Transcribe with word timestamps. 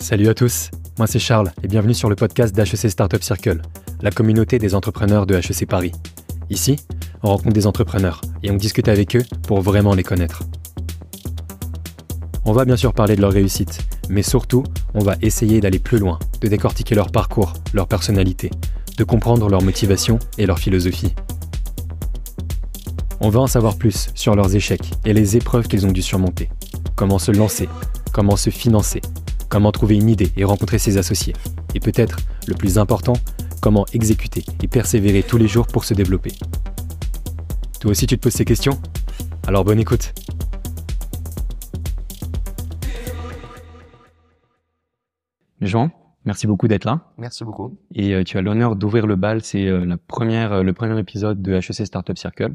Salut 0.00 0.28
à 0.28 0.34
tous, 0.34 0.70
moi 0.96 1.06
c'est 1.06 1.18
Charles 1.18 1.52
et 1.62 1.68
bienvenue 1.68 1.92
sur 1.92 2.08
le 2.08 2.16
podcast 2.16 2.56
d'HEC 2.56 2.90
Startup 2.90 3.22
Circle, 3.22 3.60
la 4.00 4.10
communauté 4.10 4.58
des 4.58 4.74
entrepreneurs 4.74 5.26
de 5.26 5.34
HEC 5.36 5.68
Paris. 5.68 5.92
Ici, 6.48 6.80
on 7.22 7.28
rencontre 7.28 7.52
des 7.52 7.66
entrepreneurs 7.66 8.22
et 8.42 8.50
on 8.50 8.56
discute 8.56 8.88
avec 8.88 9.14
eux 9.14 9.22
pour 9.46 9.60
vraiment 9.60 9.94
les 9.94 10.02
connaître. 10.02 10.42
On 12.46 12.52
va 12.52 12.64
bien 12.64 12.78
sûr 12.78 12.94
parler 12.94 13.14
de 13.14 13.20
leur 13.20 13.30
réussite, 13.30 13.78
mais 14.08 14.22
surtout, 14.22 14.64
on 14.94 15.04
va 15.04 15.16
essayer 15.20 15.60
d'aller 15.60 15.78
plus 15.78 15.98
loin, 15.98 16.18
de 16.40 16.48
décortiquer 16.48 16.94
leur 16.94 17.12
parcours, 17.12 17.52
leur 17.74 17.86
personnalité, 17.86 18.50
de 18.96 19.04
comprendre 19.04 19.50
leur 19.50 19.62
motivation 19.62 20.18
et 20.38 20.46
leur 20.46 20.58
philosophie. 20.58 21.14
On 23.20 23.28
va 23.28 23.40
en 23.40 23.46
savoir 23.46 23.76
plus 23.76 24.08
sur 24.14 24.34
leurs 24.34 24.56
échecs 24.56 24.92
et 25.04 25.12
les 25.12 25.36
épreuves 25.36 25.68
qu'ils 25.68 25.86
ont 25.86 25.92
dû 25.92 26.00
surmonter. 26.00 26.48
Comment 26.96 27.18
se 27.18 27.32
lancer, 27.32 27.68
comment 28.12 28.36
se 28.36 28.48
financer, 28.48 29.02
comment 29.50 29.72
trouver 29.72 29.96
une 29.96 30.08
idée 30.08 30.30
et 30.36 30.44
rencontrer 30.44 30.78
ses 30.78 30.96
associés. 30.96 31.34
Et 31.74 31.80
peut-être, 31.80 32.18
le 32.46 32.54
plus 32.54 32.78
important, 32.78 33.14
comment 33.60 33.84
exécuter 33.92 34.44
et 34.62 34.68
persévérer 34.68 35.22
tous 35.22 35.36
les 35.36 35.48
jours 35.48 35.66
pour 35.66 35.84
se 35.84 35.92
développer. 35.92 36.32
Toi 37.80 37.90
aussi 37.90 38.06
tu 38.06 38.16
te 38.16 38.22
poses 38.22 38.32
ces 38.32 38.46
questions? 38.46 38.80
Alors 39.46 39.64
bonne 39.64 39.80
écoute 39.80 40.14
Jean, 45.60 45.90
merci 46.24 46.46
beaucoup 46.46 46.68
d'être 46.68 46.86
là. 46.86 47.12
Merci 47.18 47.44
beaucoup. 47.44 47.76
Et 47.94 48.14
euh, 48.14 48.24
tu 48.24 48.38
as 48.38 48.42
l'honneur 48.42 48.76
d'ouvrir 48.76 49.06
le 49.06 49.16
bal, 49.16 49.42
c'est 49.42 49.66
euh, 49.66 49.84
la 49.84 49.98
première, 49.98 50.52
euh, 50.52 50.62
le 50.62 50.72
premier 50.72 50.98
épisode 50.98 51.42
de 51.42 51.52
HEC 51.52 51.86
Startup 51.86 52.16
Circle. 52.16 52.54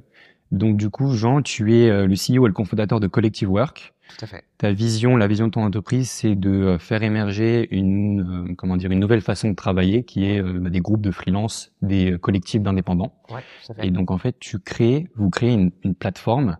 Donc 0.51 0.77
du 0.77 0.89
coup, 0.89 1.13
Jean, 1.13 1.41
tu 1.41 1.75
es 1.75 1.89
le 1.89 2.13
CEO 2.13 2.45
et 2.45 2.47
le 2.47 2.53
cofondateur 2.53 2.99
de 2.99 3.07
Collective 3.07 3.49
Work. 3.49 3.93
Tout 4.07 4.23
à 4.23 4.27
fait. 4.27 4.43
Ta 4.59 4.71
vision, 4.71 5.17
la 5.17 5.27
vision 5.27 5.47
de 5.47 5.51
ton 5.51 5.63
entreprise, 5.63 6.09
c'est 6.09 6.35
de 6.35 6.77
faire 6.79 7.01
émerger 7.01 7.67
une, 7.71 8.55
comment 8.55 8.77
dire, 8.77 8.91
une 8.91 8.99
nouvelle 8.99 9.21
façon 9.21 9.49
de 9.49 9.55
travailler, 9.55 10.03
qui 10.03 10.25
est 10.25 10.41
bah, 10.41 10.69
des 10.69 10.79
groupes 10.79 11.01
de 11.01 11.11
freelance, 11.11 11.73
des 11.81 12.17
collectifs 12.19 12.61
d'indépendants. 12.61 13.13
Ouais, 13.29 13.41
tout 13.65 13.71
à 13.71 13.75
fait. 13.75 13.87
Et 13.87 13.91
donc 13.91 14.11
en 14.11 14.19
fait, 14.19 14.37
tu 14.39 14.59
crées, 14.59 15.07
vous 15.15 15.31
créez 15.31 15.53
une, 15.53 15.71
une 15.83 15.95
plateforme 15.95 16.57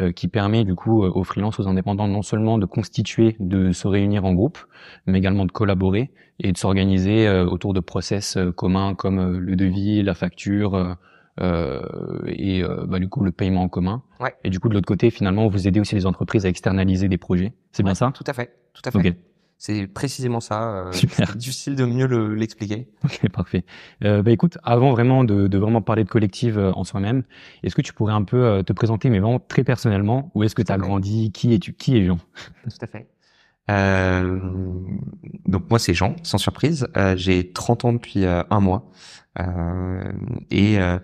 euh, 0.00 0.12
qui 0.12 0.28
permet 0.28 0.64
du 0.64 0.74
coup 0.74 1.02
aux 1.04 1.24
freelances, 1.24 1.58
aux 1.58 1.68
indépendants, 1.68 2.06
non 2.06 2.20
seulement 2.20 2.58
de 2.58 2.66
constituer, 2.66 3.34
de 3.40 3.72
se 3.72 3.88
réunir 3.88 4.26
en 4.26 4.34
groupe, 4.34 4.58
mais 5.06 5.16
également 5.16 5.46
de 5.46 5.52
collaborer 5.52 6.10
et 6.38 6.52
de 6.52 6.58
s'organiser 6.58 7.26
euh, 7.26 7.46
autour 7.46 7.72
de 7.72 7.80
process 7.80 8.36
euh, 8.36 8.52
communs 8.52 8.94
comme 8.94 9.38
le 9.38 9.56
devis, 9.56 10.02
la 10.02 10.12
facture 10.12 10.96
euh, 11.40 11.80
et 12.26 12.62
bah, 12.88 12.98
du 12.98 13.08
coup 13.08 13.22
le 13.24 13.32
paiement 13.32 13.62
en 13.62 13.68
commun. 13.68 14.02
Ouais. 14.20 14.34
Et 14.44 14.50
du 14.50 14.60
coup 14.60 14.68
de 14.68 14.74
l'autre 14.74 14.86
côté, 14.86 15.10
finalement, 15.10 15.48
vous 15.48 15.66
aidez 15.68 15.80
aussi 15.80 15.94
les 15.94 16.06
entreprises 16.06 16.46
à 16.46 16.48
externaliser 16.48 17.08
des 17.08 17.18
projets. 17.18 17.52
C'est 17.72 17.82
bien 17.82 17.94
ça? 17.94 18.10
Tout 18.14 18.24
à 18.26 18.32
fait. 18.32 18.54
Tout 18.72 18.82
à 18.84 18.90
fait. 18.90 18.98
Ok. 19.10 19.14
C'est 19.58 19.86
précisément 19.86 20.40
ça. 20.40 20.70
euh, 20.88 20.92
Super. 20.92 21.28
c'est 21.30 21.36
difficile 21.38 21.76
de 21.76 21.86
mieux 21.86 22.06
le- 22.06 22.34
l'expliquer. 22.34 22.88
Ok, 23.04 23.26
parfait. 23.30 23.64
Euh, 24.04 24.22
bah 24.22 24.30
écoute, 24.30 24.58
avant 24.62 24.90
vraiment 24.90 25.24
de, 25.24 25.46
de 25.46 25.58
vraiment 25.58 25.80
parler 25.80 26.04
de 26.04 26.10
collective 26.10 26.58
euh, 26.58 26.72
en 26.72 26.84
soi-même, 26.84 27.22
est-ce 27.62 27.74
que 27.74 27.80
tu 27.80 27.94
pourrais 27.94 28.12
un 28.12 28.22
peu 28.24 28.36
euh, 28.44 28.62
te 28.62 28.74
présenter, 28.74 29.08
mais 29.08 29.18
vraiment 29.18 29.38
très 29.40 29.64
personnellement, 29.64 30.30
où 30.34 30.42
est-ce 30.42 30.54
que 30.54 30.60
tu 30.60 30.70
as 30.72 30.76
grandi, 30.76 31.32
qui 31.32 31.54
es-tu, 31.54 31.72
qui 31.72 31.96
est 31.96 32.04
Jean 32.04 32.18
Tout 32.64 32.76
à 32.82 32.86
fait. 32.86 33.06
Euh, 33.70 34.38
donc 35.46 35.68
moi 35.70 35.78
c'est 35.78 35.94
Jean, 35.94 36.16
sans 36.22 36.38
surprise. 36.38 36.86
Euh, 36.96 37.16
j'ai 37.16 37.52
30 37.52 37.84
ans 37.84 37.92
depuis 37.92 38.24
euh, 38.24 38.42
un 38.50 38.60
mois. 38.60 38.90
Euh, 39.38 40.12
et, 40.50 40.78
euh, 40.78 40.98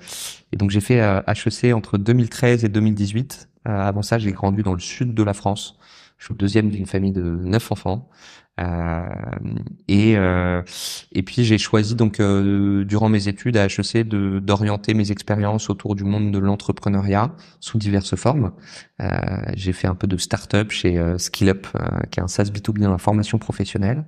et 0.53 0.57
donc 0.57 0.71
j'ai 0.71 0.81
fait 0.81 0.99
HEC 0.99 1.75
entre 1.75 1.99
2013 1.99 2.65
et 2.65 2.69
2018. 2.69 3.49
Euh, 3.69 3.71
avant 3.71 4.03
ça, 4.03 4.19
j'ai 4.19 4.33
grandi 4.33 4.63
dans 4.63 4.75
le 4.75 4.81
sud 4.81 5.15
de 5.15 5.23
la 5.23 5.35
France. 5.35 5.79
Je 6.19 6.27
suis 6.27 6.35
le 6.35 6.39
deuxième 6.39 6.71
d'une 6.71 6.87
famille 6.87 7.13
de 7.13 7.23
neuf 7.23 7.71
enfants. 7.73 8.09
Euh, 8.61 9.03
et 9.89 10.17
euh, 10.19 10.63
et 11.13 11.23
puis 11.23 11.43
j'ai 11.43 11.57
choisi 11.57 11.95
donc 11.95 12.21
euh, 12.21 12.85
durant 12.85 13.09
mes 13.09 13.27
études 13.27 13.57
à 13.57 13.65
HEC 13.65 14.07
de 14.07 14.41
d'orienter 14.41 14.93
mes 14.93 15.11
expériences 15.11 15.71
autour 15.71 15.95
du 15.95 16.05
monde 16.05 16.31
de 16.33 16.39
l'entrepreneuriat 16.39 17.35
sous 17.61 17.79
diverses 17.79 18.15
formes. 18.15 18.53
J'ai 19.55 19.73
fait 19.73 19.89
un 19.89 19.95
peu 19.95 20.07
de 20.07 20.17
start-up 20.17 20.71
chez 20.71 21.01
SkillUp, 21.19 21.67
qui 22.11 22.21
est 22.21 22.23
un 22.23 22.29
SaaS 22.29 22.45
B2B 22.45 22.79
dans 22.81 22.93
la 22.93 22.99
formation 22.99 23.39
professionnelle. 23.39 24.05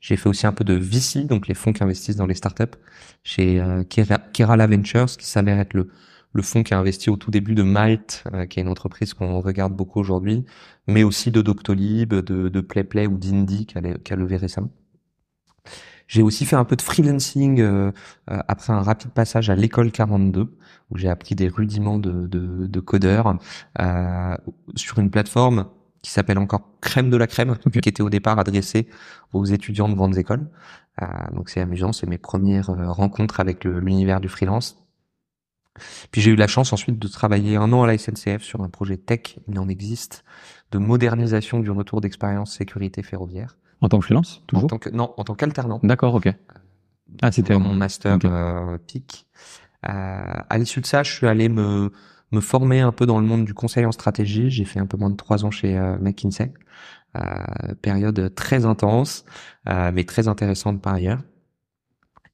J'ai 0.00 0.16
fait 0.16 0.28
aussi 0.28 0.46
un 0.46 0.52
peu 0.52 0.64
de 0.64 0.74
VC, 0.74 1.24
donc 1.24 1.48
les 1.48 1.54
fonds 1.54 1.72
qui 1.72 1.82
investissent 1.82 2.16
dans 2.16 2.26
les 2.26 2.34
startups, 2.34 2.76
chez 3.22 3.58
Kera- 3.88 4.20
Kerala 4.34 4.66
Ventures, 4.66 5.06
qui 5.06 5.26
s'avère 5.26 5.58
être 5.58 5.72
le, 5.72 5.88
le 6.34 6.42
fonds 6.42 6.62
qui 6.64 6.74
a 6.74 6.78
investi 6.78 7.10
au 7.10 7.16
tout 7.16 7.30
début 7.30 7.54
de 7.54 7.62
Malte, 7.62 8.24
euh, 8.34 8.46
qui 8.46 8.60
est 8.60 8.62
une 8.62 8.68
entreprise 8.68 9.14
qu'on 9.14 9.40
regarde 9.40 9.74
beaucoup 9.74 10.00
aujourd'hui, 10.00 10.44
mais 10.88 11.02
aussi 11.04 11.30
de 11.30 11.42
Doctolib, 11.42 12.10
de, 12.14 12.48
de 12.50 12.60
PlayPlay 12.60 13.06
ou 13.06 13.16
d'Indie, 13.18 13.66
qui 13.66 13.78
a, 13.78 13.80
le- 13.80 13.98
qui 13.98 14.12
a 14.12 14.16
levé 14.16 14.36
récemment. 14.36 14.70
J'ai 16.06 16.22
aussi 16.22 16.44
fait 16.44 16.56
un 16.56 16.64
peu 16.64 16.76
de 16.76 16.82
freelancing 16.82 17.60
euh, 17.60 17.90
euh, 18.30 18.38
après 18.48 18.72
un 18.72 18.82
rapide 18.82 19.10
passage 19.10 19.48
à 19.48 19.56
l'école 19.56 19.90
42, 19.90 20.54
où 20.90 20.98
j'ai 20.98 21.08
appris 21.08 21.34
des 21.34 21.48
rudiments 21.48 21.98
de, 21.98 22.26
de, 22.26 22.66
de 22.66 22.80
codeur 22.80 23.38
euh, 23.80 24.36
sur 24.76 24.98
une 24.98 25.10
plateforme 25.10 25.66
qui 26.02 26.10
s'appelle 26.10 26.38
encore 26.38 26.68
Crème 26.82 27.08
de 27.08 27.16
la 27.16 27.26
Crème, 27.26 27.56
qui 27.82 27.88
était 27.88 28.02
au 28.02 28.10
départ 28.10 28.38
adressée 28.38 28.88
aux 29.32 29.46
étudiants 29.46 29.88
de 29.88 29.94
grandes 29.94 30.18
écoles. 30.18 30.46
Donc 31.32 31.48
c'est 31.48 31.60
amusant, 31.60 31.92
c'est 31.92 32.06
mes 32.06 32.18
premières 32.18 32.66
rencontres 32.94 33.40
avec 33.40 33.64
l'univers 33.64 34.20
du 34.20 34.28
freelance. 34.28 34.83
Puis 36.10 36.20
j'ai 36.20 36.30
eu 36.30 36.36
la 36.36 36.46
chance 36.46 36.72
ensuite 36.72 36.98
de 36.98 37.08
travailler 37.08 37.56
un 37.56 37.72
an 37.72 37.82
à 37.82 37.86
la 37.86 37.98
SNCF 37.98 38.42
sur 38.42 38.62
un 38.62 38.68
projet 38.68 38.96
tech, 38.96 39.38
il 39.48 39.58
en 39.58 39.68
existe, 39.68 40.24
de 40.70 40.78
modernisation 40.78 41.60
du 41.60 41.70
retour 41.70 42.00
d'expérience 42.00 42.56
sécurité 42.56 43.02
ferroviaire. 43.02 43.56
En 43.80 43.88
tant 43.88 43.98
que 43.98 44.06
freelance, 44.06 44.40
En 44.42 44.46
toujours 44.46 44.66
tant 44.68 44.78
que, 44.78 44.90
non, 44.90 45.12
en 45.16 45.24
tant 45.24 45.34
qu'alternant. 45.34 45.80
D'accord, 45.82 46.14
ok. 46.14 46.32
Ah, 47.22 47.32
c'était 47.32 47.58
mon 47.58 47.74
master 47.74 48.18
euh, 48.24 48.78
PIC. 48.78 49.26
Euh, 49.88 49.90
à 50.48 50.58
l'issue 50.58 50.80
de 50.80 50.86
ça, 50.86 51.02
je 51.02 51.12
suis 51.12 51.26
allé 51.26 51.48
me, 51.48 51.92
me 52.32 52.40
former 52.40 52.80
un 52.80 52.92
peu 52.92 53.06
dans 53.06 53.20
le 53.20 53.26
monde 53.26 53.44
du 53.44 53.54
conseil 53.54 53.84
en 53.84 53.92
stratégie. 53.92 54.50
J'ai 54.50 54.64
fait 54.64 54.80
un 54.80 54.86
peu 54.86 54.96
moins 54.96 55.10
de 55.10 55.16
trois 55.16 55.44
ans 55.44 55.50
chez 55.50 55.76
euh, 55.76 55.96
McKinsey. 55.98 56.52
Euh, 57.16 57.74
période 57.80 58.34
très 58.34 58.64
intense, 58.64 59.24
mais 59.66 60.02
très 60.02 60.26
intéressante 60.26 60.82
par 60.82 60.94
ailleurs. 60.94 61.20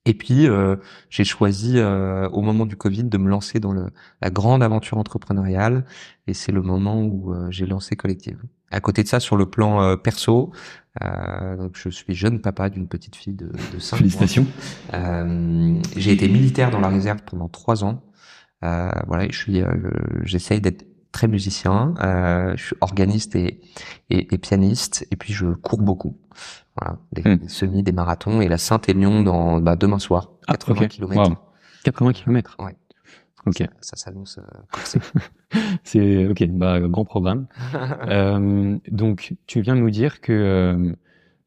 Et 0.06 0.14
puis, 0.14 0.48
euh, 0.48 0.76
j'ai 1.10 1.24
choisi 1.24 1.78
euh, 1.78 2.28
au 2.30 2.40
moment 2.40 2.64
du 2.64 2.76
Covid 2.76 3.04
de 3.04 3.18
me 3.18 3.28
lancer 3.28 3.60
dans 3.60 3.72
le, 3.72 3.90
la 4.22 4.30
grande 4.30 4.62
aventure 4.62 4.96
entrepreneuriale. 4.96 5.84
Et 6.26 6.34
c'est 6.34 6.52
le 6.52 6.62
moment 6.62 7.02
où 7.02 7.34
euh, 7.34 7.50
j'ai 7.50 7.66
lancé 7.66 7.96
Collective. 7.96 8.42
À 8.70 8.80
côté 8.80 9.02
de 9.02 9.08
ça, 9.08 9.20
sur 9.20 9.36
le 9.36 9.50
plan 9.50 9.82
euh, 9.82 9.96
perso, 9.96 10.52
euh, 11.02 11.56
donc 11.56 11.76
je 11.76 11.90
suis 11.90 12.14
jeune 12.14 12.40
papa 12.40 12.70
d'une 12.70 12.88
petite 12.88 13.16
fille 13.16 13.34
de, 13.34 13.46
de 13.46 13.78
5 13.78 13.96
mois. 13.96 13.98
Félicitations. 13.98 14.46
Euh, 14.94 15.80
j'ai 15.96 16.12
été 16.12 16.28
militaire 16.28 16.70
dans 16.70 16.80
la 16.80 16.88
réserve 16.88 17.20
pendant 17.26 17.48
trois 17.48 17.84
ans. 17.84 18.02
Euh, 18.64 18.90
voilà, 19.06 19.26
je 19.28 19.36
suis, 19.36 19.60
euh, 19.60 19.68
j'essaye 20.22 20.60
d'être 20.60 20.84
très 21.12 21.28
musicien. 21.28 21.94
Euh, 22.02 22.52
je 22.56 22.64
suis 22.66 22.76
organiste 22.80 23.34
et, 23.36 23.60
et, 24.10 24.34
et 24.34 24.38
pianiste, 24.38 25.06
et 25.10 25.16
puis 25.16 25.32
je 25.32 25.46
cours 25.46 25.82
beaucoup. 25.82 26.16
Voilà, 26.80 26.98
des, 27.12 27.22
Hmm. 27.22 27.36
des 27.36 27.48
semis, 27.48 27.82
des 27.82 27.92
marathons, 27.92 28.40
et 28.40 28.48
la 28.48 28.58
Saint-Élion 28.58 29.22
dans 29.22 29.60
bah, 29.60 29.76
demain 29.76 29.98
soir, 29.98 30.30
Ah, 30.46 30.52
80 30.56 30.82
ok. 30.82 30.88
km. 30.88 31.28
Wow. 31.30 31.36
80 31.84 32.12
km. 32.12 32.56
Ouais. 32.60 32.76
Ok. 33.46 33.56
Ça, 33.58 33.68
ça 33.80 33.96
s'annonce 33.96 34.38
euh. 34.38 35.00
C'est 35.84 36.26
ok, 36.26 36.46
bah 36.50 36.80
grand 36.80 37.04
programme. 37.04 37.46
Euh, 38.08 38.76
donc 38.90 39.34
tu 39.46 39.60
viens 39.60 39.74
de 39.76 39.80
nous 39.80 39.90
dire 39.90 40.20
que 40.20 40.32
euh, 40.32 40.92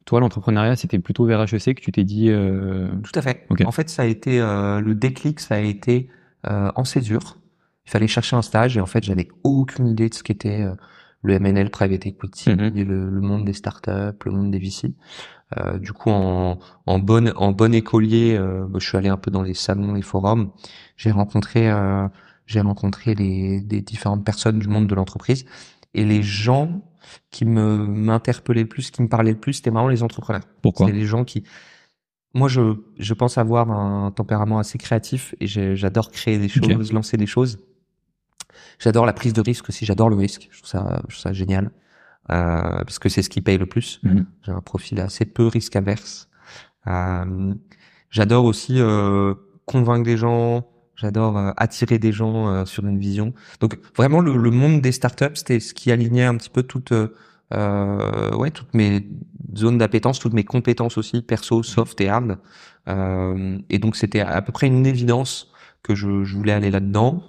toi 0.05 0.19
l'entrepreneuriat 0.19 0.75
c'était 0.75 0.99
plutôt 0.99 1.25
vers 1.25 1.41
HEC 1.41 1.75
que 1.75 1.81
tu 1.81 1.91
t'es 1.91 2.03
dit. 2.03 2.29
euh, 2.29 2.89
Tout 3.03 3.11
à 3.15 3.21
fait. 3.21 3.45
Ok. 3.49 3.61
En 3.65 3.71
fait, 3.71 3.89
ça 3.89 4.03
a 4.03 4.05
été 4.05 4.39
euh, 4.41 4.79
le 4.81 4.95
déclic, 4.95 5.39
ça 5.39 5.55
a 5.55 5.59
été 5.59 6.09
euh, 6.49 6.71
en 6.75 6.83
césure. 6.83 7.37
Il 7.85 7.91
fallait 7.91 8.07
chercher 8.07 8.35
un 8.35 8.41
stage 8.41 8.77
et 8.77 8.81
en 8.81 8.85
fait, 8.85 9.03
j'avais 9.03 9.27
aucune 9.43 9.87
idée 9.87 10.09
de 10.09 10.13
ce 10.13 10.23
qu'était 10.23 10.61
euh, 10.61 10.73
le 11.21 11.39
MNL, 11.39 11.69
private 11.69 12.05
equity, 12.05 12.49
Mhm. 12.51 12.73
le, 12.75 13.09
le 13.09 13.21
monde 13.21 13.45
des 13.45 13.53
startups, 13.53 13.91
le 14.25 14.31
monde 14.31 14.51
des 14.51 14.59
VC. 14.59 14.93
Euh, 15.57 15.77
du 15.77 15.93
coup, 15.93 16.09
en, 16.09 16.57
en 16.85 16.99
bon 16.99 17.31
en 17.35 17.51
bon 17.51 17.73
écolier, 17.73 18.35
euh, 18.39 18.65
bah, 18.67 18.79
je 18.79 18.87
suis 18.87 18.97
allé 18.97 19.09
un 19.09 19.17
peu 19.17 19.31
dans 19.31 19.43
les 19.43 19.53
salons, 19.53 19.93
les 19.93 20.01
forums. 20.01 20.51
J'ai 20.97 21.11
rencontré 21.11 21.69
euh, 21.69 22.07
j'ai 22.45 22.59
rencontré 22.61 23.13
les 23.15 23.61
des 23.61 23.81
différentes 23.81 24.25
personnes 24.25 24.59
du 24.59 24.67
monde 24.67 24.87
de 24.87 24.95
l'entreprise 24.95 25.45
et 25.93 26.05
les 26.05 26.23
gens 26.23 26.81
qui 27.29 27.45
me 27.45 27.77
m'interpellaient 27.85 28.63
le 28.63 28.67
plus, 28.69 28.89
qui 28.91 29.01
me 29.03 29.07
parlaient 29.09 29.31
le 29.33 29.39
plus, 29.39 29.53
c'était 29.53 29.69
vraiment 29.69 29.89
les 29.89 30.01
entrepreneurs. 30.03 30.41
Pourquoi? 30.61 30.87
C'est 30.87 30.93
les 30.93 31.05
gens 31.05 31.23
qui. 31.23 31.43
Moi, 32.33 32.47
je, 32.47 32.61
je 32.97 33.13
pense 33.13 33.37
avoir 33.37 33.69
un 33.69 34.09
tempérament 34.11 34.57
assez 34.57 34.79
créatif 34.79 35.35
et 35.39 35.45
j'adore 35.47 36.09
créer 36.09 36.39
des 36.39 36.49
choses, 36.49 36.91
lancer 36.91 37.15
des 37.17 37.27
choses. 37.27 37.59
J'adore 38.79 39.05
la 39.05 39.13
prise 39.13 39.33
de 39.33 39.41
risque 39.41 39.69
aussi, 39.69 39.85
j'adore 39.85 40.09
le 40.09 40.15
risque. 40.15 40.49
Je 40.51 40.59
trouve 40.59 40.69
ça, 40.69 41.01
je 41.07 41.15
trouve 41.15 41.21
ça 41.21 41.33
génial. 41.33 41.71
Euh, 42.31 42.79
parce 42.83 42.99
que 42.99 43.09
c'est 43.09 43.21
ce 43.21 43.29
qui 43.29 43.41
paye 43.41 43.57
le 43.57 43.65
plus. 43.65 43.99
Mhm. 44.03 44.25
J'ai 44.45 44.51
un 44.51 44.61
profil 44.61 44.99
assez 45.01 45.25
peu 45.25 45.47
risque 45.47 45.75
averse. 45.75 46.29
Euh, 46.87 47.53
j'adore 48.09 48.45
aussi 48.45 48.79
euh, 48.79 49.33
convaincre 49.65 50.05
des 50.05 50.17
gens. 50.17 50.65
J'adore 50.95 51.37
euh, 51.37 51.51
attirer 51.57 51.99
des 51.99 52.11
gens 52.11 52.47
euh, 52.47 52.65
sur 52.65 52.85
une 52.85 52.99
vision. 52.99 53.33
Donc 53.59 53.77
vraiment 53.95 54.21
le, 54.21 54.37
le 54.37 54.51
monde 54.51 54.81
des 54.81 54.91
startups, 54.91 55.35
c'était 55.35 55.59
ce 55.59 55.73
qui 55.73 55.91
alignait 55.91 56.23
un 56.23 56.37
petit 56.37 56.49
peu 56.49 56.63
toutes 56.63 56.93
euh, 56.93 57.09
euh, 57.53 58.35
ouais, 58.35 58.51
toutes 58.51 58.73
mes 58.73 59.07
zones 59.55 59.77
d'appétence, 59.77 60.19
toutes 60.19 60.33
mes 60.33 60.43
compétences 60.43 60.97
aussi, 60.97 61.21
perso, 61.21 61.61
soft 61.63 61.99
et 62.01 62.09
hard. 62.09 62.39
Euh, 62.87 63.57
et 63.69 63.79
donc 63.79 63.95
c'était 63.95 64.21
à 64.21 64.41
peu 64.41 64.51
près 64.51 64.67
une 64.67 64.85
évidence 64.85 65.51
que 65.83 65.95
je, 65.95 66.23
je 66.23 66.35
voulais 66.35 66.53
aller 66.53 66.71
là-dedans. 66.71 67.23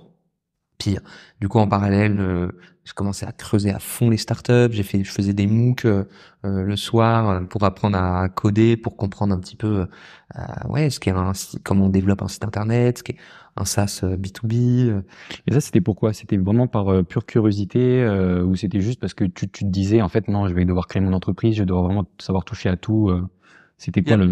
Puis 0.78 0.96
du 1.40 1.48
coup 1.48 1.58
en 1.58 1.68
parallèle, 1.68 2.16
euh, 2.18 2.48
je 2.84 2.92
commençais 2.92 3.26
à 3.26 3.32
creuser 3.32 3.70
à 3.70 3.78
fond 3.78 4.10
les 4.10 4.16
startups. 4.16 4.70
J'ai 4.70 4.82
fait, 4.82 5.04
je 5.04 5.10
faisais 5.10 5.32
des 5.32 5.46
MOOC 5.46 5.86
euh, 5.86 6.04
le 6.42 6.76
soir 6.76 7.46
pour 7.48 7.64
apprendre 7.64 7.96
à 7.96 8.28
coder, 8.28 8.76
pour 8.76 8.96
comprendre 8.96 9.34
un 9.34 9.38
petit 9.38 9.56
peu, 9.56 9.86
euh, 10.36 10.68
ouais, 10.68 10.90
ce 10.90 11.00
qu'est 11.00 11.10
un, 11.10 11.32
comment 11.62 11.86
on 11.86 11.88
développe 11.88 12.22
un 12.22 12.28
site 12.28 12.44
internet, 12.44 12.98
ce 12.98 13.02
qu'est 13.02 13.16
un 13.56 13.64
SaaS 13.64 14.02
B2B. 14.02 15.02
Et 15.46 15.52
ça, 15.52 15.60
c'était 15.60 15.80
pourquoi? 15.80 16.12
C'était 16.12 16.36
vraiment 16.36 16.66
par 16.66 17.04
pure 17.04 17.24
curiosité 17.24 18.04
ou 18.44 18.56
c'était 18.56 18.80
juste 18.80 19.00
parce 19.00 19.14
que 19.14 19.24
tu, 19.24 19.48
tu 19.48 19.64
te 19.64 19.70
disais, 19.70 20.02
en 20.02 20.08
fait, 20.08 20.28
non, 20.28 20.48
je 20.48 20.54
vais 20.54 20.64
devoir 20.64 20.88
créer 20.88 21.00
mon 21.00 21.12
entreprise, 21.12 21.56
je 21.56 21.64
dois 21.64 21.82
vraiment 21.82 22.04
savoir 22.18 22.44
toucher 22.44 22.68
à 22.68 22.76
tout. 22.76 23.10
C'était 23.76 24.02
quoi 24.02 24.16
le 24.16 24.30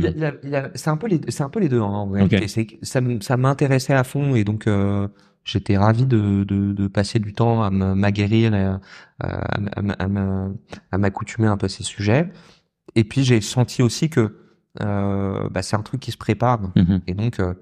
C'est 0.74 0.88
un 0.88 0.96
peu 0.96 1.08
les, 1.08 1.20
c'est 1.28 1.42
un 1.42 1.48
peu 1.48 1.60
les 1.60 1.68
deux 1.68 1.80
hein, 1.80 1.84
en 1.84 2.10
réalité. 2.10 2.48
Ça, 2.82 3.00
ça 3.20 3.36
m'intéressait 3.36 3.92
à 3.92 4.04
fond 4.04 4.34
et 4.34 4.44
donc 4.44 4.66
euh, 4.66 5.08
j'étais 5.44 5.76
ravi 5.76 6.06
de, 6.06 6.44
de, 6.44 6.72
de, 6.72 6.86
passer 6.86 7.18
du 7.18 7.32
temps 7.32 7.62
à 7.62 7.70
m'aguerrir 7.70 8.54
et 8.54 8.70
à, 9.20 10.98
m'accoutumer 10.98 11.48
un 11.48 11.56
peu 11.56 11.66
à 11.66 11.68
ces 11.68 11.82
sujets. 11.82 12.30
Et 12.94 13.04
puis 13.04 13.24
j'ai 13.24 13.40
senti 13.40 13.82
aussi 13.82 14.10
que 14.10 14.36
euh, 14.80 15.48
bah, 15.50 15.62
c'est 15.62 15.76
un 15.76 15.82
truc 15.82 16.00
qui 16.00 16.12
se 16.12 16.16
prépare 16.16 16.62
mm-hmm. 16.76 17.00
et 17.06 17.14
donc 17.14 17.40
euh, 17.40 17.54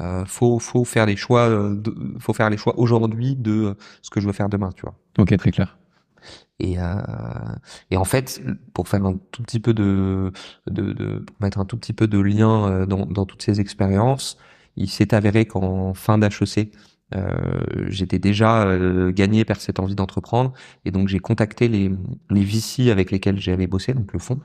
euh, 0.00 0.24
faut 0.26 0.58
faut 0.58 0.84
faire 0.84 1.06
les 1.06 1.16
choix, 1.16 1.48
euh, 1.48 1.80
faut 2.18 2.32
faire 2.32 2.50
les 2.50 2.56
choix 2.56 2.78
aujourd'hui 2.78 3.36
de 3.36 3.76
ce 4.02 4.10
que 4.10 4.20
je 4.20 4.26
veux 4.26 4.32
faire 4.32 4.48
demain, 4.48 4.70
tu 4.74 4.82
vois. 4.82 4.94
Ok, 5.18 5.36
très 5.36 5.50
clair. 5.50 5.78
Et, 6.58 6.78
euh, 6.78 6.94
et 7.90 7.96
en 7.96 8.04
fait, 8.04 8.42
pour 8.72 8.88
faire 8.88 9.04
un 9.04 9.18
tout 9.30 9.42
petit 9.42 9.60
peu 9.60 9.74
de, 9.74 10.32
de, 10.66 10.92
de 10.92 11.18
pour 11.18 11.36
mettre 11.40 11.58
un 11.58 11.64
tout 11.64 11.76
petit 11.76 11.92
peu 11.92 12.06
de 12.06 12.18
lien 12.18 12.68
euh, 12.68 12.86
dans, 12.86 13.06
dans 13.06 13.26
toutes 13.26 13.42
ces 13.42 13.60
expériences, 13.60 14.38
il 14.76 14.88
s'est 14.88 15.14
avéré 15.14 15.46
qu'en 15.46 15.94
fin 15.94 16.18
d'HEC, 16.18 16.72
euh, 17.14 17.86
j'étais 17.88 18.18
déjà 18.18 18.66
euh, 18.66 19.12
gagné 19.12 19.44
par 19.44 19.60
cette 19.60 19.78
envie 19.80 19.94
d'entreprendre, 19.94 20.52
et 20.84 20.90
donc 20.90 21.08
j'ai 21.08 21.18
contacté 21.18 21.68
les, 21.68 21.90
les 22.30 22.44
VC 22.44 22.90
avec 22.90 23.10
lesquels 23.10 23.40
j'avais 23.40 23.66
bossé, 23.66 23.94
donc 23.94 24.12
le 24.12 24.18
fonds, 24.18 24.40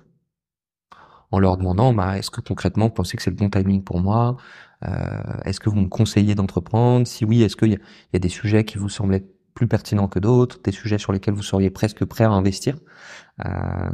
en 1.31 1.39
leur 1.39 1.57
demandant, 1.57 1.93
bah, 1.93 2.17
est-ce 2.17 2.29
que 2.29 2.41
concrètement 2.41 2.87
vous 2.87 2.93
pensez 2.93 3.17
que 3.17 3.23
c'est 3.23 3.31
le 3.31 3.37
bon 3.37 3.49
timing 3.49 3.83
pour 3.83 3.99
moi? 3.99 4.37
Euh, 4.83 5.21
Est-ce 5.45 5.59
que 5.59 5.69
vous 5.69 5.79
me 5.79 5.87
conseillez 5.87 6.35
d'entreprendre? 6.35 7.07
Si 7.07 7.25
oui, 7.25 7.41
est-ce 7.41 7.55
qu'il 7.55 7.71
y, 7.71 7.77
y, 8.13 8.15
a 8.15 8.19
des 8.19 8.29
sujets 8.29 8.65
qui 8.65 8.77
vous 8.77 8.89
semblent 8.89 9.21
plus 9.53 9.67
pertinents 9.67 10.07
que 10.07 10.19
d'autres, 10.19 10.59
des 10.63 10.71
sujets 10.71 10.97
sur 10.97 11.13
lesquels 11.13 11.33
vous 11.33 11.43
seriez 11.43 11.69
presque 11.69 12.03
prêt 12.05 12.25
à 12.25 12.31
investir? 12.31 12.75
Euh, 13.45 13.89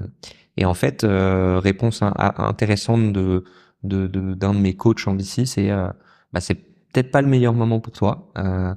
et 0.57 0.65
en 0.65 0.73
fait, 0.73 1.03
euh, 1.03 1.59
réponse 1.59 2.01
intéressante 2.01 3.13
de 3.13 3.43
d'un 3.83 4.07
de, 4.07 4.33
d'un 4.33 4.53
de, 4.53 4.59
mes 4.59 4.75
coachs 4.75 5.07
en 5.07 5.15
VC, 5.15 5.45
c'est 5.45 5.69
euh, 5.71 5.89
bah, 6.33 6.41
c'est 6.41 6.57
peut-être 6.97 7.11
pas 7.11 7.21
le 7.21 7.27
meilleur 7.27 7.53
moment 7.53 7.79
pour 7.79 7.93
toi. 7.93 8.31
Euh, 8.37 8.73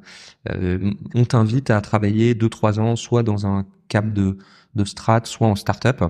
euh, 0.50 0.92
on 1.14 1.24
t'invite 1.24 1.70
à 1.70 1.80
travailler 1.80 2.34
deux 2.34 2.50
trois 2.50 2.78
ans, 2.78 2.94
soit 2.94 3.22
dans 3.22 3.46
un 3.46 3.66
cap 3.88 4.12
de 4.12 4.36
de 4.74 4.84
strat, 4.84 5.22
soit 5.24 5.48
en 5.48 5.56
startup 5.56 6.04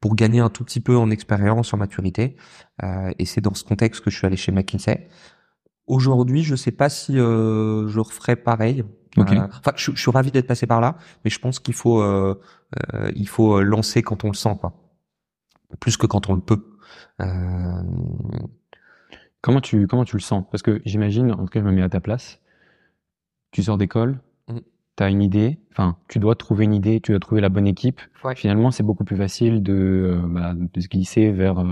pour 0.00 0.16
gagner 0.16 0.40
un 0.40 0.50
tout 0.50 0.64
petit 0.64 0.80
peu 0.80 0.96
en 0.96 1.10
expérience, 1.10 1.72
en 1.72 1.76
maturité. 1.76 2.36
Euh, 2.82 3.12
et 3.18 3.24
c'est 3.24 3.40
dans 3.40 3.54
ce 3.54 3.62
contexte 3.62 4.02
que 4.02 4.10
je 4.10 4.16
suis 4.18 4.26
allé 4.26 4.36
chez 4.36 4.52
McKinsey. 4.52 5.08
Aujourd'hui, 5.86 6.42
je 6.42 6.56
sais 6.56 6.72
pas 6.72 6.88
si 6.88 7.18
euh, 7.18 7.88
je 7.88 8.00
referais 8.00 8.36
pareil. 8.36 8.84
Okay. 9.16 9.38
Euh, 9.38 9.46
enfin, 9.46 9.72
je, 9.76 9.92
je, 9.92 10.00
suis 10.00 10.10
ravi 10.10 10.30
d'être 10.32 10.46
passé 10.48 10.66
par 10.66 10.80
là, 10.80 10.96
mais 11.24 11.30
je 11.30 11.38
pense 11.38 11.60
qu'il 11.60 11.74
faut 11.74 12.02
il 13.14 13.28
faut 13.28 13.62
lancer 13.62 14.02
quand 14.02 14.24
on 14.24 14.28
le 14.28 14.34
sent, 14.34 14.56
quoi. 14.60 14.72
Plus 15.80 15.96
que 15.96 16.06
quand 16.06 16.28
on 16.28 16.34
le 16.34 16.40
peut. 16.40 16.64
Euh... 19.42 19.46
Comment 19.46 19.60
tu 19.60 19.86
comment 19.86 20.04
tu 20.04 20.16
le 20.16 20.22
sens? 20.22 20.44
Parce 20.50 20.62
que 20.62 20.80
j'imagine, 20.84 21.32
en 21.32 21.38
tout 21.38 21.46
cas, 21.46 21.60
je 21.60 21.64
me 21.64 21.72
mets 21.72 21.82
à 21.82 21.88
ta 21.88 22.00
place. 22.00 22.40
Tu 23.50 23.62
sors 23.62 23.76
d'école, 23.76 24.18
mm. 24.48 24.58
tu 24.96 25.02
as 25.02 25.08
une 25.08 25.22
idée, 25.22 25.58
enfin, 25.72 25.96
tu 26.08 26.18
dois 26.18 26.34
trouver 26.34 26.64
une 26.64 26.74
idée, 26.74 27.00
tu 27.00 27.12
dois 27.12 27.20
trouver 27.20 27.40
la 27.40 27.48
bonne 27.48 27.66
équipe. 27.66 28.00
Ouais. 28.24 28.34
Finalement, 28.34 28.70
c'est 28.70 28.82
beaucoup 28.82 29.04
plus 29.04 29.16
facile 29.16 29.62
de, 29.62 30.18
bah, 30.26 30.54
de 30.54 30.80
se 30.80 30.88
glisser 30.88 31.30
vers 31.30 31.62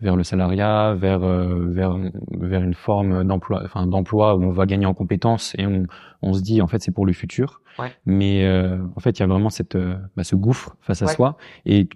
vers 0.00 0.16
le 0.16 0.22
salariat, 0.22 0.94
vers 0.94 1.22
euh, 1.22 1.66
vers 1.70 1.96
vers 2.30 2.62
une 2.62 2.74
forme 2.74 3.24
d'emploi, 3.24 3.62
enfin 3.64 3.86
d'emploi 3.86 4.36
où 4.36 4.42
on 4.42 4.50
va 4.50 4.66
gagner 4.66 4.86
en 4.86 4.94
compétences 4.94 5.54
et 5.58 5.66
on 5.66 5.86
on 6.22 6.32
se 6.34 6.42
dit 6.42 6.60
en 6.60 6.66
fait 6.66 6.80
c'est 6.82 6.92
pour 6.92 7.06
le 7.06 7.12
futur. 7.12 7.60
Ouais. 7.78 7.92
Mais 8.04 8.44
euh, 8.44 8.78
en 8.96 9.00
fait 9.00 9.18
il 9.18 9.20
y 9.20 9.22
a 9.22 9.26
vraiment 9.26 9.50
cette 9.50 9.76
euh, 9.76 9.96
bah, 10.16 10.24
ce 10.24 10.36
gouffre 10.36 10.76
face 10.80 11.02
à 11.02 11.06
soi 11.06 11.36
et 11.64 11.88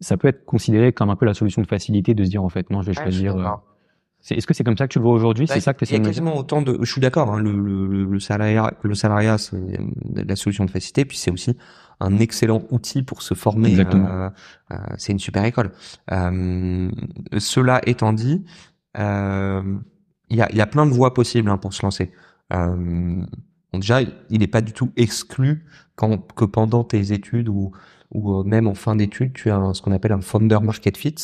ça 0.00 0.16
peut 0.16 0.28
être 0.28 0.44
considéré 0.44 0.92
comme 0.92 1.10
un 1.10 1.16
peu 1.16 1.26
la 1.26 1.34
solution 1.34 1.62
de 1.62 1.66
facilité 1.66 2.14
de 2.14 2.24
se 2.24 2.30
dire 2.30 2.42
en 2.42 2.48
fait 2.48 2.70
non 2.70 2.82
je 2.82 2.88
vais 2.88 2.94
choisir. 2.94 3.36
Euh, 3.36 3.46
est-ce 4.30 4.46
que 4.46 4.54
c'est 4.54 4.64
comme 4.64 4.76
ça 4.76 4.86
que 4.86 4.92
tu 4.92 4.98
le 4.98 5.04
vois 5.04 5.14
aujourd'hui? 5.14 5.46
C'est 5.48 5.54
bah, 5.54 5.60
ça 5.60 5.74
que 5.74 5.78
tu 5.78 5.84
essaies 5.84 5.98
de 5.98 6.06
quasiment 6.06 6.36
autant 6.36 6.62
de. 6.62 6.78
Je 6.80 6.90
suis 6.90 7.00
d'accord. 7.00 7.32
Hein, 7.32 7.40
le, 7.40 7.52
le, 7.52 8.04
le 8.04 8.20
salariat, 8.20 8.72
le 8.82 8.94
salariat, 8.94 9.38
c'est 9.38 9.56
la 10.14 10.36
solution 10.36 10.64
de 10.64 10.70
facilité. 10.70 11.04
Puis 11.04 11.16
c'est 11.16 11.30
aussi 11.30 11.56
un 12.02 12.18
excellent 12.18 12.62
outil 12.70 13.02
pour 13.02 13.22
se 13.22 13.34
former. 13.34 13.78
Euh, 13.78 14.30
euh, 14.70 14.76
c'est 14.96 15.12
une 15.12 15.18
super 15.18 15.44
école. 15.44 15.72
Euh, 16.10 16.90
cela 17.38 17.80
étant 17.86 18.12
dit, 18.12 18.44
euh, 18.98 19.78
il 20.28 20.36
y, 20.36 20.42
a, 20.42 20.52
y, 20.52 20.60
a, 20.60 20.66
plein 20.66 20.86
de 20.86 20.92
voies 20.92 21.14
possibles 21.14 21.50
hein, 21.50 21.58
pour 21.58 21.72
se 21.74 21.82
lancer. 21.82 22.12
Euh, 22.52 23.24
déjà, 23.72 24.00
il 24.02 24.38
n'est 24.38 24.46
pas 24.46 24.60
du 24.60 24.72
tout 24.72 24.92
exclu 24.96 25.64
quand, 25.94 26.18
que 26.34 26.44
pendant 26.44 26.84
tes 26.84 27.12
études 27.12 27.48
ou, 27.48 27.72
ou 28.10 28.42
même 28.42 28.66
en 28.66 28.74
fin 28.74 28.96
d'études, 28.96 29.32
tu 29.32 29.50
as 29.50 29.74
ce 29.74 29.82
qu'on 29.82 29.92
appelle 29.92 30.12
un 30.12 30.20
founder 30.20 30.58
market 30.62 30.96
fit. 30.96 31.14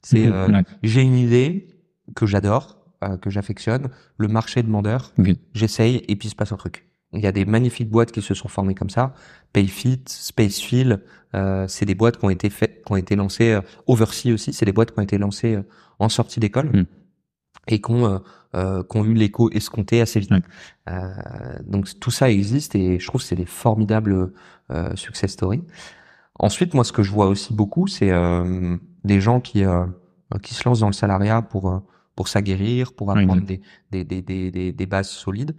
C'est 0.00 0.26
mhm. 0.26 0.64
j'ai 0.82 1.02
une 1.02 1.16
idée 1.16 1.68
que 2.14 2.26
j'adore, 2.26 2.78
que 3.20 3.30
j'affectionne, 3.30 3.88
le 4.16 4.28
marché 4.28 4.62
demandeur, 4.62 5.12
j'essaye 5.54 6.04
et 6.08 6.16
puis 6.16 6.28
il 6.28 6.30
se 6.30 6.36
passe 6.36 6.52
un 6.52 6.56
truc. 6.56 6.86
Il 7.12 7.20
y 7.20 7.26
a 7.26 7.32
des 7.32 7.44
magnifiques 7.44 7.90
boîtes 7.90 8.10
qui 8.10 8.22
se 8.22 8.32
sont 8.32 8.48
formées 8.48 8.74
comme 8.74 8.88
ça. 8.88 9.14
Payfit, 9.52 10.02
Spacefill, 10.06 11.00
euh, 11.34 11.66
c'est 11.68 11.84
des 11.84 11.94
boîtes 11.94 12.16
qui 12.16 12.24
ont 12.24 12.30
été 12.30 12.48
faites, 12.48 12.82
qui 12.84 12.92
ont 12.92 12.96
été 12.96 13.16
lancées. 13.16 13.52
Euh, 13.52 13.60
Oversea 13.86 14.32
aussi, 14.32 14.52
c'est 14.52 14.64
des 14.64 14.72
boîtes 14.72 14.92
qui 14.92 14.98
ont 14.98 15.02
été 15.02 15.18
lancées 15.18 15.56
euh, 15.56 15.62
en 15.98 16.08
sortie 16.08 16.40
d'école 16.40 16.70
mm. 16.70 16.84
et 17.68 17.80
qui 17.82 17.90
ont, 17.90 18.06
euh, 18.06 18.18
euh, 18.54 18.82
qui 18.82 18.96
ont 18.96 19.04
eu 19.04 19.12
l'écho 19.12 19.50
escompté 19.50 20.00
assez 20.00 20.20
vite. 20.20 20.32
Euh, 20.88 21.12
donc 21.66 21.88
tout 22.00 22.10
ça 22.10 22.30
existe 22.30 22.74
et 22.74 22.98
je 22.98 23.06
trouve 23.06 23.20
que 23.20 23.26
c'est 23.26 23.36
des 23.36 23.46
formidables 23.46 24.32
success 24.94 25.32
stories. 25.32 25.64
Ensuite, 26.38 26.72
moi, 26.72 26.82
ce 26.82 26.92
que 26.92 27.02
je 27.02 27.10
vois 27.10 27.26
aussi 27.26 27.52
beaucoup, 27.52 27.86
c'est 27.86 28.10
des 29.04 29.20
gens 29.20 29.38
qui 29.40 29.64
qui 30.42 30.54
se 30.54 30.66
lancent 30.66 30.80
dans 30.80 30.86
le 30.86 30.94
salariat 30.94 31.42
pour 31.42 31.82
pour 32.14 32.28
s'aguerrir, 32.28 32.92
pour 32.92 33.10
apprendre 33.10 33.42
des, 33.42 33.60
des, 33.90 34.04
des, 34.04 34.22
des, 34.22 34.72
des 34.72 34.86
bases 34.86 35.10
solides, 35.10 35.56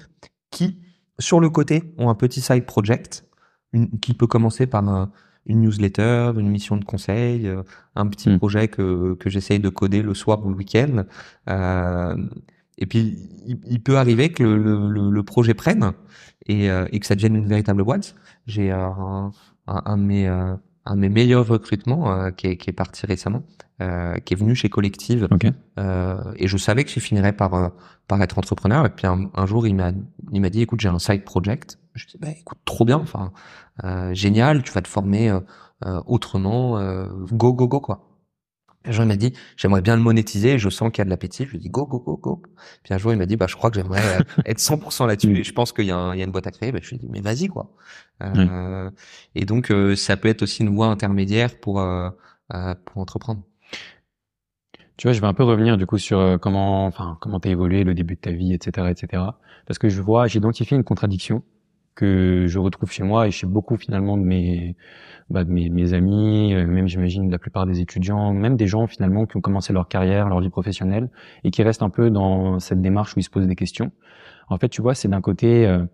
qui 0.51 0.79
sur 1.19 1.39
le 1.39 1.50
côté, 1.50 1.93
ont 1.98 2.10
un 2.10 2.15
petit 2.15 2.41
side 2.41 2.65
project 2.65 3.25
une, 3.72 4.00
qui 4.00 4.13
peut 4.13 4.27
commencer 4.27 4.67
par 4.67 5.10
une 5.45 5.62
newsletter, 5.62 6.33
une 6.38 6.50
mission 6.50 6.77
de 6.77 6.86
conseil, 6.86 7.48
euh, 7.48 7.63
un 7.95 8.07
petit 8.07 8.29
hmm. 8.29 8.38
projet 8.38 8.67
que, 8.67 9.15
que 9.15 9.29
j'essaye 9.29 9.60
de 9.60 9.69
coder 9.69 10.01
le 10.01 10.13
soir 10.13 10.45
ou 10.45 10.50
le 10.50 10.55
week-end. 10.55 11.03
Euh, 11.50 12.15
et 12.77 12.86
puis, 12.86 13.17
il, 13.45 13.83
peut 13.83 13.98
arriver 13.98 14.31
que 14.31 14.43
le, 14.43 14.89
le, 14.89 15.10
le 15.10 15.24
projet 15.24 15.53
prenne 15.53 15.93
et, 16.48 16.72
euh, 16.72 16.88
et, 16.91 17.00
que 17.00 17.05
ça 17.05 17.15
devienne 17.15 17.36
une 17.36 17.48
véritable 17.48 17.83
boîte. 17.83 18.15
J'ai 18.48 18.72
un, 18.72 19.31
un, 19.67 19.81
un, 19.86 19.98
de 19.98 20.03
mes 20.03 20.27
un 20.86 20.96
de 20.96 21.02
mes 21.02 21.10
meilleurs 21.10 21.48
recrutements 21.48 22.12
euh, 22.12 22.32
qui, 22.32 22.48
est, 22.48 22.58
qui, 22.58 22.70
est, 22.70 22.74
parti 22.74 23.06
récemment, 23.06 23.44
euh, 23.82 24.18
qui 24.20 24.34
est 24.34 24.38
venu 24.38 24.56
chez 24.56 24.70
Collective. 24.70 25.28
Euh, 25.80 26.34
et 26.36 26.48
je 26.48 26.58
savais 26.58 26.84
que 26.84 26.92
je 26.92 27.00
finirais 27.00 27.34
par 27.34 27.54
euh, 27.54 27.70
par 28.08 28.22
être 28.22 28.38
entrepreneur. 28.38 28.86
Et 28.86 28.90
puis 28.90 29.08
un, 29.08 29.46
jour, 29.46 29.66
il 29.66 29.75
m'a 29.75 29.92
il 30.32 30.42
m'a 30.42 30.50
dit, 30.50 30.62
écoute, 30.62 30.82
j'ai 30.82 30.90
un 30.90 31.00
side 31.00 31.24
project. 31.24 31.80
Je 31.96 32.08
dis, 32.08 32.18
bah, 32.20 32.30
écoute, 32.30 32.58
trop 32.66 32.86
bien. 32.86 32.98
Enfin, 32.98 33.32
euh, 33.84 34.13
génial. 34.13 34.63
Tu 34.63 34.72
vas 34.72 34.82
te 34.82 34.88
former 34.88 35.38
autrement. 36.06 36.80
go 37.32 37.54
go 37.54 37.68
go 37.68 37.80
quoi. 37.80 38.12
Un 38.86 38.92
jour, 38.92 39.06
il 39.06 39.08
m'a 39.08 39.16
dit, 39.16 39.34
j'aimerais 39.56 39.82
bien 39.82 39.96
le 39.96 40.02
monétiser, 40.02 40.58
je 40.58 40.70
sens 40.70 40.92
qu'il 40.92 41.00
y 41.00 41.04
a 41.04 41.06
de 41.06 41.10
l'appétit. 41.10 41.46
Je 41.46 41.52
lui 41.52 41.58
ai 41.58 41.62
dit, 41.62 41.70
go, 41.70 41.86
go, 41.86 42.00
go, 42.00 42.18
go. 42.18 42.42
Puis 42.84 42.94
un 42.94 42.98
jour, 42.98 43.13
il 43.13 43.18
m'a 43.18 43.25
dit, 43.25 43.38
bah, 43.38 43.48
je 43.48 43.56
crois 43.56 43.72
que 43.72 43.78
j'aimerais 43.78 44.02
être 44.46 44.60
100% 44.60 45.08
là-dessus 45.08 45.38
et 45.38 45.44
je 45.44 45.54
pense 45.54 45.72
qu'il 45.72 45.86
y, 45.86 45.88
y, 45.88 45.92
a 45.92 46.13
une 46.16 46.32
boîte 46.32 46.48
à 46.48 46.52
créer. 46.52 46.72
Bah, 46.72 46.80
je 46.82 46.90
lui 46.90 46.96
ai 46.98 47.00
dit, 47.00 47.08
mais 47.10 47.22
vas-y, 47.22 47.48
quoi. 47.48 47.72
Euh, 48.22 48.90
et 49.36 49.46
donc, 49.46 49.72
euh, 49.72 49.96
ça 49.96 50.18
peut 50.18 50.28
être 50.28 50.42
aussi 50.42 50.63
une 50.63 50.75
voie 50.75 50.88
intermédiaire 50.88 51.58
pour, 51.60 51.80
euh, 51.80 52.10
euh, 52.54 52.75
pour 52.86 52.98
entreprendre. 53.02 53.44
Tu 54.98 55.08
vois, 55.08 55.13
je 55.13 55.22
vais 55.22 55.28
un 55.28 55.34
peu 55.34 55.44
revenir 55.44 55.78
du 55.78 55.86
coup 55.86 55.98
sur 55.98 56.38
comment, 56.40 56.86
enfin, 56.86 57.18
comment 57.20 57.40
t'as 57.40 57.50
évolué, 57.50 57.84
le 57.84 57.94
début 57.96 58.16
de 58.16 58.20
ta 58.20 58.32
vie, 58.32 58.54
etc., 58.54 58.90
etc. 58.92 59.24
Parce 59.66 59.80
que 59.80 59.90
je 59.90 60.02
vois, 60.02 60.28
j'ai 60.28 60.38
identifié 60.38 60.78
une 60.78 60.84
contradiction 60.84 61.44
que 61.95 62.45
je 62.47 62.59
retrouve 62.59 62.91
chez 62.91 63.03
moi 63.03 63.27
et 63.27 63.31
chez 63.31 63.47
beaucoup 63.47 63.77
finalement 63.77 64.17
de 64.17 64.23
mes 64.23 64.75
bah, 65.29 65.43
de 65.43 65.51
mes, 65.51 65.93
amis, 65.93 66.53
euh, 66.53 66.67
même 66.67 66.88
j'imagine 66.88 67.31
la 67.31 67.39
plupart 67.39 67.65
des 67.65 67.79
étudiants, 67.79 68.33
même 68.33 68.57
des 68.57 68.67
gens 68.67 68.88
finalement 68.88 69.25
qui 69.25 69.38
ont 69.38 69.41
commencé 69.41 69.73
leur 69.73 69.88
carrière, 69.88 70.27
leur 70.29 70.41
vie 70.41 70.50
professionnelle 70.50 71.09
et 71.43 71.51
qui 71.51 71.63
restent 71.63 71.81
un 71.81 71.89
peu 71.89 72.09
dans 72.09 72.59
cette 72.59 72.81
démarche 72.81 73.15
où 73.15 73.19
ils 73.19 73.23
se 73.23 73.29
posent 73.29 73.47
des 73.47 73.55
questions. 73.55 73.91
En 74.50 74.57
fait, 74.57 74.69
tu 74.69 74.81
vois, 74.81 74.95
c'est 74.95 75.07
d'un 75.07 75.21
côté, 75.21 75.65
euh, 75.65 75.85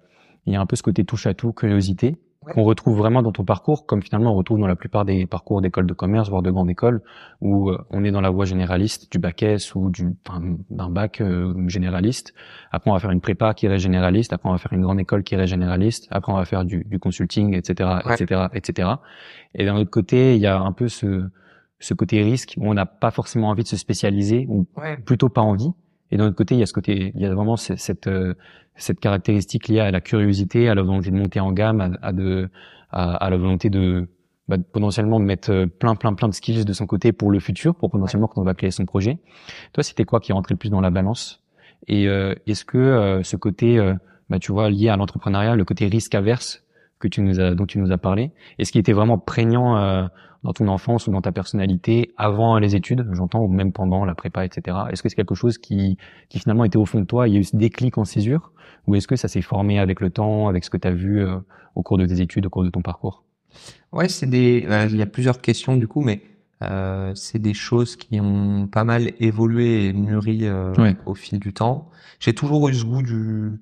il 0.46 0.54
y 0.54 0.56
a 0.56 0.62
un 0.62 0.66
peu 0.66 0.76
ce 0.76 0.84
côté 0.84 1.06
touche 1.06 1.28
à 1.28 1.34
tout, 1.34 1.54
curiosité, 1.54 2.18
qu'on 2.46 2.64
retrouve 2.64 2.98
vraiment 2.98 3.22
dans 3.22 3.32
ton 3.32 3.44
parcours, 3.44 3.86
comme 3.86 4.02
finalement 4.02 4.32
on 4.32 4.36
retrouve 4.36 4.60
dans 4.60 4.68
la 4.68 4.76
plupart 4.76 5.06
des 5.06 5.26
parcours 5.26 5.62
d'écoles 5.62 5.86
de 5.86 5.94
commerce, 5.94 6.30
voire 6.30 6.42
de 6.42 6.50
grandes 6.52 6.70
écoles, 6.70 7.02
où 7.42 7.70
euh, 7.70 7.78
on 7.90 8.04
est 8.04 8.12
dans 8.12 8.22
la 8.22 8.30
voie 8.30 8.46
généraliste 8.46 9.12
du 9.12 9.20
bac 9.20 9.44
S 9.44 9.76
ou 9.76 9.90
du 9.90 10.16
d'un 10.70 10.90
bac 10.90 11.22
euh, 11.22 11.54
généraliste. 11.68 12.34
Après 12.72 12.90
on 12.90 12.94
va 12.94 13.00
faire 13.00 13.12
une 13.12 13.22
prépa 13.22 13.54
qui 13.54 13.66
est 13.66 13.78
généraliste. 13.78 14.32
Après 14.32 14.50
on 14.50 14.54
va 14.54 14.58
faire 14.58 14.74
une 14.74 14.82
grande 14.82 15.00
école 15.00 15.24
qui 15.24 15.36
est 15.36 15.48
généraliste. 15.48 16.08
Après 16.12 16.32
on 16.32 16.38
va 16.38 16.46
faire 16.46 16.64
du, 16.64 16.86
du 16.86 16.98
consulting, 16.98 17.56
etc., 17.56 17.90
etc., 18.10 18.48
etc. 18.54 18.90
Et 19.54 19.66
d'un 19.66 19.76
autre 19.76 19.92
côté, 19.92 20.36
il 20.36 20.42
y 20.42 20.48
a 20.48 20.60
un 20.60 20.72
peu 20.72 20.88
ce 20.88 21.30
ce 21.80 21.94
côté 21.94 22.22
risque 22.22 22.56
où 22.58 22.70
on 22.70 22.74
n'a 22.74 22.86
pas 22.86 23.12
forcément 23.12 23.50
envie 23.50 23.64
de 23.64 23.68
se 23.68 23.78
spécialiser 23.78 24.46
ou 24.50 24.66
plutôt 25.06 25.30
pas 25.30 25.42
envie. 25.42 25.72
Et 26.12 26.18
d'un 26.18 26.28
autre 26.28 26.36
côté, 26.36 26.56
il 26.56 26.60
y 26.60 26.64
a 26.64 26.66
ce 26.66 26.74
côté, 26.74 27.12
il 27.16 27.22
y 27.22 27.26
a 27.26 27.34
vraiment 27.34 27.56
cette 27.58 28.08
euh, 28.08 28.34
cette 28.80 29.00
caractéristique 29.00 29.68
liée 29.68 29.80
à 29.80 29.92
la 29.92 30.02
curiosité, 30.02 30.70
à 30.70 30.76
la 30.76 30.82
volonté 30.82 31.12
de 31.12 31.16
monter 31.16 31.40
en 31.40 31.52
gamme, 31.52 31.98
à, 32.02 32.14
de, 32.14 32.50
à, 32.92 33.30
la 33.30 33.38
volonté 33.38 33.70
de 33.70 34.08
bah, 34.48 34.58
potentiellement 34.72 35.20
de 35.20 35.26
mettre 35.26 35.52
euh, 35.52 35.68
plein, 35.68 35.96
plein, 35.96 36.14
plein 36.14 36.28
de 36.28 36.34
skills 36.34 36.66
de 36.66 36.74
son 36.74 36.88
côté 36.88 37.12
pour 37.12 37.30
le 37.30 37.40
futur, 37.40 37.76
pour 37.76 37.92
potentiellement 37.92 38.28
quand 38.28 38.42
on 38.42 38.46
va 38.46 38.56
créer 38.56 38.72
son 38.72 38.86
projet. 38.86 39.20
Toi, 39.74 39.84
c'était 39.84 40.06
quoi 40.06 40.20
qui 40.20 40.34
rentrait 40.34 40.56
le 40.56 40.58
plus 40.58 40.70
dans 40.70 40.82
la 40.82 40.90
balance? 40.90 41.44
Et 41.88 42.08
euh, 42.08 42.34
est-ce 42.48 42.66
que 42.66 42.78
euh, 42.78 43.22
ce 43.24 43.36
côté, 43.36 43.80
bah, 44.30 44.40
tu 44.40 44.52
vois, 44.52 44.70
lié 44.70 44.90
à 44.90 44.98
l'entrepreneuriat, 44.98 45.56
le 45.56 45.66
côté 45.66 45.88
risque 45.88 46.16
averse 46.16 46.64
que 47.00 47.08
tu 47.08 47.22
nous 47.22 47.40
as, 47.40 47.56
dont 47.56 47.66
tu 47.66 47.80
nous 47.80 47.92
as 47.92 47.98
parlé, 47.98 48.32
est-ce 48.58 48.72
qu'il 48.72 48.80
était 48.80 48.94
vraiment 48.94 49.18
prégnant 49.18 50.10
dans 50.44 50.54
ton 50.54 50.68
enfance 50.68 51.08
ou 51.08 51.12
dans 51.12 51.22
ta 51.22 51.32
personnalité 51.32 52.14
avant 52.18 52.60
les 52.60 52.76
études, 52.76 53.08
j'entends, 53.12 53.42
ou 53.42 53.48
même 53.48 53.72
pendant 53.72 54.06
la 54.06 54.16
prépa, 54.16 54.46
etc. 54.46 54.78
Est-ce 54.92 55.04
que 55.04 55.10
c'est 55.10 55.16
quelque 55.16 55.36
chose 55.36 55.58
qui, 55.58 55.98
qui 56.30 56.40
finalement 56.40 56.64
était 56.64 56.78
au 56.78 56.86
fond 56.86 57.00
de 57.00 57.06
toi 57.06 57.28
Il 57.28 57.34
y 57.34 57.38
a 57.38 57.40
eu 57.40 57.44
ce 57.44 57.56
déclic 57.56 57.98
en 57.98 58.06
césure 58.06 58.52
Ou 58.88 58.96
est-ce 58.96 59.08
que 59.08 59.16
ça 59.16 59.28
s'est 59.28 59.42
formé 59.42 59.80
avec 59.80 60.00
le 60.00 60.10
temps, 60.10 60.48
avec 60.48 60.64
ce 60.64 60.70
que 60.70 60.78
tu 60.78 60.88
as 60.88 60.94
vu 60.94 61.22
euh, 61.22 61.38
au 61.76 61.84
cours 61.84 61.98
de 61.98 62.06
tes 62.06 62.22
études, 62.22 62.46
au 62.46 62.50
cours 62.50 62.64
de 62.64 62.70
ton 62.70 62.82
parcours? 62.82 63.24
Ouais, 63.92 64.08
c'est 64.08 64.28
des. 64.28 64.66
Euh, 64.70 64.88
il 64.90 64.98
y 64.98 65.02
a 65.02 65.08
plusieurs 65.08 65.42
questions 65.42 65.76
du 65.76 65.88
coup, 65.88 66.02
mais 66.02 66.22
euh, 66.62 67.12
c'est 67.16 67.40
des 67.40 67.54
choses 67.54 67.96
qui 67.96 68.20
ont 68.20 68.68
pas 68.68 68.84
mal 68.84 69.12
évolué 69.20 69.88
et 69.88 69.94
mûri 69.94 70.42
euh, 70.44 70.74
au 71.06 71.16
fil 71.16 71.40
du 71.40 71.54
temps. 71.54 71.90
J'ai 72.20 72.34
toujours 72.34 72.70
eu 72.70 72.74
ce 72.74 72.86
goût 72.86 73.02
du 73.02 73.60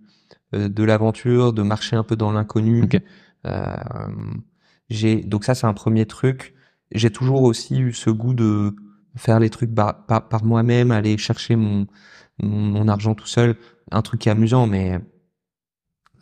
de 0.53 0.84
l'aventure, 0.84 1.51
de 1.51 1.62
marcher 1.62 1.98
un 1.98 2.03
peu 2.03 2.15
dans 2.15 2.32
l'inconnu. 2.32 2.84
Okay. 2.84 3.01
J'ai 4.89 5.22
donc 5.22 5.44
ça 5.46 5.56
c'est 5.56 5.67
un 5.67 5.74
premier 5.74 6.06
truc 6.06 6.53
j'ai 6.91 7.12
toujours 7.12 7.44
aussi 7.44 7.79
eu 7.79 7.94
ce 7.94 8.10
goût 8.10 8.34
de 8.34 8.75
faire 9.15 9.39
les 9.39 9.50
trucs 9.50 9.74
par, 9.74 10.06
par, 10.06 10.44
moi-même, 10.44 10.91
aller 10.91 11.17
chercher 11.17 11.56
mon, 11.56 11.88
mon, 12.39 12.88
argent 12.88 13.15
tout 13.15 13.27
seul. 13.27 13.56
Un 13.91 14.01
truc 14.01 14.22
qui 14.22 14.29
est 14.29 14.32
amusant, 14.32 14.67
mais 14.67 15.00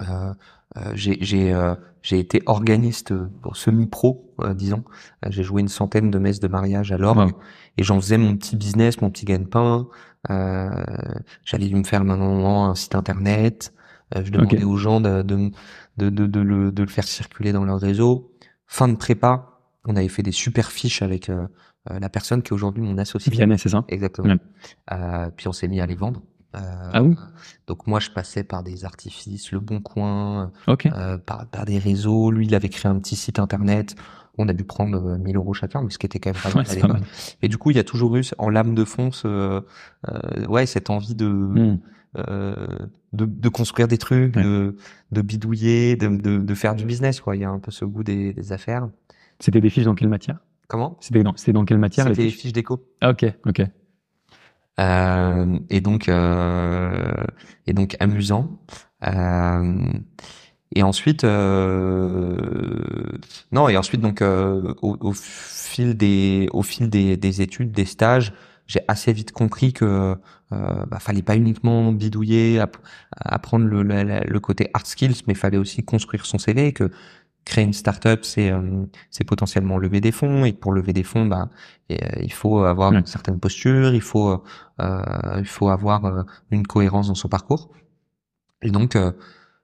euh, 0.02 0.34
euh 0.78 0.92
j'ai 0.94 1.54
euh, 1.54 1.76
j'ai 2.02 2.20
été 2.20 2.42
organiste 2.46 3.14
semi-pro, 3.54 4.36
euh, 4.42 4.54
disons. 4.54 4.84
j'ai 5.28 5.44
joué 5.44 5.62
une 5.62 5.68
centaine 5.68 6.12
de 6.12 6.20
messes 6.20 6.40
de 6.40 6.48
mariage 6.48 6.92
à 6.92 6.98
l'orgue 6.98 7.34
et 7.78 7.84
j'en 7.84 8.00
faisais 8.00 8.18
mon 8.18 8.38
petit 8.38 8.56
business, 8.56 9.02
mon 9.02 9.10
petit 9.10 9.26
gagne-pain. 9.26 9.88
J'allais 10.30 11.70
me 11.70 11.84
faire 11.84 12.04
maintenant 12.04 12.66
un 12.66 12.76
site 12.76 12.96
internet. 12.96 13.74
Je 14.24 14.32
demandais 14.32 14.64
aux 14.64 14.78
gens 14.78 15.02
de 15.02 15.22
de, 15.98 16.10
de, 16.10 16.28
de, 16.28 16.40
le, 16.40 16.72
de 16.72 16.84
le 16.84 16.90
faire 16.90 17.06
circuler 17.06 17.54
dans 17.54 17.64
leur 17.64 17.80
réseau. 17.80 18.32
Fin 18.68 18.88
de 18.88 18.96
prépa, 18.96 19.60
on 19.86 19.96
avait 19.96 20.10
fait 20.10 20.24
des 20.24 20.32
super 20.32 20.72
fiches 20.72 21.02
avec 21.02 21.30
euh, 21.30 21.48
euh, 21.92 22.00
la 22.00 22.10
personne 22.10 22.42
qui 22.42 22.50
est 22.50 22.54
aujourd'hui 22.54 22.82
mon 22.82 22.98
associé. 22.98 23.32
Vianney, 23.32 23.58
c'est 23.60 23.70
ça? 23.70 23.84
Exactement. 23.90 24.36
Euh, 24.92 25.30
puis 25.36 25.48
on 25.48 25.52
s'est 25.52 25.68
mis 25.68 25.82
à 25.82 25.86
les 25.86 25.96
vendre. 25.96 26.22
Euh, 26.56 26.60
ah 26.94 27.04
oui? 27.04 27.16
Donc 27.68 27.86
moi 27.86 28.00
je 28.00 28.10
passais 28.10 28.44
par 28.44 28.64
des 28.64 28.86
artifices, 28.86 29.52
le 29.52 29.60
Bon 29.60 29.82
Coin, 29.82 30.52
okay. 30.68 30.90
par, 31.26 31.46
par, 31.48 31.66
des 31.66 31.78
réseaux. 31.78 32.32
Lui 32.32 32.48
il 32.48 32.56
avait 32.56 32.70
créé 32.70 32.90
un 32.90 33.00
petit 33.00 33.16
site 33.16 33.40
internet. 33.40 33.96
On 34.38 34.48
a 34.50 34.54
dû 34.54 34.64
prendre 34.64 35.18
1000 35.18 35.38
euros 35.38 35.54
chacun, 35.54 35.82
mais 35.82 35.90
ce 35.90 35.98
qui 35.98 36.06
était 36.06 36.20
quand 36.20 36.34
même 36.34 36.42
pas 36.42 36.54
mal. 36.54 37.02
Et 37.42 37.48
du 37.48 37.58
coup 37.58 37.72
il 37.72 37.78
y 37.78 37.80
a 37.80 37.84
toujours 37.84 38.16
eu 38.16 38.24
en 38.38 38.50
lame 38.50 38.74
de 38.74 38.84
fond 38.84 39.12
ce, 39.12 39.64
ouais 40.48 40.66
cette 40.66 40.90
envie 40.90 41.16
de 41.16 41.78
hmm. 42.16 42.88
de, 43.14 43.26
de, 43.26 43.50
construire 43.50 43.88
des 43.88 43.98
trucs, 43.98 44.34
de, 44.34 44.76
de 45.12 45.22
bidouiller, 45.22 45.96
de, 45.96 46.54
faire 46.54 46.76
du 46.76 46.86
business 46.86 47.20
quoi. 47.22 47.36
Il 47.36 47.42
y 47.42 47.46
a 47.46 47.50
un 47.50 47.60
peu 47.60 47.72
ce 47.72 47.86
goût 47.86 48.04
des, 48.04 48.34
des 48.34 48.52
affaires. 48.52 48.90
C'était 49.40 49.62
des 49.62 49.70
fiches 49.70 49.86
dans 49.86 49.96
quelle 49.96 50.10
matière? 50.10 50.40
Comment? 50.68 50.98
C'était 51.00 51.24
dans, 51.24 51.66
quelle 51.66 51.78
matière 51.78 52.08
C'était 52.08 52.24
des 52.24 52.30
fiches 52.30 52.54
d'éco. 52.54 52.84
Ah 53.02 53.12
ok, 53.12 53.26
ok. 53.46 53.62
Euh, 54.80 55.60
et 55.70 55.80
donc 55.82 56.10
euh, 56.10 57.14
et 57.68 57.74
donc 57.74 57.96
amusant. 58.00 58.60
Euh, 59.06 59.94
et 60.74 60.84
ensuite 60.84 61.24
euh, 61.24 62.38
non 63.52 63.70
et 63.70 63.78
ensuite 63.78 64.02
donc 64.02 64.22
euh, 64.22 64.74
au, 64.82 64.98
au, 65.00 65.14
fil 65.14 65.96
des 65.96 66.50
au 66.52 66.64
fil 66.64 66.90
des, 66.90 67.16
des 67.18 67.42
études 67.42 67.72
des 67.72 67.86
stages 67.86 68.34
j'ai 68.68 68.82
assez 68.88 69.14
vite 69.14 69.32
compris 69.32 69.74
que 69.74 70.16
euh, 70.52 70.86
bah, 70.86 71.00
fallait 71.00 71.22
pas 71.22 71.36
uniquement 71.36 71.92
bidouiller 71.92 72.64
apprendre 73.16 73.66
le, 73.66 73.84
le, 73.84 74.22
le, 74.26 74.40
côté 74.40 74.70
hard 74.74 74.86
skills 74.86 75.24
mais 75.28 75.34
fallait 75.34 75.58
aussi 75.58 75.84
construire 75.84 76.26
son 76.26 76.38
CV 76.38 76.74
que 76.74 76.92
créer 77.46 77.64
une 77.64 77.74
startup, 77.74 78.26
c'est 78.26 78.52
euh, 78.52 78.86
c'est 79.12 79.24
potentiellement 79.24 79.78
lever 79.78 80.02
des 80.02 80.12
fonds 80.12 80.46
et 80.46 80.54
pour 80.54 80.74
lever 80.74 80.94
des 80.94 81.04
fonds, 81.04 81.26
bah 81.28 81.50
euh, 81.92 81.96
il 82.22 82.34
faut 82.34 82.64
avoir 82.64 82.92
une 82.92 83.06
certaine 83.06 83.40
posture, 83.40 83.94
il 83.94 84.02
faut 84.02 84.44
euh, 84.82 85.02
il 85.38 85.46
faut 85.46 85.70
avoir 85.70 86.26
une 86.52 86.66
cohérence 86.68 87.08
dans 87.08 87.16
son 87.16 87.30
parcours. 87.30 87.70
Et 88.62 88.72
donc 88.72 88.98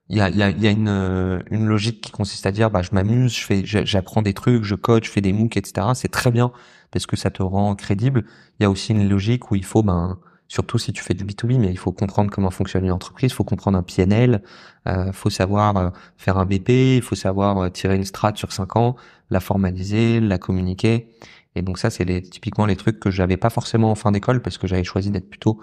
il 0.08 0.16
y 0.18 0.20
a, 0.20 0.30
y, 0.30 0.42
a, 0.42 0.50
y 0.50 0.66
a 0.66 0.70
une, 0.70 1.42
une 1.50 1.66
logique 1.66 2.00
qui 2.02 2.12
consiste 2.12 2.46
à 2.46 2.52
dire 2.52 2.70
bah 2.70 2.82
je 2.82 2.90
m'amuse, 2.92 3.34
je 3.34 3.44
fais 3.44 3.62
j'apprends 3.64 4.22
des 4.22 4.34
trucs, 4.34 4.64
je 4.64 4.74
code, 4.76 5.04
je 5.04 5.10
fais 5.10 5.20
des 5.20 5.32
MOOC, 5.32 5.56
etc. 5.56 5.88
C'est 5.94 6.10
très 6.10 6.30
bien 6.30 6.52
parce 6.92 7.06
que 7.06 7.16
ça 7.16 7.30
te 7.30 7.42
rend 7.42 7.74
crédible. 7.74 8.24
Il 8.60 8.62
y 8.62 8.66
a 8.66 8.70
aussi 8.70 8.92
une 8.92 9.08
logique 9.08 9.50
où 9.50 9.56
il 9.56 9.64
faut 9.64 9.82
ben 9.82 10.18
surtout 10.52 10.78
si 10.78 10.92
tu 10.92 11.02
fais 11.02 11.14
du 11.14 11.24
B2B, 11.24 11.58
mais 11.58 11.70
il 11.70 11.78
faut 11.78 11.92
comprendre 11.92 12.30
comment 12.30 12.50
fonctionne 12.50 12.84
une 12.84 12.92
entreprise, 12.92 13.30
il 13.32 13.34
faut 13.34 13.42
comprendre 13.42 13.78
un 13.78 13.82
PNL, 13.82 14.42
euh, 14.86 15.10
faut 15.12 15.30
savoir 15.30 15.76
euh, 15.78 15.90
faire 16.18 16.36
un 16.36 16.44
BP, 16.44 16.68
il 16.68 17.02
faut 17.02 17.14
savoir 17.14 17.56
euh, 17.56 17.68
tirer 17.70 17.96
une 17.96 18.04
strat 18.04 18.34
sur 18.36 18.52
5 18.52 18.76
ans, 18.76 18.96
la 19.30 19.40
formaliser, 19.40 20.20
la 20.20 20.36
communiquer. 20.36 21.08
Et 21.54 21.62
donc 21.62 21.78
ça, 21.78 21.88
c'est 21.88 22.04
les, 22.04 22.20
typiquement 22.20 22.66
les 22.66 22.76
trucs 22.76 23.00
que 23.00 23.10
j'avais 23.10 23.38
pas 23.38 23.48
forcément 23.48 23.90
en 23.90 23.94
fin 23.94 24.12
d'école 24.12 24.42
parce 24.42 24.58
que 24.58 24.66
j'avais 24.66 24.84
choisi 24.84 25.10
d'être 25.10 25.30
plutôt 25.30 25.58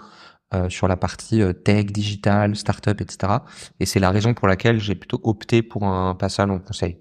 euh, 0.54 0.68
sur 0.68 0.88
la 0.88 0.96
partie 0.96 1.40
tech, 1.64 1.86
digital, 1.86 2.56
startup, 2.56 3.00
etc. 3.00 3.34
Et 3.78 3.86
c'est 3.86 4.00
la 4.00 4.10
raison 4.10 4.34
pour 4.34 4.48
laquelle 4.48 4.80
j'ai 4.80 4.96
plutôt 4.96 5.20
opté 5.22 5.62
pour 5.62 5.84
un 5.84 6.16
passage 6.16 6.50
en 6.50 6.58
conseil. 6.58 6.98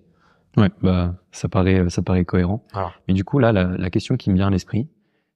Ouais, 0.60 0.70
bah 0.82 1.16
ça 1.32 1.50
paraît 1.50 1.90
ça 1.90 2.02
paraît 2.02 2.26
cohérent. 2.26 2.64
Mais 3.08 3.14
du 3.14 3.24
coup 3.24 3.40
là, 3.40 3.52
la, 3.52 3.64
la 3.64 3.90
question 3.90 4.18
qui 4.18 4.30
me 4.30 4.36
vient 4.36 4.48
à 4.48 4.52
l'esprit, 4.52 4.88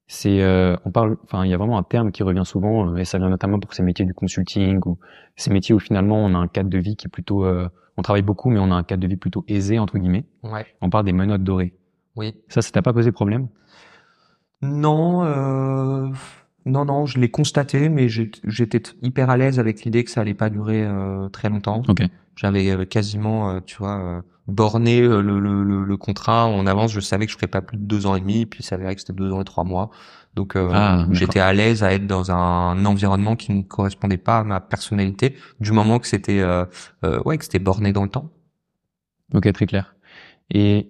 c'est 0.07 0.41
euh, 0.41 0.75
on 0.85 0.91
parle 0.91 1.17
enfin 1.23 1.45
il 1.45 1.49
y 1.49 1.53
a 1.53 1.57
vraiment 1.57 1.77
un 1.77 1.83
terme 1.83 2.11
qui 2.11 2.23
revient 2.23 2.43
souvent 2.45 2.89
euh, 2.89 2.97
et 2.97 3.05
ça 3.05 3.17
vient 3.17 3.29
notamment 3.29 3.59
pour 3.59 3.73
ces 3.73 3.83
métiers 3.83 4.05
du 4.05 4.13
consulting 4.13 4.79
ou 4.85 4.99
ces 5.37 5.49
métiers 5.49 5.73
où 5.73 5.79
finalement 5.79 6.17
on 6.17 6.35
a 6.35 6.37
un 6.37 6.47
cadre 6.47 6.69
de 6.69 6.77
vie 6.77 6.95
qui 6.95 7.07
est 7.07 7.09
plutôt 7.09 7.45
euh, 7.45 7.69
on 7.95 8.01
travaille 8.01 8.21
beaucoup 8.21 8.49
mais 8.49 8.59
on 8.59 8.69
a 8.71 8.75
un 8.75 8.83
cadre 8.83 9.01
de 9.01 9.07
vie 9.07 9.15
plutôt 9.15 9.45
aisé 9.47 9.79
entre 9.79 9.97
guillemets. 9.97 10.25
Ouais. 10.43 10.65
On 10.81 10.89
parle 10.89 11.05
des 11.05 11.13
menottes 11.13 11.43
dorées. 11.43 11.73
Oui. 12.15 12.35
Ça 12.49 12.61
ça 12.61 12.71
t'a 12.71 12.81
pas 12.81 12.93
posé 12.93 13.11
problème? 13.11 13.47
Non 14.61 15.23
euh... 15.23 16.09
non 16.65 16.85
non, 16.85 17.05
je 17.05 17.17
l'ai 17.17 17.31
constaté 17.31 17.87
mais 17.87 18.09
j'étais 18.09 18.83
hyper 19.01 19.29
à 19.29 19.37
l'aise 19.37 19.57
avec 19.57 19.83
l'idée 19.83 20.03
que 20.03 20.11
ça 20.11 20.21
allait 20.21 20.33
pas 20.33 20.49
durer 20.49 20.85
très 21.31 21.49
longtemps. 21.49 21.81
OK. 21.87 22.03
J'avais 22.35 22.85
quasiment 22.87 23.61
tu 23.61 23.77
vois 23.77 24.21
borné 24.47 25.01
euh, 25.01 25.21
le, 25.21 25.39
le, 25.39 25.83
le, 25.83 25.97
contrat 25.97 26.45
en 26.45 26.65
avance. 26.67 26.91
Je 26.91 26.99
savais 26.99 27.25
que 27.25 27.31
je 27.31 27.37
ferais 27.37 27.47
pas 27.47 27.61
plus 27.61 27.77
de 27.77 27.83
deux 27.83 28.05
ans 28.05 28.15
et 28.15 28.19
demi, 28.19 28.45
puis 28.45 28.63
ça 28.63 28.77
verrait 28.77 28.95
que 28.95 29.01
c'était 29.01 29.13
deux 29.13 29.31
ans 29.31 29.41
et 29.41 29.45
trois 29.45 29.63
mois. 29.63 29.89
Donc 30.35 30.55
euh, 30.55 30.69
ah, 30.73 31.05
j'étais 31.11 31.39
à 31.39 31.53
l'aise 31.53 31.83
à 31.83 31.93
être 31.93 32.07
dans 32.07 32.31
un 32.31 32.85
environnement 32.85 33.35
qui 33.35 33.53
ne 33.53 33.61
correspondait 33.61 34.17
pas 34.17 34.39
à 34.39 34.43
ma 34.43 34.59
personnalité, 34.59 35.35
du 35.59 35.71
moment 35.71 35.99
que 35.99 36.07
c'était 36.07 36.39
euh, 36.39 36.65
euh 37.03 37.21
ouais 37.23 37.37
que 37.37 37.45
c'était 37.45 37.59
borné 37.59 37.93
dans 37.93 38.03
le 38.03 38.09
temps. 38.09 38.31
Ok, 39.33 39.51
très 39.53 39.65
clair. 39.65 39.95
Et 40.49 40.89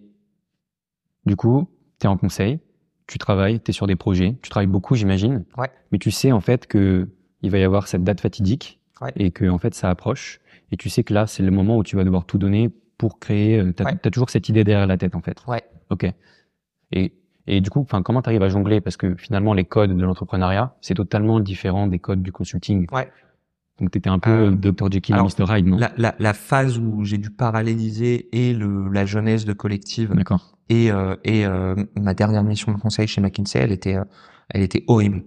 du 1.26 1.36
coup, 1.36 1.70
tu 2.00 2.08
es 2.08 2.10
en 2.10 2.18
conseil, 2.18 2.60
tu 3.08 3.18
travailles, 3.18 3.62
tu 3.62 3.72
es 3.72 3.74
sur 3.74 3.86
des 3.86 3.96
projets, 3.96 4.38
tu 4.42 4.50
travailles 4.50 4.68
beaucoup, 4.68 4.96
j'imagine. 4.96 5.46
Ouais. 5.58 5.70
Mais 5.92 6.00
tu 6.00 6.10
sais 6.10 6.32
en 6.32 6.42
fait 6.42 6.66
que 6.66 7.10
il 7.42 7.52
va 7.52 7.58
y 7.58 7.64
avoir 7.64 7.88
cette 7.88 8.04
date 8.04 8.22
fatidique 8.22 8.80
ouais. 9.02 9.12
et 9.18 9.32
que 9.32 9.48
en 9.50 9.58
fait 9.58 9.76
ça 9.76 9.90
approche. 9.90 10.40
Et 10.72 10.78
tu 10.78 10.90
sais 10.90 11.04
que 11.04 11.14
là, 11.14 11.28
c'est 11.28 11.44
le 11.44 11.52
moment 11.52 11.78
où 11.78 11.84
tu 11.84 11.96
vas 11.98 12.04
devoir 12.04 12.26
tout 12.26 12.40
donner 12.40 12.72
pour 12.98 13.20
créer 13.20 13.60
euh, 13.60 13.74
T'as 13.74 13.86
as 13.90 14.10
toujours 14.10 14.30
cette 14.30 14.50
idée 14.50 14.64
derrière 14.64 14.88
la 14.88 14.98
tête 14.98 15.16
en 15.16 15.22
fait. 15.22 15.38
Ouais. 15.48 15.64
Ok. 15.90 16.06
Et 16.92 17.14
et 17.46 17.62
du 17.62 17.70
coup, 17.70 17.82
enfin, 17.82 18.02
comment 18.02 18.22
tu 18.22 18.30
arrives 18.30 18.44
à 18.44 18.50
jongler? 18.50 18.80
Parce 18.80 18.98
que 18.98 19.16
finalement, 19.16 19.54
les 19.54 19.66
codes 19.66 19.96
de 19.96 20.04
l'entrepreneuriat, 20.04 20.76
c'est 20.82 20.94
totalement 20.94 21.40
différent 21.40 21.88
des 21.88 22.00
codes 22.00 22.22
du 22.22 22.32
consulting. 22.32 22.88
Ouais. 22.92 23.12
Donc, 23.80 23.92
tu 23.92 23.98
étais 23.98 24.10
un 24.10 24.20
peu 24.20 24.30
euh, 24.30 24.52
Dr. 24.52 24.92
Jekyll 24.92 25.16
et 25.16 25.20
Mr. 25.20 25.58
Hyde, 25.58 25.66
non? 25.66 25.78
la, 25.78 25.92
la, 25.98 26.16
la, 26.20 26.34
phase 26.34 26.78
où 26.78 27.04
j'ai 27.04 27.18
dû 27.18 27.32
paralléliser 27.32 28.30
et 28.32 28.54
le, 28.54 28.88
la 28.90 29.06
jeunesse 29.06 29.46
de 29.46 29.54
collective 29.54 30.14
D'accord. 30.14 30.56
et, 30.70 30.92
euh, 30.92 31.16
et 31.24 31.46
euh, 31.46 31.76
ma 32.00 32.14
dernière 32.14 32.44
mission 32.44 32.72
de 32.72 32.78
conseil 32.78 33.08
chez 33.08 33.20
McKinsey, 33.20 33.60
elle 33.60 33.72
était, 33.72 33.98
elle 34.50 34.62
était 34.62 34.84
horrible. 34.88 35.24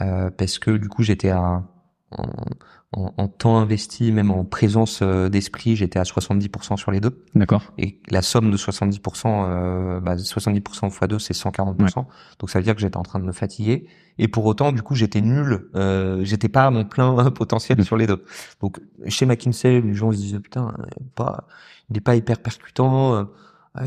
Euh, 0.00 0.30
parce 0.30 0.58
que 0.58 0.70
du 0.70 0.88
coup, 0.88 1.02
j'étais 1.02 1.30
à 1.30 1.64
en, 2.10 3.12
en, 3.16 3.28
temps 3.28 3.58
investi, 3.58 4.12
même 4.12 4.30
en 4.30 4.44
présence 4.44 5.00
euh, 5.02 5.28
d'esprit, 5.28 5.76
j'étais 5.76 5.98
à 5.98 6.04
70% 6.04 6.76
sur 6.76 6.90
les 6.90 7.00
deux. 7.00 7.22
D'accord. 7.34 7.62
Et 7.76 8.00
la 8.10 8.22
somme 8.22 8.50
de 8.50 8.56
70%, 8.56 9.00
euh, 9.26 10.00
bah, 10.00 10.16
70% 10.16 10.88
x 10.88 11.00
2, 11.08 11.18
c'est 11.18 11.34
140%. 11.34 12.06
Donc 12.38 12.50
ça 12.50 12.58
veut 12.58 12.62
dire 12.62 12.74
que 12.74 12.80
j'étais 12.80 12.96
en 12.96 13.02
train 13.02 13.18
de 13.18 13.24
me 13.24 13.32
fatiguer. 13.32 13.86
Et 14.18 14.26
pour 14.26 14.46
autant, 14.46 14.72
du 14.72 14.82
coup, 14.82 14.94
j'étais 14.94 15.20
nul. 15.20 15.68
Euh, 15.74 16.24
j'étais 16.24 16.48
pas 16.48 16.66
à 16.66 16.70
mon 16.70 16.84
plein 16.84 17.30
potentiel 17.30 17.84
sur 17.84 17.96
les 17.96 18.06
deux. 18.06 18.24
Donc 18.60 18.80
chez 19.06 19.26
McKinsey, 19.26 19.82
les 19.82 19.94
gens 19.94 20.10
se 20.10 20.16
disaient 20.16 20.40
putain, 20.40 20.74
pas, 21.14 21.46
il 21.90 21.98
est 21.98 22.02
pas 22.02 22.16
hyper 22.16 22.38
percutant. 22.38 23.14
Euh, 23.14 23.24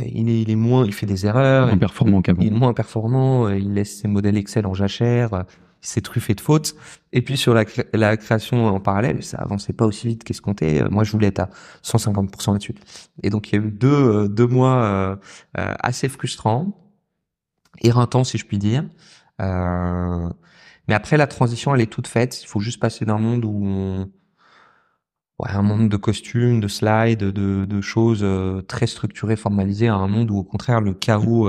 il 0.05 0.29
est, 0.29 0.41
il 0.43 0.49
est 0.51 0.55
moins, 0.55 0.85
il 0.85 0.93
fait 0.93 1.07
des 1.07 1.25
erreurs. 1.25 1.67
Moins 1.67 1.77
performant 1.77 2.21
qu'avant. 2.21 2.41
Il 2.41 2.47
est 2.49 2.57
moins 2.57 2.73
performant. 2.73 3.49
Il 3.49 3.73
laisse 3.73 3.99
ses 3.99 4.07
modèles 4.07 4.37
Excel 4.37 4.67
en 4.67 4.75
jachère 4.75 5.45
c'est 5.81 6.01
truffé 6.01 6.35
de 6.35 6.41
fautes. 6.41 6.75
Et 7.11 7.21
puis 7.21 7.37
sur 7.37 7.53
la, 7.53 7.65
création 8.17 8.67
en 8.67 8.79
parallèle, 8.79 9.23
ça 9.23 9.37
avançait 9.37 9.73
pas 9.73 9.85
aussi 9.85 10.07
vite 10.07 10.23
qu'escompté. 10.23 10.81
Euh, 10.81 10.89
moi, 10.89 11.03
je 11.03 11.11
voulais 11.11 11.27
être 11.27 11.39
à 11.39 11.49
150% 11.83 12.53
là-dessus. 12.53 12.75
Et 13.23 13.29
donc 13.29 13.51
il 13.51 13.55
y 13.55 13.59
a 13.59 13.65
eu 13.65 13.71
deux 13.71 13.89
euh, 13.89 14.27
deux 14.27 14.47
mois 14.47 14.83
euh, 14.83 15.15
assez 15.55 16.07
frustrants, 16.07 16.79
éreintants 17.81 18.23
si 18.23 18.37
je 18.37 18.45
puis 18.45 18.59
dire. 18.59 18.85
Euh, 19.41 20.29
mais 20.87 20.93
après 20.93 21.17
la 21.17 21.27
transition, 21.27 21.73
elle 21.75 21.81
est 21.81 21.91
toute 21.91 22.07
faite. 22.07 22.41
Il 22.43 22.47
faut 22.47 22.59
juste 22.59 22.79
passer 22.79 23.05
d'un 23.05 23.17
monde 23.17 23.43
où 23.45 23.61
on... 23.65 24.11
ouais, 25.39 25.49
un 25.49 25.61
monde 25.63 25.89
de 25.89 25.97
costumes, 25.97 26.59
de 26.59 26.67
slides, 26.67 27.19
de, 27.19 27.65
de 27.65 27.81
choses 27.81 28.25
très 28.67 28.87
structurées, 28.87 29.35
formalisées, 29.35 29.87
à 29.87 29.95
un 29.95 30.07
monde 30.07 30.31
où 30.31 30.37
au 30.37 30.43
contraire 30.43 30.81
le 30.81 30.93
chaos 30.93 31.47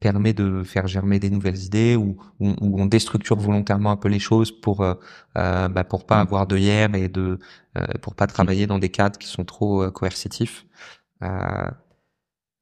permet 0.00 0.32
de 0.34 0.62
faire 0.62 0.86
germer 0.86 1.18
des 1.18 1.30
nouvelles 1.30 1.62
idées 1.64 1.96
ou, 1.96 2.16
ou, 2.40 2.54
on 2.60 2.86
déstructure 2.86 3.36
volontairement 3.36 3.90
un 3.90 3.96
peu 3.96 4.08
les 4.08 4.18
choses 4.18 4.52
pour 4.52 4.82
euh, 4.82 4.94
euh 5.36 5.68
bah, 5.68 5.84
pour 5.84 6.04
pas 6.04 6.18
mm. 6.18 6.26
avoir 6.26 6.46
de 6.46 6.56
hier 6.58 6.94
et 6.94 7.08
de 7.08 7.38
euh, 7.76 7.86
pour 8.02 8.14
pas 8.14 8.26
travailler 8.26 8.66
dans 8.66 8.78
des 8.78 8.90
cadres 8.90 9.18
qui 9.18 9.28
sont 9.28 9.44
trop 9.44 9.82
euh, 9.82 9.90
coercitifs. 9.90 10.66
Euh, 11.22 11.70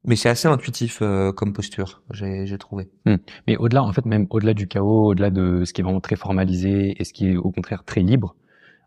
mais 0.05 0.15
c'est 0.15 0.29
assez 0.29 0.47
intuitif 0.47 0.99
comme 1.35 1.51
posture, 1.53 2.03
j'ai 2.11 2.57
trouvé. 2.59 2.91
Mm. 3.05 3.15
Mais 3.47 3.57
au-delà, 3.57 3.83
en 3.83 3.91
fait, 3.91 4.05
même 4.05 4.27
au-delà 4.29 4.53
du 4.53 4.67
chaos, 4.67 5.07
au-delà 5.07 5.31
de 5.31 5.65
ce 5.65 5.73
qui 5.73 5.81
est 5.81 5.83
vraiment 5.83 5.99
très 5.99 6.15
formalisé 6.15 6.95
et 6.99 7.03
ce 7.03 7.11
qui 7.11 7.29
est 7.29 7.35
au 7.35 7.51
contraire 7.51 7.83
très 7.83 8.01
libre, 8.01 8.35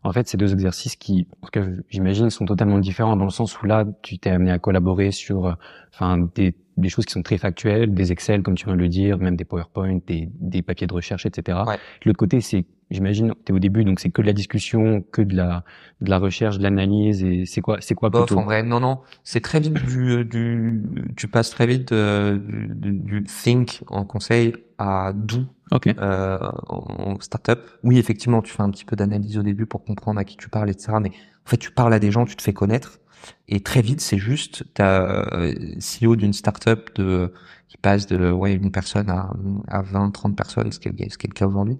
en 0.03 0.11
fait, 0.13 0.27
ces 0.27 0.37
deux 0.37 0.53
exercices 0.53 0.95
qui, 0.95 1.27
en 1.41 1.47
tout 1.47 1.51
cas, 1.51 1.65
j'imagine, 1.89 2.29
sont 2.29 2.45
totalement 2.45 2.79
différents 2.79 3.15
dans 3.15 3.25
le 3.25 3.31
sens 3.31 3.61
où 3.61 3.65
là, 3.65 3.85
tu 4.01 4.17
t'es 4.17 4.29
amené 4.29 4.51
à 4.51 4.59
collaborer 4.59 5.11
sur, 5.11 5.57
enfin, 5.91 6.29
des 6.35 6.55
des 6.79 6.89
choses 6.89 7.05
qui 7.05 7.13
sont 7.13 7.21
très 7.21 7.37
factuelles, 7.37 7.93
des 7.93 8.11
Excel, 8.11 8.41
comme 8.41 8.55
tu 8.55 8.65
viens 8.65 8.75
de 8.75 8.79
le 8.79 8.87
dire, 8.87 9.17
même 9.17 9.35
des 9.35 9.45
PowerPoint, 9.45 9.99
des, 10.07 10.29
des 10.39 10.61
papiers 10.61 10.87
de 10.87 10.93
recherche, 10.93 11.25
etc. 11.25 11.59
Ouais. 11.67 11.77
L'autre 12.05 12.17
côté, 12.17 12.41
c'est, 12.41 12.65
j'imagine, 12.91 13.33
tu 13.45 13.51
es 13.51 13.55
au 13.55 13.59
début, 13.59 13.83
donc 13.83 13.99
c'est 13.99 14.09
que 14.09 14.21
de 14.21 14.27
la 14.27 14.33
discussion, 14.33 15.03
que 15.11 15.21
de 15.21 15.35
la, 15.35 15.63
de 16.01 16.09
la 16.09 16.17
recherche, 16.17 16.57
de 16.57 16.63
l'analyse, 16.63 17.23
et 17.23 17.45
c'est 17.45 17.61
quoi, 17.61 17.77
c'est 17.81 17.95
quoi 17.95 18.09
plutôt 18.09 18.37
En 18.37 18.43
vrai, 18.43 18.63
non, 18.63 18.79
non, 18.79 18.99
c'est 19.23 19.41
très 19.41 19.59
vite 19.59 19.73
du, 19.85 20.25
du, 20.25 20.83
tu 21.15 21.27
passes 21.27 21.49
très 21.49 21.67
vite 21.67 21.91
euh, 21.91 22.39
du, 22.39 22.91
du, 22.93 23.23
think 23.23 23.83
en 23.87 24.05
conseil 24.05 24.53
à 24.77 25.13
do 25.13 25.45
okay. 25.71 25.93
euh, 25.99 26.39
en 26.67 27.19
startup. 27.19 27.59
Oui, 27.83 27.97
effectivement, 27.99 28.41
tu 28.41 28.51
fais 28.51 28.63
un 28.63 28.71
petit 28.71 28.85
peu 28.85 28.95
d'analyse 28.95 29.37
au 29.37 29.43
début 29.43 29.65
pour 29.65 29.83
comprendre 29.83 30.19
à 30.19 30.23
qui 30.23 30.37
tu 30.37 30.49
parles, 30.49 30.69
etc. 30.69 30.93
Mais 31.01 31.09
en 31.09 31.49
fait, 31.49 31.57
tu 31.57 31.71
parles 31.71 31.93
à 31.93 31.99
des 31.99 32.11
gens, 32.11 32.25
tu 32.25 32.35
te 32.35 32.41
fais 32.41 32.53
connaître. 32.53 32.99
Et 33.47 33.59
très 33.59 33.81
vite, 33.81 34.01
c'est 34.01 34.17
juste, 34.17 34.63
t'as 34.73 35.01
euh, 35.35 35.53
CEO 35.79 36.15
d'une 36.15 36.33
startup 36.33 36.89
de 36.95 37.33
qui 37.67 37.77
passe 37.77 38.07
de 38.07 38.31
ouais 38.31 38.53
une 38.53 38.71
personne 38.71 39.09
à, 39.09 39.31
à 39.67 39.81
20, 39.81 40.11
30 40.11 40.35
personnes, 40.35 40.71
ce 40.71 40.79
qui 40.79 40.87
est, 40.87 41.09
ce 41.09 41.17
qui 41.17 41.27
est 41.27 41.29
le 41.29 41.33
cas 41.33 41.45
aujourd'hui. 41.45 41.77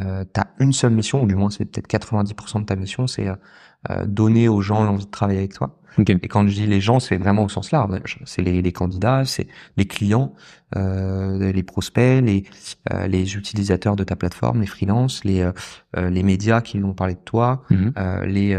Euh, 0.00 0.24
t'as 0.32 0.46
une 0.58 0.72
seule 0.72 0.92
mission, 0.92 1.22
ou 1.22 1.26
du 1.26 1.34
moins 1.34 1.50
c'est 1.50 1.64
peut-être 1.64 1.88
90% 1.88 2.60
de 2.60 2.64
ta 2.64 2.76
mission, 2.76 3.06
c'est 3.06 3.28
euh, 3.28 4.06
donner 4.06 4.48
aux 4.48 4.60
gens 4.60 4.84
l'envie 4.84 5.06
de 5.06 5.10
travailler 5.10 5.40
avec 5.40 5.54
toi. 5.54 5.78
Et 5.98 6.28
quand 6.28 6.46
je 6.46 6.54
dis 6.54 6.66
les 6.66 6.80
gens, 6.80 7.00
c'est 7.00 7.16
vraiment 7.16 7.44
au 7.44 7.48
sens 7.48 7.70
large. 7.70 8.18
C'est 8.24 8.42
les, 8.42 8.62
les, 8.62 8.72
candidats, 8.72 9.24
c'est 9.24 9.46
les 9.76 9.86
clients, 9.86 10.34
euh, 10.76 11.52
les 11.52 11.62
prospects, 11.62 12.22
les, 12.22 12.44
euh, 12.92 13.06
les 13.06 13.36
utilisateurs 13.36 13.96
de 13.96 14.04
ta 14.04 14.16
plateforme, 14.16 14.60
les 14.60 14.66
freelances, 14.66 15.24
les, 15.24 15.42
euh, 15.42 15.52
euh 15.96 16.10
les 16.10 16.22
médias 16.22 16.60
qui 16.60 16.78
vont 16.78 16.94
parler 16.94 17.14
de 17.14 17.20
toi, 17.20 17.62
mhm. 17.70 17.92
euh, 17.98 18.24
les, 18.26 18.58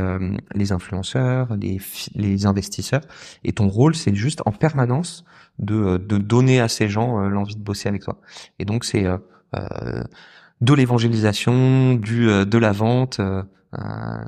les 0.55 0.71
influenceurs, 0.71 1.55
les, 1.55 1.79
les 2.15 2.45
investisseurs. 2.45 3.01
Et 3.43 3.53
ton 3.53 3.67
rôle, 3.67 3.95
c'est 3.95 4.15
juste 4.15 4.41
en 4.45 4.51
permanence 4.51 5.25
de, 5.59 5.97
de 5.97 6.17
donner 6.17 6.59
à 6.59 6.67
ces 6.67 6.89
gens 6.89 7.19
l'envie 7.21 7.55
de 7.55 7.61
bosser 7.61 7.89
avec 7.89 8.03
toi. 8.03 8.19
Et 8.59 8.65
donc 8.65 8.85
c'est 8.85 9.05
de 10.63 10.73
l'évangélisation, 10.73 11.93
du 11.95 12.25
de 12.27 12.57
la 12.57 12.71
vente. 12.71 13.19
Euh, 13.79 14.23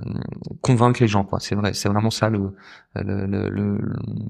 convaincre 0.61 0.99
les 1.01 1.07
gens 1.07 1.23
quoi 1.23 1.39
c'est 1.39 1.53
vrai 1.53 1.73
c'est 1.73 1.87
vraiment 1.87 2.09
ça 2.09 2.29
le 2.29 2.55
le, 2.95 3.27
le, 3.27 3.77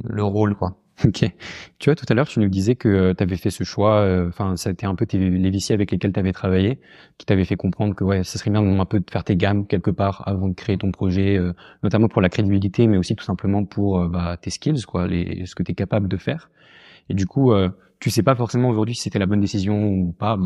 le 0.03 0.23
rôle 0.23 0.55
quoi 0.55 0.75
Ok. 1.03 1.25
Tu 1.79 1.89
vois, 1.89 1.95
tout 1.95 2.05
à 2.07 2.13
l'heure, 2.13 2.27
tu 2.27 2.39
nous 2.39 2.47
disais 2.47 2.75
que 2.75 2.87
euh, 2.87 3.13
tu 3.13 3.21
avais 3.21 3.35
fait 3.35 3.49
ce 3.49 3.65
choix, 3.65 3.99
euh, 3.99 4.29
enfin, 4.29 4.55
ça 4.55 4.69
a 4.69 4.71
été 4.71 4.85
un 4.85 4.95
peu 4.95 5.05
tes, 5.05 5.17
les 5.17 5.49
viciers 5.49 5.75
avec 5.75 5.91
lesquels 5.91 6.13
tu 6.13 6.19
avais 6.21 6.31
travaillé, 6.31 6.79
qui 7.17 7.25
t'avaient 7.25 7.43
fait 7.43 7.57
comprendre 7.57 7.95
que 7.95 8.05
ouais, 8.05 8.23
ça 8.23 8.39
serait 8.39 8.49
bien 8.49 8.61
un 8.79 8.85
peu 8.85 9.01
de 9.01 9.11
faire 9.11 9.25
tes 9.25 9.35
gammes 9.35 9.67
quelque 9.67 9.91
part 9.91 10.23
avant 10.25 10.47
de 10.47 10.53
créer 10.53 10.77
ton 10.77 10.91
projet, 10.91 11.37
notamment 11.83 12.07
pour 12.07 12.21
la 12.21 12.29
crédibilité, 12.29 12.87
mais 12.87 12.97
aussi 12.97 13.13
tout 13.15 13.25
simplement 13.25 13.65
pour 13.65 14.07
bah, 14.07 14.37
tes 14.37 14.49
skills, 14.49 14.83
quoi, 14.83 15.05
les, 15.05 15.45
ce 15.45 15.53
que 15.53 15.63
tu 15.63 15.73
es 15.73 15.75
capable 15.75 16.07
de 16.07 16.15
faire. 16.15 16.49
Et 17.09 17.13
du 17.13 17.25
coup, 17.25 17.53
tu 17.99 18.09
sais 18.09 18.23
pas 18.23 18.35
forcément 18.35 18.69
aujourd'hui 18.69 18.95
si 18.95 19.01
c'était 19.01 19.19
la 19.19 19.25
bonne 19.25 19.41
décision 19.41 19.83
ou 19.83 20.13
pas. 20.13 20.37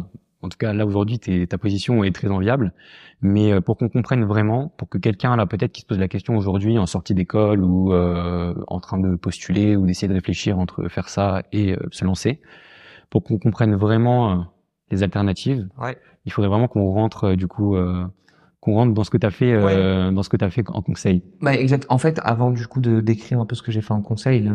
En 0.41 0.49
tout 0.49 0.58
cas, 0.58 0.73
là 0.73 0.86
aujourd'hui, 0.86 1.19
ta 1.19 1.58
position 1.58 2.04
est 2.04 2.15
très 2.15 2.30
enviable. 2.30 2.73
Mais 3.21 3.52
euh, 3.52 3.62
pour 3.62 3.78
qu'on 3.78 3.89
comprenne 3.89 4.23
vraiment, 4.23 4.69
pour 4.78 4.88
que 4.88 4.97
quelqu'un 4.97 5.36
là 5.36 5.45
peut-être 5.45 5.73
qui 5.73 5.82
se 5.82 5.86
pose 5.86 5.99
la 5.99 6.08
question 6.08 6.38
aujourd'hui 6.38 6.78
en 6.78 6.86
sortie 6.86 7.13
d'école 7.13 7.63
ou 7.63 7.91
euh, 7.91 8.54
en 8.67 8.80
train 8.80 8.97
de 8.97 9.15
postuler 9.15 9.75
ou 9.75 9.86
d'essayer 9.86 10.08
de 10.08 10.13
réfléchir 10.13 10.58
entre 10.58 10.88
faire 10.88 11.10
ça 11.10 11.43
et 11.52 11.73
euh, 11.73 11.80
se 11.91 12.06
lancer, 12.06 12.39
pour 13.10 13.23
qu'on 13.23 13.38
comprenne 13.38 13.75
vraiment 13.75 14.47
les 14.91 15.04
alternatives, 15.04 15.67
ouais. 15.82 15.97
il 16.25 16.32
faudrait 16.32 16.49
vraiment 16.49 16.67
qu'on 16.67 16.89
rentre 16.91 17.34
du 17.34 17.47
coup 17.47 17.75
qu'on 18.62 18.74
rentre 18.74 18.93
dans 18.93 19.04
ce 19.04 19.10
que 19.10 19.17
tu 19.17 19.26
as 19.26 19.32
fait 19.32 19.54
euh, 19.54 20.12
dans 20.12 20.24
ce 20.24 20.30
que 20.30 20.38
tu 20.38 20.43
as 20.43 20.50
fait 20.50 20.63
en 20.69 20.82
conseil. 20.82 21.24
Bah 21.41 21.54
exact. 21.54 21.86
En 21.89 21.98
fait, 21.98 22.19
avant 22.24 22.52
du 22.52 22.67
coup 22.67 22.82
de 22.82 23.00
décrire 23.00 23.39
un 23.39 23.45
peu 23.45 23.56
ce 23.56 23.62
que 23.62 23.72
j'ai 23.72 23.82
fait 23.82 23.93
en 23.93 24.02
conseil, 24.02 24.50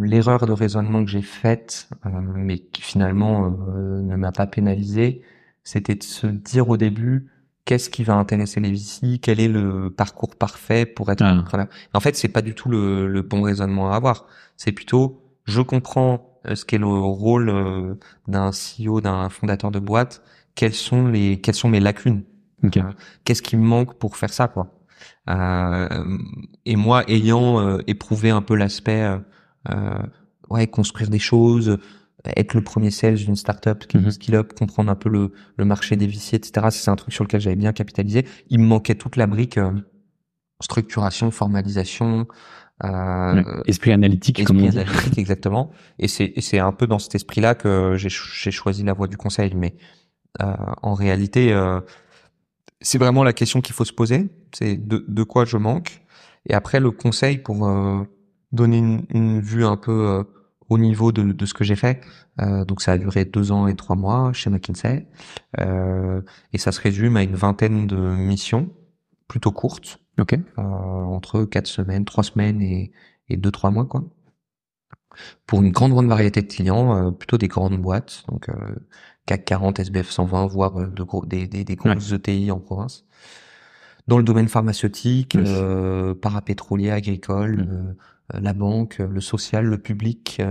l'erreur 0.00 0.46
de 0.46 0.52
raisonnement 0.52 1.04
que 1.04 1.10
j'ai 1.10 1.22
faite 1.22 1.88
euh, 2.06 2.10
mais 2.34 2.58
qui 2.58 2.82
finalement 2.82 3.46
euh, 3.46 4.00
ne 4.02 4.16
m'a 4.16 4.30
pas 4.32 4.46
pénalisé, 4.46 5.22
c'était 5.64 5.96
de 5.96 6.02
se 6.04 6.26
dire 6.28 6.68
au 6.68 6.76
début 6.76 7.28
qu'est-ce 7.64 7.90
qui 7.90 8.04
va 8.04 8.14
intéresser 8.14 8.60
les 8.60 8.70
VC, 8.70 9.18
quel 9.20 9.40
est 9.40 9.48
le 9.48 9.90
parcours 9.90 10.36
parfait 10.36 10.86
pour 10.86 11.10
être 11.10 11.22
ah. 11.22 11.32
entrepreneur? 11.32 11.66
En 11.94 12.00
fait, 12.00 12.14
c'est 12.14 12.28
pas 12.28 12.42
du 12.42 12.54
tout 12.54 12.68
le, 12.68 13.08
le 13.08 13.22
bon 13.22 13.42
raisonnement 13.42 13.90
à 13.90 13.96
avoir. 13.96 14.26
C'est 14.56 14.72
plutôt 14.72 15.20
je 15.44 15.60
comprends 15.60 16.28
ce 16.54 16.64
qu'est 16.64 16.78
le 16.78 16.86
rôle 16.86 17.98
d'un 18.28 18.50
CEO, 18.50 19.00
d'un 19.00 19.28
fondateur 19.28 19.72
de 19.72 19.80
boîte, 19.80 20.22
quelles 20.54 20.74
sont 20.74 21.08
les 21.08 21.40
quelles 21.40 21.56
sont 21.56 21.68
mes 21.68 21.80
lacunes? 21.80 22.22
Okay. 22.64 22.80
Euh, 22.80 22.92
qu'est-ce 23.24 23.42
qui 23.42 23.56
me 23.56 23.64
manque 23.64 23.94
pour 23.98 24.16
faire 24.16 24.32
ça, 24.32 24.48
quoi? 24.48 24.74
Euh, 25.28 25.88
Et 26.64 26.76
moi, 26.76 27.04
ayant 27.08 27.60
euh, 27.60 27.78
éprouvé 27.86 28.30
un 28.30 28.42
peu 28.42 28.54
l'aspect, 28.54 29.18
euh, 29.70 29.98
ouais, 30.50 30.66
construire 30.66 31.10
des 31.10 31.18
choses, 31.18 31.78
être 32.36 32.54
le 32.54 32.62
premier 32.62 32.90
sales 32.90 33.16
d'une 33.16 33.36
startup 33.36 33.86
qui 33.86 33.98
mm 33.98 34.10
skill 34.12 34.34
up, 34.36 34.52
comprendre 34.52 34.90
un 34.90 34.94
peu 34.94 35.08
le, 35.08 35.32
le 35.56 35.64
marché 35.64 35.96
des 35.96 36.06
viciers, 36.06 36.38
etc. 36.38 36.68
C'est 36.70 36.90
un 36.90 36.96
truc 36.96 37.12
sur 37.12 37.24
lequel 37.24 37.40
j'avais 37.40 37.56
bien 37.56 37.72
capitalisé. 37.72 38.26
Il 38.48 38.60
me 38.60 38.66
manquait 38.66 38.94
toute 38.94 39.16
la 39.16 39.26
brique 39.26 39.58
structuration, 40.62 41.30
formalisation. 41.30 42.26
Euh, 42.84 43.62
esprit 43.66 43.92
analytique, 43.92 44.40
esprit 44.40 44.56
comme 44.56 44.64
on 44.64 44.68
analytique, 44.70 45.18
exactement. 45.18 45.70
Et 45.98 46.08
c'est 46.08 46.58
un 46.58 46.72
peu 46.72 46.86
dans 46.86 46.98
cet 46.98 47.14
esprit-là 47.14 47.54
que 47.54 47.94
j'ai 47.96 48.08
j'ai 48.08 48.50
choisi 48.50 48.82
la 48.82 48.92
voie 48.92 49.06
du 49.06 49.16
conseil. 49.16 49.52
Mais 49.54 49.76
euh, 50.42 50.54
en 50.82 50.94
réalité, 50.94 51.52
euh, 51.52 51.80
c'est 52.82 52.98
vraiment 52.98 53.24
la 53.24 53.32
question 53.32 53.60
qu'il 53.60 53.74
faut 53.74 53.84
se 53.84 53.92
poser. 53.92 54.28
C'est 54.52 54.76
de, 54.76 55.04
de, 55.06 55.22
quoi 55.22 55.44
je 55.44 55.56
manque. 55.56 56.02
Et 56.48 56.54
après, 56.54 56.80
le 56.80 56.90
conseil 56.90 57.38
pour 57.38 57.66
euh, 57.66 58.02
donner 58.52 58.78
une, 58.78 59.06
une, 59.10 59.40
vue 59.40 59.64
un 59.64 59.76
peu 59.76 60.08
euh, 60.08 60.24
au 60.68 60.78
niveau 60.78 61.12
de, 61.12 61.22
de 61.22 61.46
ce 61.46 61.54
que 61.54 61.64
j'ai 61.64 61.76
fait. 61.76 62.00
Euh, 62.40 62.64
donc, 62.64 62.82
ça 62.82 62.92
a 62.92 62.98
duré 62.98 63.24
deux 63.24 63.52
ans 63.52 63.66
et 63.66 63.74
trois 63.74 63.96
mois 63.96 64.32
chez 64.32 64.50
McKinsey. 64.50 65.06
Euh, 65.60 66.20
et 66.52 66.58
ça 66.58 66.72
se 66.72 66.80
résume 66.80 67.16
à 67.16 67.22
une 67.22 67.34
vingtaine 67.34 67.86
de 67.86 67.96
missions 67.96 68.70
plutôt 69.28 69.52
courtes. 69.52 69.98
Ok. 70.20 70.38
entre 70.58 71.44
quatre 71.44 71.66
semaines, 71.66 72.04
trois 72.04 72.22
semaines 72.22 72.60
et, 72.60 72.92
et 73.30 73.38
deux, 73.38 73.50
trois 73.50 73.70
mois, 73.70 73.86
quoi. 73.86 74.04
Pour 75.46 75.62
une 75.62 75.70
grande, 75.70 75.92
grande 75.92 76.08
variété 76.08 76.42
de 76.42 76.46
clients, 76.46 77.12
plutôt 77.12 77.38
des 77.38 77.48
grandes 77.48 77.80
boîtes. 77.80 78.24
Donc, 78.28 78.48
CAC 79.26 79.44
40, 79.44 79.80
SBF 79.80 80.10
120, 80.10 80.46
voire 80.46 80.80
euh, 80.80 80.86
de 80.86 81.02
gros, 81.02 81.24
des, 81.24 81.46
des, 81.46 81.64
des 81.64 81.76
grosses 81.76 82.12
ETI 82.12 82.50
en 82.50 82.58
province. 82.58 83.04
Dans 84.08 84.18
le 84.18 84.24
domaine 84.24 84.48
pharmaceutique, 84.48 85.36
euh, 85.36 86.14
parapétrolier, 86.14 86.90
agricole, 86.90 87.68
euh, 88.34 88.40
la 88.40 88.52
banque, 88.52 88.98
le 88.98 89.20
social, 89.20 89.64
le 89.64 89.78
public, 89.78 90.42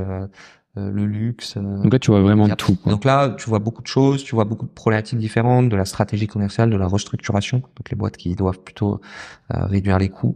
le 0.78 1.06
luxe. 1.06 1.58
Donc 1.58 1.92
là, 1.92 2.00
tu 2.00 2.12
vois 2.12 2.22
vraiment 2.22 2.48
tout. 2.48 2.76
Quoi. 2.76 2.94
Donc 2.94 3.04
là, 3.04 3.36
tu 3.38 3.50
vois 3.50 3.60
beaucoup 3.60 3.82
de 3.82 3.88
choses, 3.88 4.24
tu 4.24 4.36
vois 4.36 4.46
beaucoup 4.46 4.66
de 4.66 4.72
problématiques 4.72 5.20
différentes, 5.20 5.68
de 5.68 5.76
la 5.76 5.84
stratégie 5.84 6.28
commerciale, 6.28 6.70
de 6.70 6.78
la 6.78 6.88
restructuration, 6.88 7.58
donc 7.58 7.90
les 7.90 7.98
boîtes 7.98 8.16
qui 8.16 8.36
doivent 8.36 8.62
plutôt 8.62 9.02
réduire 9.50 9.98
les 9.98 10.10
coûts, 10.10 10.36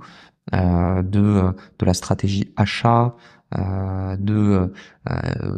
de 0.52 1.04
de 1.04 1.86
la 1.86 1.94
stratégie 1.94 2.52
achat, 2.58 3.16
euh, 3.16 3.35
de 3.54 4.72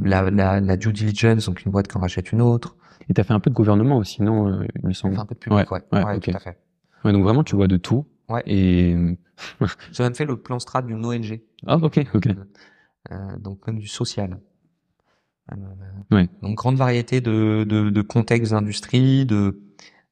la, 0.03 0.29
la, 0.29 0.59
la 0.59 0.77
due 0.77 0.93
diligence, 0.93 1.45
donc 1.47 1.63
une 1.65 1.71
boîte 1.71 1.87
qui 1.87 1.97
en 1.97 2.01
rachète 2.01 2.31
une 2.31 2.41
autre. 2.41 2.75
Et 3.09 3.13
tu 3.13 3.21
as 3.21 3.23
fait 3.23 3.33
un 3.33 3.39
peu 3.39 3.49
de 3.49 3.55
gouvernement 3.55 3.97
aussi, 3.97 4.21
non 4.21 4.61
Il 4.75 4.87
me 4.87 4.93
semble. 4.93 5.17
un 5.19 5.25
peu 5.25 5.35
de 5.35 5.39
public, 5.39 5.71
ouais. 5.71 5.81
Ouais, 5.91 6.03
ouais, 6.03 6.19
tout 6.19 6.31
à 6.33 6.39
fait. 6.39 6.57
Ouais, 7.05 7.13
donc 7.13 7.23
vraiment, 7.23 7.43
tu 7.43 7.55
vois 7.55 7.67
de 7.67 7.77
tout. 7.77 8.05
Ouais. 8.29 8.43
Et 8.45 8.95
j'ai 9.93 10.03
même 10.03 10.15
fait 10.15 10.25
le 10.25 10.35
plan 10.37 10.59
strat 10.59 10.81
d'une 10.81 11.05
ONG. 11.05 11.41
Ah, 11.65 11.77
ok, 11.77 12.01
ok. 12.13 12.27
Euh, 13.11 13.37
donc 13.39 13.65
même 13.67 13.79
du 13.79 13.87
social. 13.87 14.37
Euh, 15.53 15.55
ouais. 16.11 16.27
Donc 16.41 16.55
grande 16.57 16.75
variété 16.75 17.21
de, 17.21 17.65
de, 17.67 17.89
de 17.89 18.01
contextes 18.01 18.51
d'industrie, 18.51 19.25
de 19.25 19.61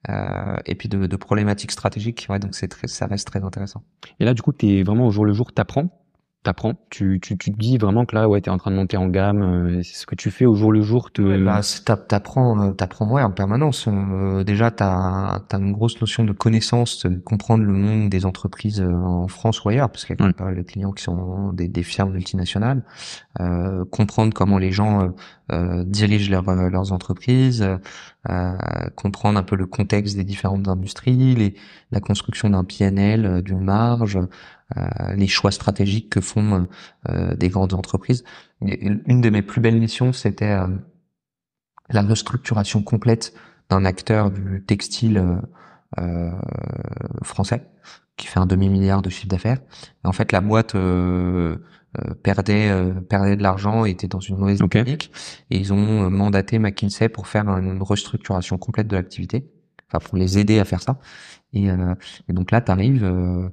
euh, 0.08 0.56
et 0.66 0.76
puis 0.76 0.88
de, 0.88 1.08
de 1.08 1.16
problématiques 1.18 1.72
stratégiques. 1.72 2.28
Ouais, 2.30 2.40
donc 2.40 2.56
c'est 2.56 2.70
très, 2.70 2.88
ça 2.88 3.08
reste 3.08 3.28
très 3.28 3.44
intéressant. 3.44 3.84
Et 4.20 4.26
là, 4.26 4.34
du 4.34 4.42
coup, 4.42 4.54
tu 4.54 4.68
es 4.68 4.84
vraiment 4.84 5.08
au 5.08 5.12
jour 5.12 5.26
le 5.26 5.34
jour, 5.34 5.52
t'apprends 5.52 6.05
t'apprends. 6.45 6.73
Tu, 6.89 7.19
tu, 7.21 7.38
tu 7.38 7.51
te 7.51 7.58
dis 7.58 7.77
vraiment 7.77 8.05
que 8.05 8.15
là 8.15 8.29
ouais 8.29 8.39
t'es 8.39 8.49
en 8.49 8.58
train 8.58 8.71
de 8.71 8.75
monter 8.75 8.97
en 8.97 9.08
gamme 9.08 9.41
euh, 9.41 9.84
c'est 9.84 9.95
ce 9.95 10.05
que 10.05 10.15
tu 10.15 10.31
fais 10.31 10.45
au 10.45 10.55
jour 10.55 10.71
le 10.71 10.81
jour 10.81 11.12
te 11.12 11.21
ouais, 11.21 11.38
bah, 11.38 11.62
t'apprends 12.08 12.62
euh, 12.62 12.71
t'apprends 12.71 13.10
ouais 13.12 13.21
en 13.21 13.31
permanence. 13.31 13.88
Euh, 13.88 14.43
déjà 14.43 14.71
t'as 14.71 15.41
as 15.51 15.58
une 15.58 15.73
grosse 15.73 15.99
notion 15.99 16.23
de 16.23 16.31
connaissance 16.31 17.05
de 17.05 17.17
comprendre 17.17 17.63
le 17.63 17.73
monde 17.73 18.10
des 18.10 18.25
entreprises 18.25 18.81
en 18.81 19.27
France 19.27 19.63
ou 19.63 19.69
ailleurs 19.69 19.89
parce 19.89 20.05
qu'il 20.05 20.15
y 20.17 20.23
a 20.23 20.31
pas 20.34 20.45
mal 20.45 20.55
de 20.55 20.62
clients 20.62 20.91
qui 20.91 21.03
sont 21.03 21.51
des, 21.51 21.67
des 21.67 21.84
firmes 21.84 22.13
multinationales. 22.13 22.84
Euh, 23.41 23.84
comprendre 23.86 24.34
comment 24.34 24.58
les 24.58 24.71
gens 24.71 25.13
dirigent 25.86 26.31
leur, 26.31 26.43
leurs 26.43 26.91
entreprises 26.91 27.67
comprendre 28.95 29.38
un 29.38 29.43
peu 29.43 29.55
le 29.55 29.67
contexte 29.67 30.15
des 30.15 30.23
différentes 30.23 30.67
industries 30.67 31.36
les, 31.36 31.53
la 31.91 31.99
construction 31.99 32.49
d'un 32.49 32.63
PNL 32.63 33.43
d'une 33.43 33.62
marge 33.62 34.17
euh, 34.17 34.27
les 35.15 35.28
choix 35.28 35.51
stratégiques 35.51 36.10
que 36.10 36.21
font 36.21 36.67
euh, 37.10 37.36
des 37.36 37.49
grandes 37.49 37.73
entreprises. 37.73 38.23
une 38.62 39.21
de 39.21 39.30
mes 39.30 39.41
plus 39.41 39.62
belles 39.62 39.80
missions, 39.80 40.12
c'était 40.12 40.51
euh, 40.51 40.67
la 41.89 42.01
restructuration 42.01 42.82
complète 42.82 43.34
d'un 43.69 43.86
acteur 43.86 44.32
du 44.32 44.63
textile 44.65 45.41
français 47.23 47.67
qui 48.17 48.28
fait 48.28 48.39
un 48.39 48.45
demi 48.45 48.69
milliard 48.69 49.01
de 49.01 49.10
chiffre 49.10 49.28
d'affaires. 49.28 49.60
En 50.04 50.12
fait, 50.12 50.32
la 50.32 50.41
boîte 50.41 50.75
perdait 52.21 52.91
perdait 53.10 53.36
de 53.38 53.41
l'argent 53.43 53.86
et 53.86 53.91
était 53.91 54.08
dans 54.08 54.19
une 54.19 54.38
mauvaise 54.38 54.60
dynamique 54.60 55.12
et 55.49 55.58
ils 55.58 55.73
ont 55.73 56.10
mandaté 56.10 56.60
McKinsey 56.60 57.08
pour 57.10 57.28
faire 57.28 57.47
une 57.47 57.82
restructuration 57.82 58.58
complète 58.58 58.88
de 58.88 58.95
l'activité, 58.95 59.49
enfin 59.88 59.99
pour 60.06 60.17
les 60.17 60.38
aider 60.38 60.60
à 60.60 60.65
faire 60.65 60.82
ça. 60.82 60.99
Et, 61.54 61.67
et 61.67 62.34
donc 62.34 62.51
là, 62.51 62.62
tu 62.62 62.71
arrives 62.71 63.04
euh, 63.04 63.49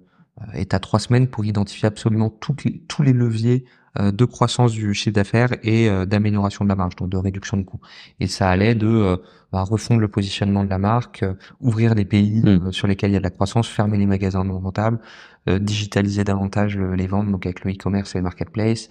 et 0.55 0.66
tu 0.66 0.77
as 0.77 0.81
trois 0.81 0.99
semaines 0.99 1.29
pour 1.29 1.45
identifier 1.45 1.87
absolument 1.87 2.31
toutes 2.31 2.64
tous 2.88 3.03
les 3.03 3.12
leviers 3.12 3.64
euh, 3.99 4.11
de 4.11 4.25
croissance 4.25 4.73
du 4.73 4.95
chiffre 4.95 5.14
d'affaires 5.14 5.51
et 5.62 5.90
euh, 5.90 6.07
d'amélioration 6.07 6.64
de 6.64 6.68
la 6.71 6.77
marge, 6.77 6.97
donc 6.97 7.11
de 7.11 7.18
réduction 7.18 7.57
de 7.59 7.62
coûts. 7.62 7.81
Et 8.21 8.27
ça 8.27 8.49
allait 8.49 8.75
de 8.75 9.21
bah, 9.53 9.62
refondre 9.62 10.01
le 10.01 10.09
positionnement 10.09 10.64
de 10.64 10.71
la 10.71 10.79
marque, 10.79 11.25
ouvrir 11.61 11.95
les 11.95 12.07
pays 12.07 12.42
mmh. 12.42 12.73
sur 12.73 12.87
lesquels 12.87 13.11
il 13.11 13.14
y 13.14 13.16
a 13.16 13.21
de 13.21 13.25
la 13.25 13.31
croissance, 13.31 13.68
fermer 13.68 13.99
les 13.99 14.07
magasins 14.07 14.45
non 14.45 14.59
rentables, 14.61 14.99
digitaliser 15.47 16.25
davantage 16.25 16.79
les 16.79 17.07
ventes, 17.07 17.31
donc 17.31 17.45
avec 17.45 17.64
le 17.64 17.73
e-commerce 17.73 18.14
et 18.14 18.18
le 18.18 18.25
marketplace, 18.25 18.88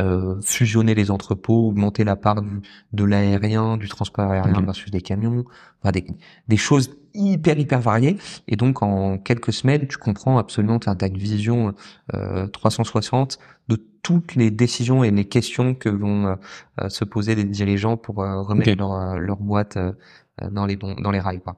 euh, 0.00 0.40
fusionner 0.42 0.96
les 0.96 1.12
entrepôts, 1.12 1.68
augmenter 1.68 2.02
la 2.02 2.16
part 2.16 2.42
du, 2.42 2.62
de 2.92 3.04
l'aérien, 3.04 3.76
du 3.76 3.88
transport 3.88 4.28
aérien 4.28 4.60
versus 4.60 4.90
des 4.90 5.00
camions, 5.00 5.44
enfin 5.80 5.92
des, 5.92 6.04
des 6.48 6.56
choses 6.56 6.96
hyper 7.14 7.58
hyper 7.58 7.80
variées. 7.80 8.16
Et 8.48 8.56
donc 8.56 8.82
en 8.82 9.18
quelques 9.18 9.52
semaines, 9.52 9.86
tu 9.86 9.98
comprends 9.98 10.38
absolument, 10.38 10.78
tu 10.78 10.88
as 10.88 11.06
une 11.06 11.16
vision 11.18 11.74
euh, 12.14 12.46
360 12.48 13.38
de 13.68 13.76
toutes 14.02 14.34
les 14.34 14.50
décisions 14.50 15.02
et 15.02 15.10
les 15.10 15.24
questions 15.24 15.74
que 15.74 15.88
vont 15.88 16.36
euh, 16.80 16.88
se 16.88 17.04
poser 17.04 17.34
les 17.34 17.44
dirigeants 17.44 17.96
pour 17.96 18.22
euh, 18.22 18.42
remettre 18.42 18.78
leur, 18.78 18.92
euh, 18.92 19.16
leur 19.16 19.38
boîte 19.38 19.78
dans 20.50 20.66
les 20.66 20.76
dans 20.76 21.10
les 21.10 21.20
rails. 21.20 21.40
Quoi. 21.40 21.56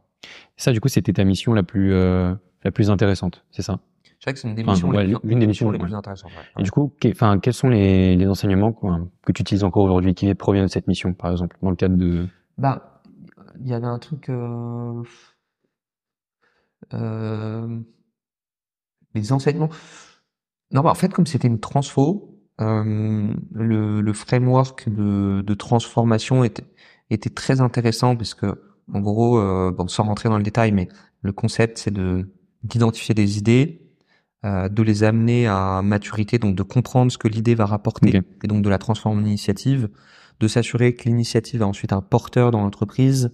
Ça, 0.56 0.72
du 0.72 0.80
coup, 0.80 0.88
c'était 0.88 1.12
ta 1.12 1.24
mission 1.24 1.52
la 1.52 1.62
plus 1.62 1.92
la 1.92 2.70
plus 2.72 2.90
intéressante, 2.90 3.44
c'est 3.50 3.62
ça? 3.62 3.78
C'est 4.18 4.30
vrai 4.30 4.32
que 4.32 4.38
c'est 4.38 4.48
une 4.48 4.54
des 4.54 4.64
missions, 4.64 4.90
l'une 4.90 5.38
des 5.38 5.46
missions 5.46 5.70
les 5.70 5.78
plus 5.78 5.94
intéressantes. 5.94 6.30
Et 6.58 6.62
du 6.62 6.70
coup, 6.70 6.90
enfin, 7.06 7.38
quels 7.38 7.52
sont 7.52 7.68
les, 7.68 8.16
les 8.16 8.26
enseignements 8.26 8.72
que 8.72 9.32
tu 9.32 9.42
utilises 9.42 9.62
encore 9.62 9.84
aujourd'hui, 9.84 10.14
qui 10.14 10.34
proviennent 10.34 10.66
de 10.66 10.70
cette 10.70 10.88
mission, 10.88 11.12
par 11.12 11.30
exemple, 11.30 11.56
dans 11.62 11.70
le 11.70 11.76
cadre 11.76 11.96
de 11.96 12.26
Bah, 12.56 13.02
il 13.60 13.68
y 13.68 13.74
avait 13.74 13.86
un 13.86 13.98
truc. 13.98 14.30
Euh... 16.94 17.80
Les 19.14 19.32
enseignements. 19.32 19.70
Non, 20.72 20.82
bah, 20.82 20.90
en 20.90 20.94
fait, 20.94 21.12
comme 21.12 21.26
c'était 21.26 21.48
une 21.48 21.60
transfo, 21.60 22.36
euh, 22.60 23.32
le, 23.52 24.00
le 24.00 24.12
framework 24.12 24.88
de, 24.88 25.42
de 25.42 25.54
transformation 25.54 26.44
était, 26.44 26.64
était 27.10 27.30
très 27.30 27.60
intéressant 27.60 28.16
parce 28.16 28.34
que, 28.34 28.62
en 28.92 29.00
gros, 29.00 29.38
euh, 29.38 29.70
bon, 29.70 29.88
sans 29.88 30.04
rentrer 30.04 30.28
dans 30.28 30.38
le 30.38 30.42
détail, 30.42 30.72
mais 30.72 30.88
le 31.22 31.32
concept, 31.32 31.78
c'est 31.78 31.92
de 31.92 32.30
d'identifier 32.62 33.14
des 33.14 33.38
idées, 33.38 33.92
euh, 34.44 34.68
de 34.68 34.82
les 34.82 35.04
amener 35.04 35.46
à 35.46 35.82
maturité, 35.82 36.38
donc 36.38 36.56
de 36.56 36.62
comprendre 36.62 37.12
ce 37.12 37.18
que 37.18 37.28
l'idée 37.28 37.54
va 37.54 37.64
rapporter, 37.64 38.22
et 38.42 38.48
donc 38.48 38.62
de 38.62 38.68
la 38.68 38.78
transformer 38.78 39.22
en 39.22 39.24
initiative, 39.24 39.88
de 40.40 40.48
s'assurer 40.48 40.94
que 40.94 41.04
l'initiative 41.04 41.62
a 41.62 41.66
ensuite 41.66 41.92
un 41.92 42.00
porteur 42.00 42.50
dans 42.50 42.62
l'entreprise, 42.62 43.30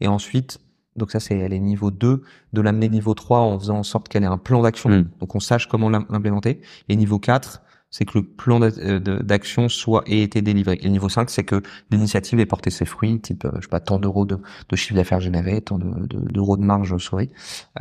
et 0.00 0.08
ensuite, 0.08 0.58
donc 0.96 1.10
ça 1.10 1.20
c'est 1.20 1.38
elle 1.38 1.52
est 1.52 1.58
niveau 1.58 1.90
2, 1.90 2.22
de 2.52 2.60
l'amener 2.60 2.88
niveau 2.88 3.14
3 3.14 3.38
en 3.38 3.58
faisant 3.58 3.78
en 3.78 3.82
sorte 3.82 4.08
qu'elle 4.08 4.24
ait 4.24 4.26
un 4.26 4.38
plan 4.38 4.62
d'action, 4.62 4.90
hmm. 4.90 5.08
donc 5.20 5.34
on 5.34 5.40
sache 5.40 5.68
comment 5.68 5.88
l'implémenter, 5.88 6.60
et 6.88 6.96
niveau 6.96 7.18
4, 7.18 7.62
c'est 7.90 8.06
que 8.06 8.18
le 8.18 8.24
plan 8.24 8.60
euh, 8.62 8.98
d'action 8.98 9.68
soit 9.68 10.02
ait 10.06 10.22
été 10.22 10.40
délivré. 10.40 10.78
Et 10.80 10.88
niveau 10.88 11.10
5, 11.10 11.28
c'est 11.28 11.44
que 11.44 11.62
l'initiative 11.90 12.40
ait 12.40 12.46
porté 12.46 12.70
ses 12.70 12.86
fruits, 12.86 13.20
type, 13.20 13.44
euh, 13.44 13.50
je 13.56 13.62
sais 13.62 13.68
pas, 13.68 13.80
tant 13.80 13.98
d'euros 13.98 14.24
de, 14.24 14.38
de 14.70 14.76
chiffre 14.76 14.94
d'affaires 14.94 15.20
généré, 15.20 15.60
tant 15.60 15.78
d'euros 15.78 16.56
de, 16.56 16.62
de, 16.62 16.66
marge 16.66 16.96
sauvée. 16.96 17.28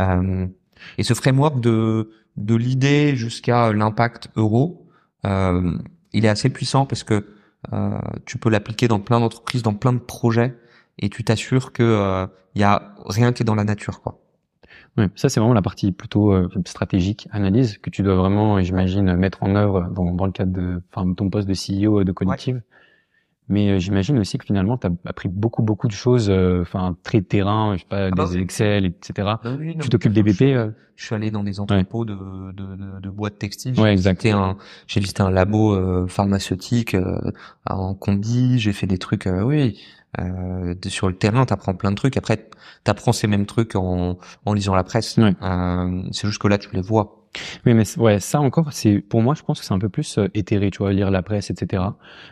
Euh, 0.01 0.47
et 0.97 1.03
ce 1.03 1.13
framework 1.13 1.61
de 1.61 2.09
de 2.37 2.55
l'idée 2.55 3.15
jusqu'à 3.15 3.73
l'impact 3.73 4.29
euro, 4.35 4.87
euh, 5.25 5.73
il 6.13 6.25
est 6.25 6.29
assez 6.29 6.49
puissant 6.49 6.85
parce 6.85 7.03
que 7.03 7.27
euh, 7.73 7.99
tu 8.25 8.37
peux 8.37 8.49
l'appliquer 8.49 8.87
dans 8.87 8.99
plein 8.99 9.19
d'entreprises, 9.19 9.63
dans 9.63 9.73
plein 9.73 9.93
de 9.93 9.99
projets, 9.99 10.57
et 11.01 11.09
tu 11.09 11.23
t'assures 11.23 11.73
que 11.73 11.83
euh, 11.83 12.27
il 12.55 12.61
y 12.61 12.63
a 12.63 12.93
rien 13.05 13.33
qui 13.33 13.43
est 13.43 13.45
dans 13.45 13.55
la 13.55 13.63
nature, 13.63 14.01
quoi. 14.01 14.19
Oui, 14.97 15.05
ça 15.15 15.29
c'est 15.29 15.39
vraiment 15.39 15.53
la 15.53 15.61
partie 15.61 15.93
plutôt 15.93 16.33
euh, 16.33 16.49
stratégique, 16.65 17.27
analyse 17.31 17.77
que 17.77 17.89
tu 17.89 18.03
dois 18.03 18.15
vraiment, 18.15 18.61
j'imagine, 18.61 19.15
mettre 19.15 19.41
en 19.43 19.55
œuvre 19.55 19.89
dans, 19.89 20.13
dans 20.13 20.25
le 20.25 20.33
cadre 20.33 20.51
de, 20.51 20.81
enfin, 20.91 21.07
de 21.07 21.13
ton 21.13 21.29
poste 21.29 21.47
de 21.47 21.53
CEO 21.53 22.03
de 22.03 22.11
Cognitive. 22.11 22.61
Mais 23.47 23.69
euh, 23.69 23.79
j'imagine 23.79 24.19
aussi 24.19 24.37
que 24.37 24.45
finalement, 24.45 24.77
tu 24.77 24.87
as 24.87 24.91
appris 25.05 25.29
beaucoup, 25.29 25.61
beaucoup 25.61 25.87
de 25.87 25.93
choses, 25.93 26.29
euh, 26.29 26.61
enfin, 26.61 26.95
très 27.03 27.21
terrain, 27.21 27.75
je 27.75 27.81
sais 27.81 27.85
pas, 27.87 28.07
ah 28.07 28.11
bah 28.11 28.27
des 28.29 28.37
Excel, 28.37 28.85
etc. 28.85 29.13
Bah 29.43 29.57
tu 29.79 29.89
t'occupes 29.89 30.13
des 30.13 30.23
BP 30.23 30.39
je, 30.39 30.45
euh 30.45 30.71
je, 30.95 31.05
suis 31.05 31.15
allé 31.15 31.31
dans 31.31 31.43
des 31.43 31.59
entrepôts 31.59 32.05
de, 32.05 32.13
de, 32.51 32.75
de, 32.75 32.99
de, 32.99 33.09
boîtes 33.09 33.39
textiles. 33.39 33.79
Ouais, 33.79 33.93
exact. 33.93 34.27
J'ai 34.87 34.99
visité 34.99 35.23
un 35.23 35.31
labo 35.31 36.07
pharmaceutique 36.07 36.95
en 37.65 37.95
combi, 37.95 38.59
j'ai 38.59 38.71
fait 38.71 38.87
des 38.87 38.99
trucs, 38.99 39.27
oui, 39.27 39.79
euh, 40.19 40.75
sur 40.87 41.07
le 41.07 41.15
terrain, 41.15 41.45
tu 41.45 41.53
apprends 41.53 41.73
plein 41.73 41.91
de 41.91 41.95
trucs. 41.95 42.17
Après, 42.17 42.37
tu 42.37 42.91
apprends 42.91 43.13
ces 43.13 43.27
mêmes 43.27 43.45
trucs 43.45 43.75
en, 43.75 44.17
en 44.45 44.53
lisant 44.53 44.75
la 44.75 44.83
presse. 44.83 45.17
Euh, 45.17 46.03
c'est 46.11 46.27
juste 46.27 46.41
que 46.41 46.47
là, 46.47 46.57
tu 46.57 46.69
les 46.73 46.81
vois. 46.81 47.17
Oui, 47.65 47.73
mais 47.73 47.83
ouais, 47.97 48.19
ça 48.19 48.41
encore, 48.41 48.73
c'est 48.73 48.99
pour 48.99 49.21
moi, 49.21 49.35
je 49.35 49.43
pense 49.43 49.59
que 49.59 49.65
c'est 49.65 49.73
un 49.73 49.79
peu 49.79 49.87
plus 49.89 50.17
euh, 50.17 50.27
éthéré, 50.33 50.69
tu 50.69 50.79
vois, 50.79 50.91
lire 50.91 51.11
la 51.11 51.21
presse, 51.21 51.49
etc. 51.49 51.83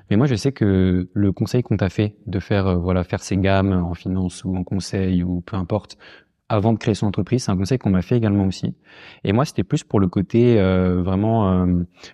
Mais 0.10 0.18
moi, 0.18 0.28
je 0.28 0.36
sais 0.36 0.52
que 0.52 1.08
le 1.13 1.32
conseil 1.32 1.63
qu'on 1.63 1.78
t'a 1.78 1.89
fait 1.89 2.15
de 2.28 2.39
faire, 2.39 2.68
euh, 2.68 2.76
voilà, 2.76 3.04
faire 3.06 3.22
ses 3.22 3.38
gammes 3.38 3.72
en 3.72 3.94
finance 3.94 4.44
ou 4.44 4.56
en 4.58 4.63
conseil 4.63 5.24
ou 5.24 5.42
peu 5.42 5.56
importe, 5.56 5.98
avant 6.50 6.74
de 6.74 6.78
créer 6.78 6.96
son 6.96 7.08
entreprise, 7.08 7.44
c'est 7.44 7.52
un 7.52 7.58
conseil 7.58 7.78
qu'on 7.78 7.92
m'a 7.92 8.02
fait 8.02 8.18
également 8.18 8.46
aussi. 8.46 8.76
Et 9.24 9.32
moi, 9.32 9.46
c'était 9.46 9.64
plus 9.64 9.84
pour 9.84 10.00
le 10.00 10.08
côté 10.08 10.60
euh, 10.60 11.02
vraiment 11.02 11.68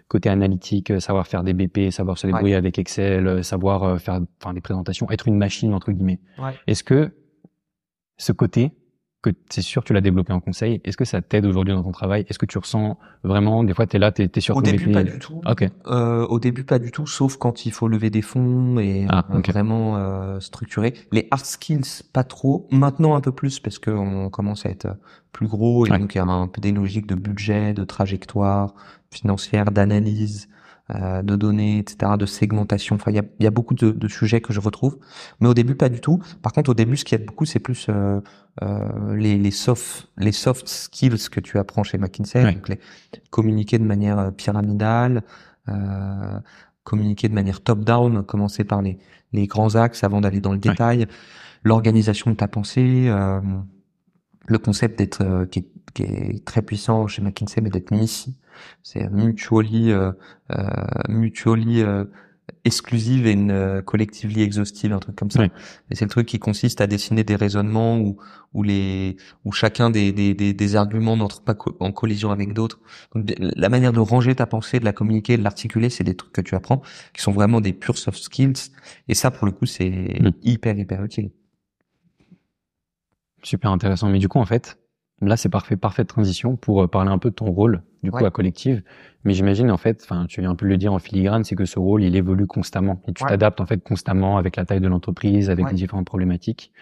côté 0.07 0.29
analytique, 0.29 0.99
savoir 1.01 1.27
faire 1.27 1.43
des 1.43 1.53
BP, 1.53 1.91
savoir 1.91 2.17
se 2.17 2.27
débrouiller 2.27 2.55
avec 2.55 2.77
Excel, 2.77 3.43
savoir 3.43 3.99
faire, 3.99 4.19
enfin, 4.41 4.53
des 4.53 4.61
présentations, 4.61 5.09
être 5.09 5.27
une 5.27 5.37
machine 5.37 5.73
entre 5.73 5.91
guillemets. 5.91 6.19
Ouais. 6.37 6.53
Est-ce 6.67 6.83
que 6.83 7.11
ce 8.17 8.31
côté, 8.31 8.71
que 9.25 9.35
c'est 9.49 9.61
sûr 9.61 9.83
tu 9.83 9.93
l'as 9.93 10.01
développé 10.01 10.33
en 10.33 10.39
conseil. 10.39 10.81
Est-ce 10.83 10.97
que 10.97 11.05
ça 11.05 11.21
t'aide 11.21 11.45
aujourd'hui 11.45 11.73
dans 11.73 11.83
ton 11.83 11.91
travail? 11.91 12.25
Est-ce 12.29 12.39
que 12.39 12.45
tu 12.45 12.57
ressens 12.57 12.97
vraiment 13.23 13.63
des 13.63 13.73
fois 13.73 13.87
tu 13.87 13.97
es 13.97 13.99
là, 13.99 14.11
tu 14.11 14.23
es, 14.23 14.39
sur 14.39 14.57
Au 14.57 14.61
début 14.61 14.91
pas 14.91 15.03
du 15.03 15.19
tout. 15.19 15.41
OK. 15.45 15.67
Euh, 15.87 16.25
au 16.27 16.39
début 16.39 16.63
pas 16.63 16.79
du 16.79 16.91
tout 16.91 17.07
sauf 17.07 17.37
quand 17.37 17.65
il 17.65 17.71
faut 17.71 17.87
lever 17.87 18.09
des 18.09 18.21
fonds 18.21 18.79
et 18.79 19.05
ah, 19.09 19.25
euh, 19.31 19.41
vraiment 19.47 19.97
euh, 19.97 20.39
structurer. 20.39 20.93
Les 21.11 21.27
hard 21.31 21.45
skills 21.45 22.03
pas 22.13 22.23
trop. 22.23 22.67
Maintenant 22.71 23.15
un 23.15 23.21
peu 23.21 23.31
plus 23.31 23.59
parce 23.59 23.79
que 23.79 23.91
on 23.91 24.29
commence 24.29 24.65
à 24.65 24.69
être 24.69 24.87
plus 25.31 25.47
gros 25.47 25.85
et 25.85 25.89
donc 25.89 26.15
il 26.15 26.17
y 26.17 26.21
a 26.21 26.25
un 26.25 26.47
peu 26.47 26.61
des 26.61 26.71
logiques 26.71 27.07
de 27.07 27.15
budget, 27.15 27.73
de 27.73 27.83
trajectoire 27.83 28.73
financière, 29.11 29.71
d'analyse 29.71 30.47
euh, 30.93 31.21
de 31.21 31.35
données, 31.35 31.79
etc., 31.79 32.13
de 32.17 32.25
segmentation. 32.25 32.95
Enfin, 32.95 33.11
il 33.11 33.15
y 33.15 33.19
a, 33.19 33.23
y 33.39 33.47
a, 33.47 33.51
beaucoup 33.51 33.73
de, 33.73 33.91
de, 33.91 34.07
sujets 34.07 34.41
que 34.41 34.53
je 34.53 34.59
retrouve, 34.59 34.97
mais 35.39 35.47
au 35.47 35.53
début 35.53 35.75
pas 35.75 35.89
du 35.89 35.99
tout. 35.99 36.21
Par 36.41 36.53
contre, 36.53 36.69
au 36.69 36.73
début, 36.73 36.97
ce 36.97 37.05
qui 37.05 37.15
aide 37.15 37.25
beaucoup, 37.25 37.45
c'est 37.45 37.59
plus 37.59 37.87
euh, 37.89 38.21
euh, 38.61 39.15
les, 39.15 39.37
les 39.37 39.51
soft 39.51 40.07
les 40.17 40.31
soft 40.31 40.67
skills 40.67 41.29
que 41.29 41.39
tu 41.39 41.59
apprends 41.59 41.83
chez 41.83 41.97
McKinsey, 41.97 42.53
donc 42.53 42.69
les, 42.69 42.79
communiquer 43.29 43.79
de 43.79 43.83
manière 43.83 44.19
euh, 44.19 44.31
pyramidale, 44.31 45.23
euh, 45.69 46.39
communiquer 46.83 47.27
de 47.27 47.33
manière 47.33 47.61
top-down, 47.61 48.23
commencer 48.23 48.63
par 48.63 48.81
les, 48.81 48.97
les 49.33 49.47
grands 49.47 49.75
axes 49.75 50.03
avant 50.03 50.21
d'aller 50.21 50.39
dans 50.39 50.53
le 50.53 50.59
détail, 50.59 51.07
l'organisation 51.63 52.31
de 52.31 52.35
ta 52.35 52.47
pensée, 52.47 53.07
euh, 53.07 53.41
le 54.47 54.57
concept 54.57 54.97
d'être 54.99 55.21
euh, 55.21 55.45
qui, 55.45 55.67
qui, 55.93 56.03
est 56.03 56.45
très 56.45 56.61
puissant 56.61 57.07
chez 57.07 57.21
McKinsey, 57.21 57.61
mais 57.61 57.69
d'être 57.69 57.91
ici 57.93 58.35
c'est 58.83 59.09
mutually, 59.09 59.91
euh, 59.91 60.11
euh, 60.51 60.63
mutually 61.09 61.81
euh, 61.81 62.05
exclusive 62.63 63.27
et 63.27 63.31
une 63.31 63.51
euh, 63.51 63.81
collectively 63.81 64.41
exhaustive, 64.41 64.93
un 64.93 64.99
truc 64.99 65.15
comme 65.15 65.31
ça. 65.31 65.45
Et 65.45 65.95
c'est 65.95 66.05
le 66.05 66.09
truc 66.09 66.27
qui 66.27 66.39
consiste 66.39 66.81
à 66.81 66.87
dessiner 66.87 67.23
des 67.23 67.35
raisonnements 67.35 67.99
où, 67.99 68.17
où 68.53 68.63
les, 68.63 69.17
où 69.43 69.51
chacun 69.51 69.89
des, 69.89 70.11
des, 70.11 70.33
des, 70.33 70.53
des 70.53 70.75
arguments 70.75 71.17
n'entre 71.17 71.41
pas 71.41 71.55
en 71.79 71.91
collision 71.91 72.31
avec 72.31 72.53
d'autres. 72.53 72.79
la 73.13 73.69
manière 73.69 73.93
de 73.93 73.99
ranger 73.99 74.35
ta 74.35 74.45
pensée, 74.45 74.79
de 74.79 74.85
la 74.85 74.93
communiquer, 74.93 75.37
de 75.37 75.43
l'articuler, 75.43 75.89
c'est 75.89 76.03
des 76.03 76.15
trucs 76.15 76.33
que 76.33 76.41
tu 76.41 76.55
apprends, 76.55 76.81
qui 77.13 77.21
sont 77.21 77.31
vraiment 77.31 77.61
des 77.61 77.73
pure 77.73 77.97
soft 77.97 78.21
skills. 78.21 78.71
Et 79.07 79.15
ça, 79.15 79.31
pour 79.31 79.45
le 79.45 79.51
coup, 79.51 79.65
c'est 79.65 80.19
hyper, 80.43 80.77
hyper 80.77 81.03
utile. 81.03 81.31
Super 83.45 83.71
intéressant. 83.71 84.09
Mais 84.09 84.19
du 84.19 84.27
coup, 84.27 84.39
en 84.39 84.45
fait, 84.45 84.77
Là, 85.21 85.37
c'est 85.37 85.49
parfait, 85.49 85.77
parfaite 85.77 86.07
transition 86.07 86.57
pour 86.57 86.83
euh, 86.83 86.87
parler 86.87 87.09
un 87.09 87.17
peu 87.17 87.29
de 87.29 87.35
ton 87.35 87.45
rôle, 87.45 87.83
du 88.03 88.11
coup, 88.11 88.25
à 88.25 88.31
Collective. 88.31 88.83
Mais 89.23 89.33
j'imagine, 89.33 89.71
en 89.71 89.77
fait, 89.77 90.01
enfin, 90.03 90.25
tu 90.27 90.41
viens 90.41 90.49
un 90.51 90.55
peu 90.55 90.65
le 90.65 90.75
dire 90.77 90.91
en 90.91 90.99
filigrane, 90.99 91.45
c'est 91.45 91.55
que 91.55 91.63
ce 91.63 91.79
rôle, 91.79 92.03
il 92.03 92.15
évolue 92.17 92.47
constamment. 92.47 93.01
Et 93.07 93.13
tu 93.13 93.23
t'adaptes, 93.23 93.61
en 93.61 93.65
fait, 93.65 93.81
constamment 93.81 94.37
avec 94.37 94.57
la 94.57 94.65
taille 94.65 94.81
de 94.81 94.87
l'entreprise, 94.87 95.49
avec 95.49 95.69
les 95.69 95.75
différentes 95.75 96.05
problématiques. 96.05 96.73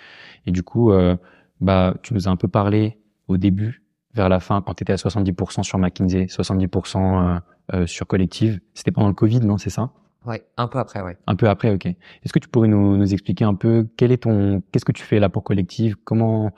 Et 0.47 0.51
du 0.51 0.63
coup, 0.63 0.91
euh, 0.91 1.15
bah, 1.61 1.93
tu 2.01 2.15
nous 2.15 2.27
as 2.27 2.31
un 2.31 2.35
peu 2.35 2.47
parlé 2.47 2.97
au 3.27 3.37
début, 3.37 3.83
vers 4.15 4.29
la 4.29 4.39
fin, 4.39 4.61
quand 4.61 4.73
tu 4.73 4.83
étais 4.83 4.93
à 4.93 4.97
70% 4.97 5.61
sur 5.61 5.77
McKinsey, 5.77 6.25
70% 6.25 6.97
euh, 6.97 7.39
euh, 7.73 7.87
sur 7.87 8.07
Collective. 8.07 8.59
C'était 8.73 8.91
pendant 8.91 9.07
le 9.07 9.13
Covid, 9.13 9.41
non, 9.41 9.57
c'est 9.57 9.69
ça? 9.69 9.91
Ouais, 10.25 10.43
un 10.57 10.67
peu 10.67 10.79
après, 10.79 11.01
ouais. 11.01 11.17
Un 11.27 11.35
peu 11.35 11.49
après, 11.49 11.73
ok. 11.73 11.85
Est-ce 11.85 12.31
que 12.31 12.39
tu 12.39 12.47
pourrais 12.47 12.67
nous, 12.67 12.97
nous 12.97 13.13
expliquer 13.13 13.45
un 13.45 13.55
peu 13.55 13.87
quel 13.97 14.11
est 14.11 14.23
ton, 14.23 14.61
qu'est-ce 14.71 14.85
que 14.85 14.91
tu 14.91 15.03
fais 15.03 15.19
là 15.19 15.29
pour 15.29 15.43
Collective? 15.43 15.95
Comment, 16.03 16.51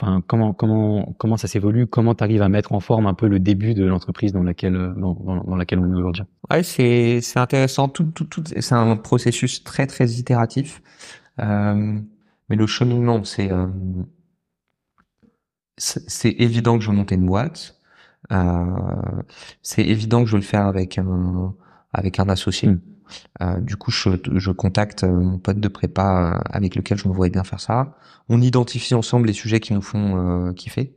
Enfin, 0.00 0.20
comment 0.26 0.52
comment 0.52 1.14
comment 1.18 1.36
ça 1.36 1.46
s'évolue? 1.46 1.86
Comment 1.86 2.14
tu 2.16 2.24
arrives 2.24 2.42
à 2.42 2.48
mettre 2.48 2.72
en 2.72 2.80
forme 2.80 3.06
un 3.06 3.14
peu 3.14 3.28
le 3.28 3.38
début 3.38 3.74
de 3.74 3.84
l'entreprise 3.84 4.32
dans 4.32 4.42
laquelle 4.42 4.94
dans, 4.96 5.14
dans, 5.14 5.54
laquelle 5.54 5.78
on 5.78 5.92
est 5.92 5.96
aujourd'hui? 5.96 6.24
Ouais, 6.50 6.64
c'est 6.64 7.20
c'est 7.20 7.38
intéressant. 7.38 7.88
Tout 7.88 8.04
tout 8.04 8.24
tout 8.24 8.42
c'est 8.44 8.74
un 8.74 8.96
processus 8.96 9.62
très 9.62 9.86
très 9.86 10.08
itératif. 10.10 10.82
Euh, 11.40 12.00
mais 12.48 12.56
le 12.56 12.66
cheminement, 12.66 13.22
c'est 13.24 13.52
euh, 13.52 13.68
c'est 15.76 16.30
évident 16.38 16.78
que 16.78 16.84
je 16.84 16.90
veux 16.90 16.96
monter 16.96 17.14
une 17.14 17.26
boîte. 17.26 17.78
Euh, 18.32 18.64
c'est 19.62 19.82
évident 19.82 20.22
que 20.22 20.26
je 20.26 20.32
veux 20.32 20.40
le 20.40 20.46
faire 20.46 20.66
avec 20.66 20.98
un 20.98 21.54
avec 21.92 22.18
un 22.18 22.28
associé. 22.28 22.70
Hmm. 22.70 22.80
Euh, 23.40 23.60
du 23.60 23.76
coup, 23.76 23.90
je, 23.90 24.10
je 24.34 24.50
contacte 24.50 25.04
euh, 25.04 25.10
mon 25.10 25.38
pote 25.38 25.60
de 25.60 25.68
prépa 25.68 26.34
euh, 26.36 26.40
avec 26.50 26.74
lequel 26.74 26.98
je 26.98 27.08
me 27.08 27.12
voyais 27.12 27.30
bien 27.30 27.44
faire 27.44 27.60
ça. 27.60 27.96
On 28.28 28.40
identifie 28.40 28.94
ensemble 28.94 29.26
les 29.26 29.32
sujets 29.32 29.60
qui 29.60 29.74
nous 29.74 29.82
font 29.82 30.52
kiffer. 30.54 30.96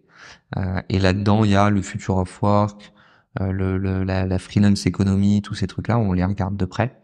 et 0.89 0.99
là-dedans, 0.99 1.43
il 1.43 1.51
y 1.51 1.55
a 1.55 1.69
le 1.69 1.81
future 1.81 2.17
of 2.17 2.41
work, 2.41 2.93
le, 3.39 3.77
le 3.77 4.03
la, 4.03 4.25
la, 4.25 4.39
freelance 4.39 4.85
economy, 4.85 5.41
tous 5.41 5.55
ces 5.55 5.67
trucs-là. 5.67 5.97
On 5.97 6.13
les 6.13 6.23
regarde 6.23 6.55
de 6.55 6.65
près. 6.65 7.01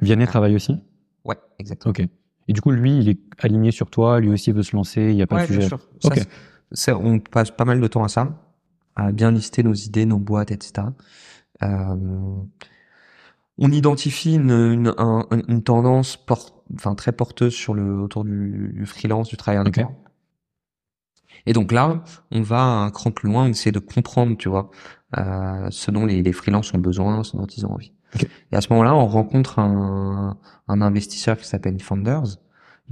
Vianney 0.00 0.26
travaille 0.26 0.54
aussi? 0.54 0.80
Ouais, 1.24 1.36
exactement. 1.58 1.90
Ok. 1.90 2.06
Et 2.46 2.52
du 2.52 2.60
coup, 2.60 2.70
lui, 2.70 2.98
il 2.98 3.08
est 3.08 3.18
aligné 3.40 3.72
sur 3.72 3.90
toi. 3.90 4.20
Lui 4.20 4.30
aussi 4.30 4.52
veut 4.52 4.62
se 4.62 4.76
lancer. 4.76 5.10
Il 5.10 5.16
n'y 5.16 5.22
a 5.22 5.26
pas 5.26 5.42
de 5.42 5.46
sujet. 5.46 5.58
Bien 5.58 5.68
sûr. 5.68 5.80
Ça, 6.72 6.96
on 6.96 7.18
passe 7.18 7.50
pas 7.50 7.64
mal 7.64 7.80
de 7.80 7.86
temps 7.86 8.04
à 8.04 8.08
ça, 8.08 8.36
à 8.96 9.12
bien 9.12 9.30
lister 9.30 9.62
nos 9.62 9.74
idées, 9.74 10.06
nos 10.06 10.18
boîtes, 10.18 10.50
etc. 10.50 10.88
Euh, 11.62 11.96
on 13.58 13.70
identifie 13.70 14.34
une, 14.34 14.50
une, 14.50 14.94
une 15.48 15.62
tendance 15.62 16.18
enfin 16.74 16.94
très 16.94 17.12
porteuse 17.12 17.54
sur 17.54 17.74
le 17.74 18.00
autour 18.00 18.24
du, 18.24 18.72
du 18.74 18.86
freelance, 18.86 19.28
du 19.28 19.36
travail 19.36 19.60
indépendant. 19.60 19.96
Et 21.46 21.52
donc 21.52 21.72
là, 21.72 22.02
on 22.30 22.42
va 22.42 22.62
un 22.62 22.90
cran 22.90 23.10
plus 23.10 23.28
loin, 23.28 23.44
on 23.44 23.48
essaie 23.48 23.72
de 23.72 23.78
comprendre, 23.78 24.36
tu 24.36 24.48
vois, 24.48 24.70
euh, 25.18 25.68
ce 25.70 25.90
dont 25.90 26.06
les, 26.06 26.22
les 26.22 26.32
freelances 26.32 26.72
ont 26.72 26.78
besoin, 26.78 27.22
ce 27.22 27.36
dont 27.36 27.46
ils 27.46 27.66
ont 27.66 27.72
envie. 27.72 27.92
Et 28.50 28.56
à 28.56 28.60
ce 28.60 28.72
moment-là, 28.72 28.94
on 28.94 29.06
rencontre 29.06 29.58
un, 29.58 30.38
un 30.68 30.80
investisseur 30.80 31.36
qui 31.36 31.46
s'appelle 31.46 31.80
Founders, 31.82 32.38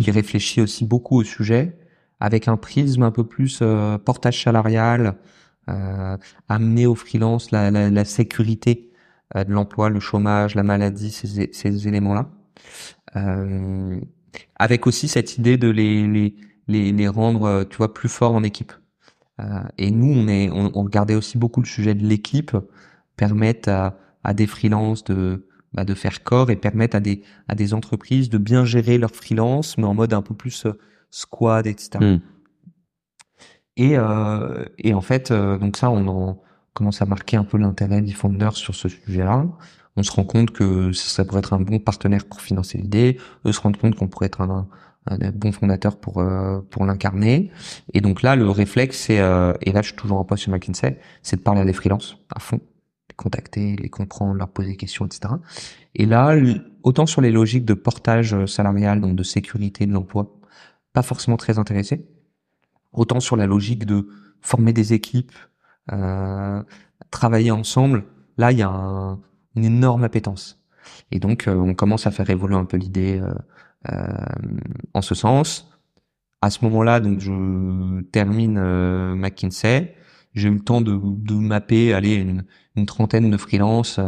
qui 0.00 0.10
réfléchit 0.10 0.60
aussi 0.60 0.84
beaucoup 0.84 1.16
au 1.16 1.24
sujet, 1.24 1.78
avec 2.20 2.46
un 2.46 2.56
prisme 2.56 3.02
un 3.02 3.10
peu 3.10 3.24
plus 3.24 3.60
euh, 3.62 3.98
portage 3.98 4.42
salarial, 4.42 5.16
euh, 5.68 6.16
amener 6.48 6.86
aux 6.86 6.94
freelances 6.94 7.52
la, 7.52 7.70
la, 7.70 7.88
la 7.88 8.04
sécurité 8.04 8.91
de 9.34 9.52
l'emploi, 9.52 9.88
le 9.88 10.00
chômage, 10.00 10.54
la 10.54 10.62
maladie, 10.62 11.10
ces, 11.10 11.50
ces 11.52 11.88
éléments-là. 11.88 12.30
Euh, 13.16 14.00
avec 14.56 14.86
aussi 14.86 15.08
cette 15.08 15.38
idée 15.38 15.56
de 15.56 15.68
les, 15.68 16.06
les, 16.06 16.34
les, 16.68 16.92
les, 16.92 17.08
rendre, 17.08 17.44
euh, 17.44 17.64
tu 17.64 17.76
vois, 17.76 17.92
plus 17.92 18.08
forts 18.08 18.34
en 18.34 18.42
équipe. 18.42 18.72
Euh, 19.40 19.62
et 19.78 19.90
nous, 19.90 20.12
on, 20.12 20.28
est, 20.28 20.50
on, 20.50 20.70
on, 20.74 20.82
regardait 20.82 21.14
aussi 21.14 21.38
beaucoup 21.38 21.60
le 21.60 21.66
sujet 21.66 21.94
de 21.94 22.06
l'équipe, 22.06 22.56
permettre 23.16 23.68
à, 23.68 23.98
à 24.24 24.34
des 24.34 24.46
freelances 24.46 25.04
de, 25.04 25.46
bah, 25.72 25.84
de 25.84 25.94
faire 25.94 26.22
corps 26.22 26.50
et 26.50 26.56
permettre 26.56 26.96
à 26.96 27.00
des, 27.00 27.22
à 27.48 27.54
des 27.54 27.74
entreprises 27.74 28.30
de 28.30 28.38
bien 28.38 28.64
gérer 28.64 28.98
leur 28.98 29.10
freelance, 29.10 29.76
mais 29.78 29.84
en 29.84 29.94
mode 29.94 30.12
un 30.12 30.22
peu 30.22 30.34
plus 30.34 30.66
squad, 31.10 31.66
etc. 31.66 32.18
Et, 33.76 33.96
euh, 33.96 34.64
et 34.78 34.94
en 34.94 35.00
fait, 35.00 35.32
donc 35.32 35.76
ça, 35.76 35.90
on 35.90 36.06
en, 36.08 36.42
commence 36.74 37.02
à 37.02 37.06
marquer 37.06 37.36
un 37.36 37.44
peu 37.44 37.58
l'intérêt 37.58 38.00
des 38.00 38.12
Founders 38.12 38.56
sur 38.56 38.74
ce 38.74 38.88
sujet-là. 38.88 39.46
On 39.96 40.02
se 40.02 40.10
rend 40.10 40.24
compte 40.24 40.50
que 40.52 40.92
ça 40.92 41.24
pourrait 41.24 41.40
être 41.40 41.52
un 41.52 41.60
bon 41.60 41.78
partenaire 41.78 42.24
pour 42.24 42.40
financer 42.40 42.78
l'idée. 42.78 43.18
Eux 43.44 43.52
se 43.52 43.60
rendent 43.60 43.76
compte 43.76 43.94
qu'on 43.94 44.08
pourrait 44.08 44.26
être 44.26 44.40
un, 44.40 44.66
un, 45.06 45.30
bon 45.30 45.52
fondateur 45.52 45.96
pour 45.98 46.18
euh, 46.18 46.60
pour 46.70 46.86
l'incarner. 46.86 47.50
Et 47.92 48.00
donc 48.00 48.22
là, 48.22 48.36
le 48.36 48.48
réflexe, 48.48 48.98
c'est 48.98 49.20
euh, 49.20 49.52
et 49.60 49.72
là, 49.72 49.82
je 49.82 49.88
suis 49.88 49.96
toujours 49.96 50.18
en 50.18 50.24
poste 50.24 50.44
sur 50.44 50.52
McKinsey, 50.52 50.98
c'est 51.22 51.36
de 51.36 51.42
parler 51.42 51.60
à 51.60 51.64
des 51.64 51.74
freelances 51.74 52.16
à 52.34 52.40
fond, 52.40 52.60
les 53.10 53.16
contacter, 53.16 53.76
les 53.76 53.90
comprendre, 53.90 54.34
leur 54.34 54.48
poser 54.48 54.70
des 54.70 54.76
questions, 54.76 55.04
etc. 55.04 55.34
Et 55.94 56.06
là, 56.06 56.34
autant 56.82 57.04
sur 57.04 57.20
les 57.20 57.30
logiques 57.30 57.66
de 57.66 57.74
portage 57.74 58.46
salarial, 58.46 59.00
donc 59.00 59.14
de 59.14 59.22
sécurité 59.22 59.84
de 59.84 59.92
l'emploi, 59.92 60.34
pas 60.94 61.02
forcément 61.02 61.36
très 61.36 61.58
intéressé. 61.58 62.06
Autant 62.92 63.20
sur 63.20 63.36
la 63.36 63.46
logique 63.46 63.84
de 63.84 64.08
former 64.40 64.72
des 64.72 64.92
équipes, 64.92 65.32
euh, 65.32 65.51
travailler 67.10 67.50
ensemble, 67.50 68.04
là 68.38 68.52
il 68.52 68.58
y 68.58 68.62
a 68.62 69.18
une 69.56 69.64
énorme 69.64 70.04
appétence. 70.04 70.62
Et 71.10 71.18
donc 71.18 71.46
euh, 71.46 71.54
on 71.54 71.74
commence 71.74 72.06
à 72.06 72.10
faire 72.10 72.28
évoluer 72.30 72.56
un 72.56 72.64
peu 72.64 72.76
l'idée 72.76 73.20
euh, 73.90 74.26
en 74.94 75.02
ce 75.02 75.14
sens. 75.14 75.68
À 76.40 76.50
ce 76.50 76.64
moment-là, 76.64 76.98
donc 77.00 77.20
je 77.20 78.00
termine 78.10 78.60
McKinsey. 79.14 79.94
J'ai 80.34 80.48
eu 80.48 80.54
le 80.54 80.60
temps 80.60 80.80
de, 80.80 80.98
de 81.00 81.34
mapper, 81.34 81.92
aller 81.92 82.14
une, 82.14 82.86
trentaine 82.86 83.30
de 83.30 83.36
freelances 83.36 84.00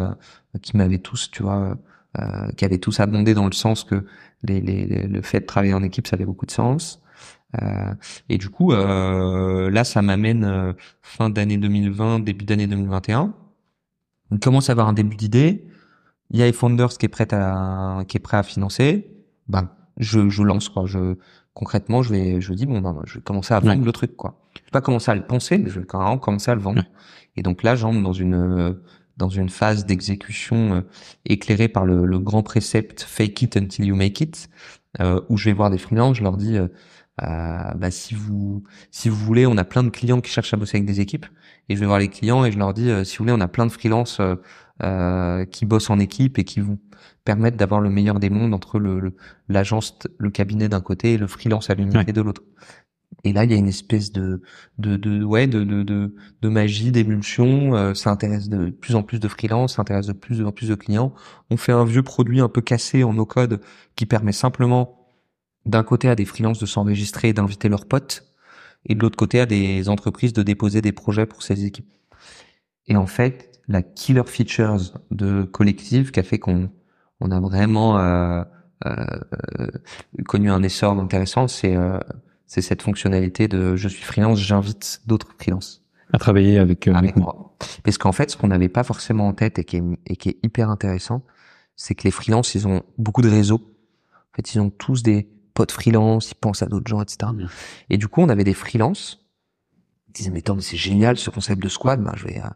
qui 0.63 0.77
m'avaient 0.77 0.99
tous, 0.99 1.31
tu 1.31 1.45
vois, 1.45 1.79
qui 2.57 2.65
avaient 2.65 2.79
tous 2.79 2.99
abondé 2.99 3.35
dans 3.35 3.47
le 3.47 3.53
sens 3.53 3.85
que 3.85 4.05
les, 4.43 4.61
les, 4.61 5.07
le 5.07 5.23
fait 5.23 5.41
de 5.41 5.47
travailler 5.47 5.75
en 5.75 5.83
équipe, 5.85 6.09
ça 6.09 6.17
avait 6.17 6.25
beaucoup 6.25 6.47
de 6.47 6.51
sens. 6.51 7.04
Euh, 7.63 7.95
et 8.29 8.39
du 8.39 8.49
coup, 8.49 8.73
euh, 8.73 9.71
là, 9.71 9.85
ça 9.85 10.03
m'amène 10.03 10.45
euh, 10.45 10.73
fin 11.03 11.31
d'année 11.31 11.57
2020, 11.57 12.21
début 12.21 12.45
d'année 12.45 12.67
2021. 12.67 13.35
On 14.31 14.39
commence 14.39 14.69
à 14.69 14.73
avoir 14.73 14.89
un 14.89 14.93
début 14.93 15.17
d'idée. 15.17 15.67
Il 16.31 16.39
y 16.39 16.43
a 16.43 16.53
Founders 16.53 16.97
qui 16.99 17.07
est 17.07 17.09
prêt 17.09 17.29
à 17.33 18.03
qui 18.09 18.17
est 18.17 18.21
prêt 18.21 18.37
à 18.37 18.43
financer. 18.43 19.11
Ben, 19.49 19.71
je, 19.99 20.29
je 20.29 20.43
lance 20.43 20.69
quoi. 20.69 20.87
Je 20.87 21.17
concrètement, 21.53 22.03
je 22.03 22.13
vais 22.13 22.41
je 22.41 22.53
dis 22.55 22.67
bon 22.67 22.81
ben, 22.81 23.01
je 23.05 23.17
vais 23.17 23.21
commencer 23.21 23.55
à 23.55 23.61
vendre 23.61 23.85
le 23.85 23.93
truc 23.93 24.17
quoi. 24.17 24.41
Je 24.57 24.61
vais 24.63 24.71
pas 24.71 24.81
commencer 24.81 25.11
à 25.11 25.15
le 25.15 25.27
penser, 25.27 25.59
mais 25.59 25.71
je 25.71 25.81
vais 25.81 25.87
quand 25.87 26.09
même 26.09 26.19
commencer 26.19 26.51
à 26.51 26.55
le 26.55 26.61
vendre. 26.61 26.83
Et 27.37 27.43
donc 27.43 27.63
là, 27.63 27.77
j'entre 27.77 28.03
dans 28.03 28.13
une 28.13 28.77
dans 29.17 29.29
une 29.29 29.49
phase 29.49 29.87
d'exécution 29.87 30.83
éclairée 31.25 31.69
par 31.69 31.85
le, 31.85 32.05
le, 32.05 32.19
grand 32.19 32.43
précepte 32.43 33.03
fake 33.03 33.43
it 33.43 33.57
until 33.57 33.85
you 33.85 33.95
make 33.95 34.21
it, 34.21 34.49
où 35.29 35.37
je 35.37 35.45
vais 35.45 35.53
voir 35.53 35.71
des 35.71 35.79
freelances, 35.79 36.17
je 36.17 36.23
leur 36.23 36.37
dis 36.37 36.57
euh, 36.57 36.69
bah, 37.19 37.91
si 37.91 38.15
vous 38.15 38.65
si 38.91 39.09
vous 39.09 39.17
voulez, 39.17 39.47
on 39.47 39.57
a 39.57 39.65
plein 39.65 39.85
de 39.85 39.91
clients 39.91 40.21
qui 40.21 40.31
cherchent 40.31 40.55
à 40.55 40.57
bosser 40.57 40.79
avec 40.79 40.87
des 40.87 41.01
équipes 41.01 41.27
et 41.69 41.77
je 41.77 41.81
vais 41.81 41.87
voir 41.87 41.99
les 41.99 42.09
clients 42.09 42.45
et 42.45 42.53
je 42.53 42.59
leur 42.59 42.75
dis 42.75 42.91
euh, 42.91 43.05
si 43.05 43.17
vous 43.17 43.25
voulez, 43.25 43.33
on 43.33 43.41
a 43.41 43.49
plein 43.49 43.67
de 43.67 43.73
freelances 43.73 44.21
euh, 44.21 44.37
euh, 44.83 45.45
qui 45.45 45.67
bossent 45.67 45.91
en 45.91 45.99
équipe 45.99 46.39
et 46.39 46.45
qui 46.45 46.61
vous 46.61 46.79
permettent 47.25 47.57
d'avoir 47.57 47.81
le 47.81 47.91
meilleur 47.91 48.21
des 48.21 48.31
mondes 48.31 48.55
entre 48.55 48.79
le 48.79 49.15
l'agence, 49.49 49.99
le, 50.19 50.31
cabinet 50.31 50.69
d'un 50.69 50.81
côté 50.81 51.15
et 51.15 51.19
le 51.19 51.27
freelance 51.27 51.71
à 51.71 51.75
l'unité 51.75 52.13
de 52.13 52.21
l'autre. 52.21 52.43
Et 53.23 53.33
là, 53.33 53.45
il 53.45 53.51
y 53.51 53.55
a 53.55 53.57
une 53.57 53.69
espèce 53.69 54.13
de 54.13 54.43
de, 54.79 54.97
de 54.97 55.23
ouais 55.23 55.47
de 55.47 55.63
de 55.65 55.83
de, 55.83 56.15
de 56.43 56.49
magie, 56.49 56.91
d'émulsion. 56.91 57.75
Euh, 57.77 57.95
ça 57.95 58.11
intéresse 58.11 58.49
de 58.49 58.71
plus 58.71 58.97
en 58.97 59.03
plus 59.03 59.21
de 59.21 59.29
freelance, 59.29 59.77
ça 59.77 59.83
intéresse 59.83 60.07
de 60.07 60.13
plus 60.13 60.45
en 60.45 60.53
plus 60.53 60.69
de 60.69 60.75
clients. 60.75 61.15
On 61.51 61.57
fait 61.57 61.73
un 61.73 61.85
vieux 61.85 62.03
produit 62.03 62.41
un 62.41 62.49
peu 62.49 62.61
cassé 62.61 63.05
en 63.05 63.15
no 63.15 63.25
code 63.27 63.61
qui 63.97 64.07
permet 64.07 64.33
simplement 64.33 65.04
d'un 65.67 65.83
côté 65.83 66.09
à 66.09 66.15
des 66.15 66.25
freelances 66.25 66.59
de 66.59 66.67
s'enregistrer 66.67 67.29
et 67.29 67.33
d'inviter 67.33 67.69
leurs 67.69 67.87
potes, 67.87 68.25
et 68.87 68.95
de 68.95 69.01
l'autre 69.01 69.17
côté 69.17 69.41
à 69.41 69.47
des 69.47 69.89
entreprises 69.89 70.33
de 70.33 70.43
déposer 70.43 70.83
des 70.83 70.93
projets 70.93 71.27
pour 71.27 71.43
ces 71.43 71.65
équipes. 71.65 71.93
Et 72.87 72.97
en 72.97 73.07
fait, 73.07 73.61
la 73.67 73.83
killer 73.83 74.25
features 74.27 75.01
de 75.11 75.43
Collective 75.45 76.11
qui 76.11 76.21
a 76.21 76.23
fait 76.23 76.39
qu'on 76.39 76.71
on 77.21 77.31
a 77.31 77.41
vraiment 77.41 77.99
euh, 77.99 78.43
euh, 78.85 79.07
connu 80.27 80.51
un 80.51 80.63
essor 80.63 80.99
intéressant, 81.01 81.49
c'est 81.49 81.75
euh, 81.75 81.99
c'est 82.47 82.61
cette 82.61 82.83
fonctionnalité 82.83 83.49
de 83.49 83.77
je 83.77 83.89
suis 83.89 84.05
freelance, 84.05 84.39
j'invite 84.39 85.01
d'autres 85.07 85.35
freelances 85.39 85.85
à 86.15 86.19
travailler 86.19 86.59
avec, 86.59 86.87
euh, 86.87 86.95
avec 86.95 87.17
moi. 87.17 87.57
Parce 87.83 87.99
qu'en 87.99 88.13
fait, 88.13 88.31
ce 88.31 88.37
qu'on 88.37 88.49
n'avait 88.49 88.69
pas 88.69 88.85
forcément 88.85 89.27
en 89.27 89.33
tête 89.33 89.59
et 89.59 89.65
qui 89.65 89.79
est, 89.79 89.83
et 90.07 90.17
qui 90.17 90.29
est 90.29 90.39
hyper 90.45 90.71
intéressant, 90.71 91.23
c'est 91.75 91.97
que 91.97 92.05
les 92.05 92.13
freelances, 92.13 92.55
ils 92.55 92.69
ont 92.69 92.83
beaucoup 92.99 93.23
de 93.23 93.29
réseaux. 93.29 93.61
En 94.13 94.37
fait, 94.37 94.55
ils 94.55 94.61
ont 94.61 94.71
tous 94.71 95.03
des 95.03 95.29
potes 95.55 95.73
freelance, 95.73 96.33
ils 96.33 96.35
pensent 96.37 96.63
à 96.63 96.67
d'autres 96.67 96.89
gens, 96.89 97.01
etc. 97.01 97.33
Et 97.91 97.97
du 97.97 98.09
coup, 98.09 98.21
on 98.21 98.29
avait 98.29 98.45
des 98.45 98.55
freelances. 98.55 99.27
Ils 100.09 100.13
disaient, 100.13 100.31
mais 100.31 100.43
Tom, 100.43 100.61
c'est 100.61 100.77
génial 100.77 101.17
ce 101.17 101.31
concept 101.31 101.63
de 101.63 101.69
squad. 101.69 102.03
Ben, 102.03 102.13
je 102.17 102.27
vais, 102.27 102.41
euh, 102.41 102.49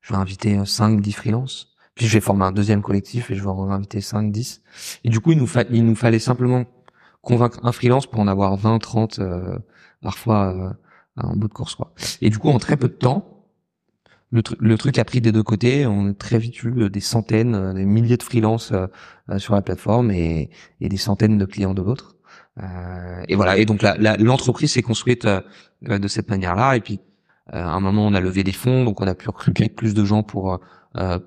je 0.00 0.12
vais 0.12 0.18
inviter 0.18 0.64
5, 0.64 1.00
10 1.00 1.12
freelances. 1.12 1.68
Puis 1.98 2.06
je 2.06 2.12
vais 2.14 2.20
former 2.20 2.44
un 2.44 2.52
deuxième 2.52 2.80
collectif 2.80 3.30
et 3.30 3.34
je 3.34 3.42
vais 3.42 3.48
en 3.48 3.70
inviter 3.70 4.00
5, 4.00 4.30
10. 4.30 4.62
Et 5.02 5.10
du 5.10 5.18
coup, 5.20 5.32
il 5.32 5.38
nous, 5.38 5.48
il 5.70 5.84
nous 5.84 5.96
fallait 5.96 6.20
simplement 6.20 6.64
convaincre 7.22 7.58
un 7.64 7.72
freelance 7.72 8.06
pour 8.06 8.20
en 8.20 8.28
avoir 8.28 8.56
20, 8.56 8.78
30, 8.78 9.18
euh, 9.18 9.58
parfois 10.00 10.54
euh, 10.54 10.72
en 11.16 11.36
bout 11.36 11.48
de 11.48 11.52
course. 11.52 11.74
Quoi. 11.74 11.92
Et 12.20 12.30
du 12.30 12.38
coup, 12.38 12.50
en 12.50 12.58
très 12.58 12.76
peu 12.76 12.86
de 12.86 12.94
temps, 12.94 13.44
le, 14.30 14.42
le 14.60 14.78
truc 14.78 14.98
a 14.98 15.04
pris 15.04 15.20
des 15.20 15.32
deux 15.32 15.42
côtés. 15.42 15.86
On 15.86 16.10
a 16.10 16.14
très 16.14 16.38
vite 16.38 16.62
eu 16.62 16.82
euh, 16.82 16.88
des 16.88 17.00
centaines, 17.00 17.74
des 17.74 17.84
milliers 17.84 18.16
de 18.16 18.22
freelances 18.22 18.72
sur 19.38 19.54
la 19.54 19.62
plateforme 19.62 20.12
et, 20.12 20.50
et, 20.80 20.88
des 20.88 20.96
centaines 20.96 21.36
de 21.36 21.44
clients 21.46 21.74
de 21.74 21.82
l'autre. 21.82 22.16
Et 23.28 23.34
voilà. 23.34 23.56
Et 23.58 23.64
donc 23.64 23.82
l'entreprise 23.82 24.72
s'est 24.72 24.82
construite 24.82 25.26
de 25.82 26.08
cette 26.08 26.30
manière-là. 26.30 26.76
Et 26.76 26.80
puis 26.80 27.00
à 27.50 27.70
un 27.70 27.80
moment, 27.80 28.06
on 28.06 28.14
a 28.14 28.20
levé 28.20 28.44
des 28.44 28.52
fonds, 28.52 28.84
donc 28.84 29.00
on 29.00 29.06
a 29.06 29.14
pu 29.14 29.28
recruter 29.28 29.68
plus 29.68 29.94
de 29.94 30.04
gens 30.04 30.22
pour 30.22 30.60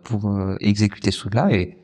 pour 0.03 0.55
exécuter 0.59 1.11
ce 1.11 1.19
truc-là. 1.19 1.51
Et 1.51 1.81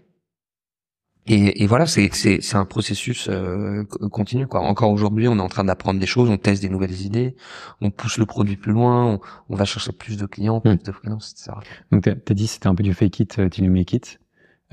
et, 1.27 1.63
et, 1.63 1.67
voilà, 1.67 1.85
c'est 1.85 2.09
c'est 2.13 2.55
un 2.55 2.63
processus 2.63 3.27
euh, 3.29 3.83
continu 4.11 4.47
quoi. 4.47 4.61
Encore 4.61 4.91
aujourd'hui, 4.91 5.27
on 5.27 5.37
est 5.37 5.41
en 5.41 5.49
train 5.49 5.65
d'apprendre 5.65 5.99
des 5.99 6.05
choses, 6.05 6.29
on 6.29 6.37
teste 6.37 6.61
des 6.61 6.69
nouvelles 6.69 7.01
idées, 7.01 7.35
on 7.81 7.91
pousse 7.91 8.17
le 8.17 8.25
produit 8.25 8.55
plus 8.55 8.71
loin, 8.71 9.19
on, 9.49 9.55
va 9.55 9.65
chercher 9.65 9.91
plus 9.91 10.15
de 10.15 10.25
clients, 10.25 10.61
plus 10.61 10.75
hmm. 10.75 10.83
de 10.85 10.91
freelance, 10.93 11.33
etc. 11.33 11.57
Donc 11.91 12.03
tu 12.03 12.09
as, 12.09 12.33
dit 12.33 12.47
c'était 12.47 12.67
un 12.67 12.75
peu 12.75 12.83
du 12.83 12.93
fake 12.93 13.19
it 13.19 13.39
euh, 13.39 13.49
till 13.49 13.65
you 13.65 13.71
make 13.71 13.91
it. 13.91 14.19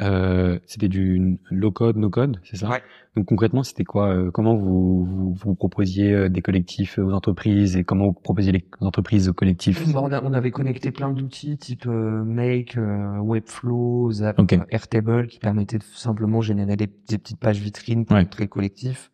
Euh, 0.00 0.58
c'était 0.66 0.88
du 0.88 1.38
low 1.50 1.70
code, 1.70 1.96
no 1.96 2.10
code, 2.10 2.40
c'est 2.42 2.56
ça? 2.56 2.68
Ouais. 2.68 2.82
Donc 3.14 3.26
concrètement, 3.26 3.62
c'était 3.62 3.84
quoi 3.84 4.08
euh, 4.08 4.30
Comment 4.32 4.56
vous, 4.56 5.04
vous, 5.04 5.34
vous, 5.34 5.54
proposiez 5.54 6.12
euh, 6.12 6.28
des 6.28 6.42
collectifs 6.42 6.98
aux 6.98 7.12
entreprises 7.12 7.76
et 7.76 7.84
comment 7.84 8.06
vous 8.06 8.12
proposiez 8.12 8.50
les 8.50 8.64
entreprises 8.80 9.28
aux 9.28 9.32
collectifs? 9.32 9.84
On, 9.94 10.32
avait 10.32 10.50
connecté 10.50 10.90
plein 10.90 11.10
d'outils 11.10 11.56
type 11.58 11.86
Make, 11.86 12.76
Webflow, 13.20 14.10
Zap, 14.10 14.40
Airtable 14.70 15.28
qui 15.28 15.38
permettaient 15.38 15.78
de 15.78 15.84
simplement 15.84 16.40
générer 16.40 16.74
des, 16.74 16.88
petites 16.88 17.38
pages 17.38 17.60
vitrines 17.60 18.04
pour 18.04 18.16
montrer 18.16 18.44
le 18.44 18.48
collectif, 18.48 19.12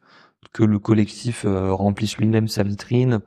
que 0.52 0.64
le 0.64 0.78
collectif 0.78 1.44
remplisse 1.46 2.16
lui-même 2.16 2.48
sa 2.48 2.62
vitrine. 2.62 3.20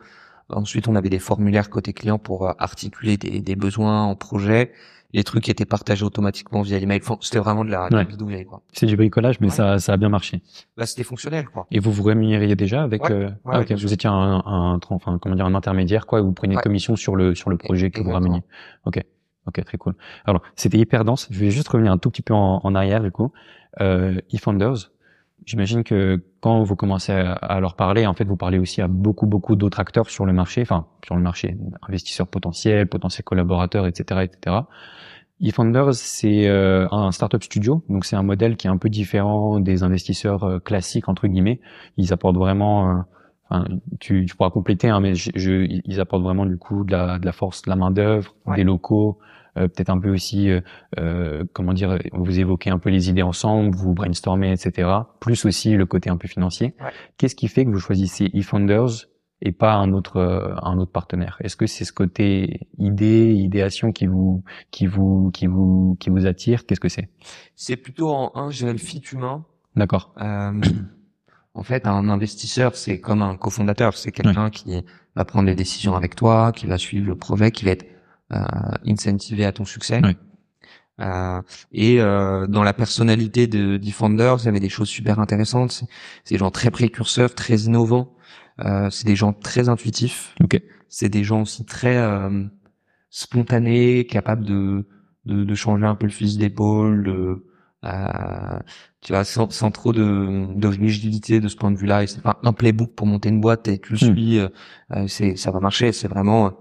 Ensuite, 0.50 0.88
on 0.88 0.96
avait 0.96 1.10
des 1.10 1.20
formulaires 1.20 1.70
côté 1.70 1.94
client 1.94 2.18
pour 2.18 2.50
articuler 2.60 3.18
des, 3.18 3.42
des 3.42 3.56
besoins 3.56 4.04
en 4.04 4.16
projet 4.16 4.72
les 5.14 5.24
trucs 5.24 5.48
étaient 5.48 5.66
partagés 5.66 6.04
automatiquement 6.04 6.62
via 6.62 6.80
l'email. 6.80 7.02
C'était 7.22 7.40
vraiment 7.40 7.64
de 7.64 7.70
la, 7.70 8.04
bidouille, 8.04 8.46
quoi. 8.46 8.62
C'est 8.74 8.88
du 8.88 8.98
bricolage, 8.98 9.40
mais 9.40 9.50
ça, 9.50 9.80
ça 9.80 9.94
a 9.94 9.98
bien 9.98 10.10
marché. 10.10 10.42
Bah, 10.76 10.86
c'était 10.86 11.04
fonctionnel, 11.04 11.48
quoi. 11.48 11.68
Et 11.72 11.80
vous 11.80 11.92
vous 11.92 12.04
rémunériez 12.04 12.56
déjà 12.56 12.84
avec, 12.84 13.10
euh... 13.10 13.30
ah, 13.46 13.62
ok, 13.62 13.72
vous 13.74 13.94
étiez 13.94 14.10
un, 14.10 14.44
un, 14.46 14.80
enfin, 14.90 15.20
comment 15.22 15.36
dire, 15.36 15.46
un 15.46 15.56
intermédiaire, 15.56 16.08
quoi, 16.08 16.20
et 16.20 16.22
vous 16.22 16.34
preniez 16.34 16.56
une 16.56 16.62
commission 16.62 16.96
sur 16.96 17.16
le, 17.16 17.36
sur 17.36 17.50
le 17.50 17.58
projet 17.58 17.92
que 17.92 18.02
vous 18.02 18.12
rameniez. 18.12 18.42
Ok. 18.86 19.00
Ok, 19.46 19.62
très 19.66 19.78
cool. 19.78 19.94
Alors, 20.24 20.42
c'était 20.56 20.78
hyper 20.78 21.04
dense. 21.04 21.28
Je 21.30 21.38
vais 21.38 21.50
juste 21.50 21.68
revenir 21.68 21.92
un 21.92 21.98
tout 21.98 22.10
petit 22.10 22.22
peu 22.22 22.34
en, 22.34 22.62
en 22.64 22.76
arrière, 22.76 23.04
du 23.04 23.12
coup. 23.12 23.34
Euh, 23.82 24.20
eFounders, 24.32 24.92
J'imagine 25.46 25.84
que 25.84 26.24
quand 26.42 26.64
vous 26.64 26.76
commencez 26.76 27.12
à, 27.12 27.60
leur 27.60 27.76
parler, 27.76 28.06
en 28.06 28.14
fait, 28.14 28.26
vous 28.26 28.38
parlez 28.38 28.60
aussi 28.60 28.82
à 28.82 28.88
beaucoup, 28.88 29.26
beaucoup 29.26 29.56
d'autres 29.56 29.80
acteurs 29.80 30.10
sur 30.10 30.26
le 30.26 30.34
marché, 30.34 30.62
enfin, 30.62 30.88
sur 31.06 31.16
le 31.16 31.22
marché, 31.22 31.58
investisseurs 31.88 32.28
potentiels, 32.28 32.88
potentiels 32.88 33.24
collaborateurs, 33.24 33.88
etc., 33.88 34.22
etc. 34.24 34.58
eFounders, 35.42 35.94
c'est 35.94 36.48
euh, 36.48 36.88
un 36.92 37.12
startup 37.12 37.44
studio, 37.44 37.84
donc 37.90 38.06
c'est 38.06 38.16
un 38.16 38.24
modèle 38.24 38.56
qui 38.56 38.68
est 38.68 38.70
un 38.70 38.78
peu 38.78 38.90
différent 38.90 39.60
des 39.60 39.84
investisseurs 39.84 40.44
euh, 40.44 40.60
classiques 40.60 41.10
entre 41.10 41.28
guillemets. 41.28 41.60
Ils 41.98 42.14
apportent 42.14 42.38
vraiment, 42.38 42.90
euh, 42.90 43.02
enfin, 43.50 43.66
tu, 44.00 44.26
tu, 44.26 44.36
pourras 44.36 44.52
compléter, 44.52 44.90
hein, 44.90 45.02
mais 45.02 45.16
je, 45.16 45.82
ils 45.86 46.00
apportent 46.00 46.24
vraiment 46.24 46.46
du 46.46 46.58
coup 46.58 46.84
de 46.86 46.94
la, 46.94 47.20
de 47.20 47.26
la 47.26 47.32
force, 47.34 47.64
de 47.64 47.70
la 47.70 47.76
main 47.76 47.92
d'œuvre, 47.92 48.36
des 48.56 48.64
locaux, 48.64 49.20
euh, 49.58 49.68
peut-être 49.68 49.90
un 49.90 50.00
peu 50.00 50.10
aussi, 50.10 50.50
euh, 50.50 50.62
euh, 50.98 51.44
comment 51.54 51.74
dire, 51.74 52.00
vous 52.12 52.40
évoquez 52.40 52.70
un 52.70 52.80
peu 52.80 52.90
les 52.90 53.10
idées 53.10 53.22
ensemble, 53.22 53.76
vous 53.76 53.94
brainstormez, 53.94 54.52
etc. 54.52 54.90
Plus 55.20 55.46
aussi 55.46 55.76
le 55.76 55.86
côté 55.86 56.10
un 56.10 56.18
peu 56.18 56.28
financier. 56.28 56.76
Qu'est-ce 57.18 57.36
qui 57.36 57.48
fait 57.48 57.66
que 57.66 57.70
vous 57.70 57.80
choisissez 57.80 58.30
eFounders 58.34 59.08
et 59.42 59.52
pas 59.52 59.74
un 59.74 59.92
autre 59.94 60.58
un 60.64 60.78
autre 60.78 60.92
partenaire? 60.92 61.38
Est-ce 61.42 61.56
que 61.56 61.68
c'est 61.68 61.86
ce 61.86 61.94
côté 61.94 62.68
idée, 62.78 63.34
idéation 63.34 63.92
qui 63.92 64.08
vous 64.08 64.44
qui 64.72 64.88
vous 64.88 65.32
qui 65.32 65.48
vous 65.48 65.98
qui 66.00 66.10
vous 66.10 66.26
attire? 66.26 66.66
Qu'est-ce 66.66 66.80
que 66.80 66.90
c'est? 66.90 67.10
C'est 67.56 67.78
plutôt 67.78 68.10
en 68.10 68.32
un, 68.36 68.50
j'ai 68.50 68.72
le 68.72 68.78
fit 68.78 69.04
humain. 69.12 69.46
D'accord. 69.76 70.14
Euh, 70.22 70.62
en 71.56 71.64
fait, 71.64 71.86
un 71.86 72.10
investisseur, 72.10 72.76
c'est 72.76 73.00
comme 73.00 73.22
un 73.22 73.38
cofondateur, 73.38 73.96
c'est 73.96 74.12
quelqu'un 74.12 74.50
qui 74.50 74.84
va 75.16 75.26
prendre 75.26 75.48
les 75.48 75.56
décisions 75.56 75.96
avec 75.96 76.16
toi, 76.16 76.52
qui 76.52 76.66
va 76.66 76.78
suivre 76.78 77.08
le 77.08 77.16
projet, 77.16 77.52
qui 77.52 77.66
va 77.66 77.72
être 77.72 77.86
euh, 78.34 78.38
incentiver 78.86 79.46
à 79.46 79.52
ton 79.52 79.66
succès. 79.66 80.02
Euh, 81.02 81.42
et 81.72 82.00
euh, 82.02 82.46
dans 82.48 82.64
la 82.64 82.74
personnalité 82.74 83.48
de 83.48 83.78
Defenders, 83.78 84.38
il 84.42 84.46
y 84.46 84.48
avait 84.50 84.60
des 84.60 84.70
choses 84.70 84.90
super 84.90 85.20
intéressantes. 85.20 85.84
C'est 86.24 86.36
des 86.36 86.40
gens 86.40 86.52
très 86.52 86.72
précurseurs, 86.72 87.34
très 87.34 87.58
innovants. 87.62 88.14
Euh, 88.64 88.90
c'est 88.90 89.08
des 89.08 89.16
gens 89.16 89.34
très 89.34 89.70
intuitifs. 89.70 90.36
Okay. 90.44 90.64
C'est 90.88 91.10
des 91.10 91.24
gens 91.24 91.42
aussi 91.42 91.66
très 91.66 91.98
euh, 91.98 92.46
spontanés, 93.10 94.06
capables 94.06 94.46
de, 94.46 94.88
de, 95.26 95.44
de 95.44 95.56
changer 95.56 95.86
un 95.86 95.96
peu 95.96 96.06
le 96.06 96.12
fusil 96.12 96.38
d'épaule, 96.38 97.04
de, 97.04 97.46
euh, 97.86 98.60
tu 99.02 99.14
vois, 99.14 99.24
sans, 99.24 99.50
sans 99.50 99.72
trop 99.72 99.92
de, 99.92 100.54
de, 100.56 100.68
rigidité 100.68 101.40
de 101.40 101.48
ce 101.48 101.56
point 101.56 101.72
de 101.72 101.78
vue-là. 101.78 102.04
Et 102.04 102.08
c'est 102.08 102.22
pas 102.22 102.40
un 102.44 102.54
playbook 102.54 102.94
pour 102.94 103.08
monter 103.08 103.30
une 103.30 103.42
boîte 103.42 103.68
et 103.68 103.80
tu 103.80 103.94
le 103.94 103.96
hmm. 103.96 104.14
suis, 104.14 104.40
euh, 104.40 104.48
c'est 105.08 105.36
ça 105.36 105.50
va 105.52 105.60
marcher. 105.60 105.92
C'est 105.92 106.08
vraiment 106.08 106.54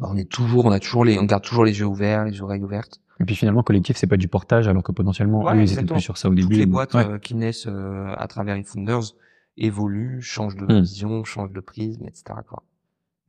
on 0.00 0.16
est 0.16 0.30
toujours, 0.30 0.66
on 0.66 0.70
a 0.70 0.80
toujours 0.80 1.04
les, 1.04 1.18
on 1.18 1.24
garde 1.24 1.42
toujours 1.42 1.64
les 1.64 1.78
yeux 1.78 1.86
ouverts, 1.86 2.24
les 2.24 2.40
oreilles 2.40 2.62
ouvertes. 2.62 3.00
Et 3.20 3.24
puis 3.24 3.34
finalement, 3.34 3.62
collectif, 3.62 3.96
c'est 3.96 4.06
pas 4.06 4.16
du 4.16 4.28
portage, 4.28 4.68
alors 4.68 4.82
que 4.82 4.92
potentiellement, 4.92 5.52
eux, 5.52 5.60
ils 5.60 5.72
étaient 5.72 5.84
plus 5.84 6.00
sur 6.00 6.16
ça 6.18 6.28
au 6.28 6.34
début. 6.34 6.48
Toutes 6.48 6.56
les 6.58 6.66
boîtes 6.66 6.94
euh, 6.94 7.18
qui 7.18 7.34
naissent 7.34 7.66
euh, 7.66 8.14
à 8.16 8.28
travers 8.28 8.56
eFounders 8.56 9.14
évoluent, 9.56 10.20
changent 10.20 10.56
de 10.56 10.64
hmm. 10.64 10.80
vision, 10.80 11.24
changent 11.24 11.52
de 11.52 11.60
prisme, 11.60 12.06
etc. 12.06 12.40
Quoi. 12.48 12.62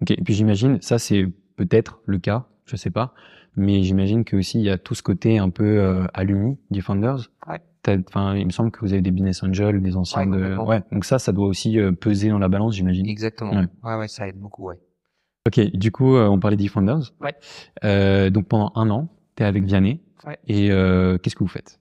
Ok. 0.02 0.12
Et 0.12 0.22
puis 0.24 0.34
j'imagine, 0.34 0.80
ça 0.82 1.00
c'est 1.00 1.26
peut-être 1.56 2.02
le 2.06 2.20
cas, 2.20 2.46
je 2.66 2.76
sais 2.76 2.92
pas, 2.92 3.14
mais 3.56 3.82
j'imagine 3.82 4.24
que 4.24 4.38
aussi 4.38 4.60
il 4.60 4.66
y 4.66 4.70
a 4.70 4.78
tout 4.78 4.94
ce 4.94 5.02
côté 5.02 5.40
un 5.40 5.50
peu 5.50 5.80
euh, 5.80 6.06
allumé 6.14 6.58
d'eFounders. 6.70 7.32
Ouais. 7.48 7.60
Enfin, 8.08 8.36
il 8.36 8.46
me 8.46 8.52
semble 8.52 8.70
que 8.70 8.82
vous 8.82 8.94
avez 8.94 9.02
des 9.02 9.10
business 9.10 9.42
angels, 9.42 9.82
des 9.82 9.96
anciens 9.96 10.28
de. 10.28 10.56
Ouais. 10.58 10.84
Donc 10.92 11.06
ça, 11.06 11.18
ça 11.18 11.32
doit 11.32 11.48
aussi 11.48 11.80
euh, 11.80 11.92
peser 11.92 12.30
dans 12.30 12.38
la 12.38 12.48
balance, 12.48 12.76
j'imagine. 12.76 13.08
Exactement. 13.08 13.52
Ouais. 13.52 13.68
ouais, 13.84 13.96
ouais, 13.96 14.08
ça 14.08 14.28
aide 14.28 14.38
beaucoup, 14.38 14.68
ouais. 14.68 14.80
Ok, 15.48 15.60
du 15.74 15.92
coup, 15.92 16.16
euh, 16.16 16.28
on 16.28 16.40
parlait 16.40 16.58
d'eFounders. 16.58 17.14
Ouais. 17.22 17.34
Euh, 17.84 18.30
donc 18.30 18.48
pendant 18.48 18.72
un 18.76 18.90
an, 18.90 19.10
tu 19.36 19.44
es 19.44 19.46
avec 19.46 19.64
Vianney. 19.64 20.02
Ouais. 20.26 20.38
Et 20.48 20.72
euh, 20.72 21.18
qu'est-ce 21.18 21.36
que 21.36 21.44
vous 21.44 21.50
faites? 21.50 21.80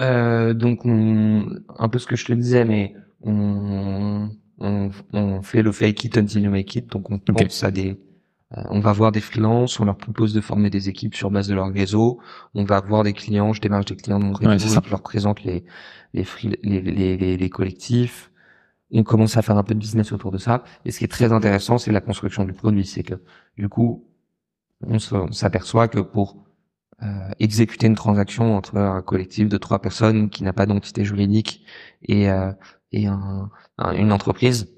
Euh, 0.00 0.54
Donc, 0.54 0.84
on, 0.84 1.46
un 1.78 1.88
peu 1.88 1.98
ce 1.98 2.06
que 2.06 2.16
je 2.16 2.24
te 2.24 2.32
disais, 2.32 2.64
mais 2.64 2.94
on, 3.22 4.30
on, 4.58 4.90
on 5.12 5.42
fait 5.42 5.62
le 5.62 5.72
fake 5.72 6.04
it 6.04 6.16
until 6.16 6.42
you 6.42 6.50
make 6.50 6.74
it. 6.76 6.90
Donc, 6.90 7.10
on 7.10 7.18
pense 7.18 7.64
à 7.64 7.70
des... 7.70 8.00
On 8.70 8.78
va 8.78 8.92
voir 8.92 9.10
des 9.10 9.20
freelances, 9.20 9.80
on 9.80 9.84
leur 9.84 9.96
propose 9.96 10.32
de 10.32 10.40
former 10.40 10.70
des 10.70 10.88
équipes 10.88 11.16
sur 11.16 11.28
base 11.28 11.48
de 11.48 11.54
leur 11.56 11.72
réseau. 11.72 12.20
On 12.54 12.62
va 12.62 12.80
voir 12.80 13.02
des 13.02 13.12
clients, 13.12 13.52
je 13.52 13.60
démarche 13.60 13.86
des 13.86 13.96
clients 13.96 14.20
de 14.20 14.26
mon 14.26 14.32
réseau, 14.32 14.80
je 14.84 14.90
leur 14.90 15.02
présente 15.02 15.42
les 15.42 15.64
les, 16.12 16.24
les, 16.62 16.80
les, 16.80 17.16
les, 17.16 17.36
les 17.36 17.50
collectifs 17.50 18.30
on 18.92 19.02
commence 19.02 19.36
à 19.36 19.42
faire 19.42 19.56
un 19.56 19.62
peu 19.64 19.74
de 19.74 19.78
business 19.80 20.12
autour 20.12 20.30
de 20.30 20.38
ça. 20.38 20.64
Et 20.84 20.90
ce 20.90 20.98
qui 20.98 21.04
est 21.04 21.08
très 21.08 21.32
intéressant, 21.32 21.78
c'est 21.78 21.92
la 21.92 22.00
construction 22.00 22.44
du 22.44 22.52
produit. 22.52 22.86
C'est 22.86 23.02
que 23.02 23.14
du 23.56 23.68
coup, 23.68 24.04
on 24.86 24.98
s'aperçoit 24.98 25.88
que 25.88 26.00
pour 26.00 26.44
euh, 27.02 27.06
exécuter 27.40 27.86
une 27.86 27.94
transaction 27.96 28.56
entre 28.56 28.76
un 28.76 29.02
collectif 29.02 29.48
de 29.48 29.56
trois 29.56 29.80
personnes 29.80 30.30
qui 30.30 30.44
n'a 30.44 30.52
pas 30.52 30.66
d'entité 30.66 31.04
juridique 31.04 31.64
et, 32.02 32.30
euh, 32.30 32.52
et 32.92 33.06
un, 33.06 33.50
une 33.94 34.12
entreprise, 34.12 34.72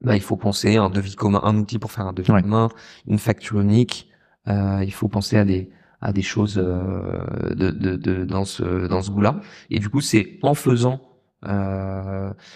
bah, 0.00 0.16
il 0.16 0.22
faut 0.22 0.36
penser 0.36 0.76
à 0.76 0.82
un 0.82 0.90
devis 0.90 1.14
commun, 1.14 1.40
un 1.44 1.56
outil 1.58 1.78
pour 1.78 1.92
faire 1.92 2.06
un 2.06 2.12
devis 2.12 2.32
commun, 2.32 2.68
une 3.06 3.18
facture 3.18 3.60
unique. 3.60 4.10
Euh, 4.48 4.82
il 4.84 4.92
faut 4.92 5.08
penser 5.08 5.36
à 5.36 5.44
des 5.44 5.70
à 6.00 6.12
des 6.12 6.22
choses 6.22 6.58
euh, 6.58 7.54
de, 7.54 7.70
de, 7.70 7.94
de, 7.94 8.24
dans 8.24 8.44
ce 8.44 8.88
dans 8.88 9.02
ce 9.02 9.10
goût-là. 9.12 9.40
Et 9.70 9.78
du 9.78 9.88
coup, 9.88 10.00
c'est 10.00 10.40
en 10.42 10.54
faisant 10.54 11.00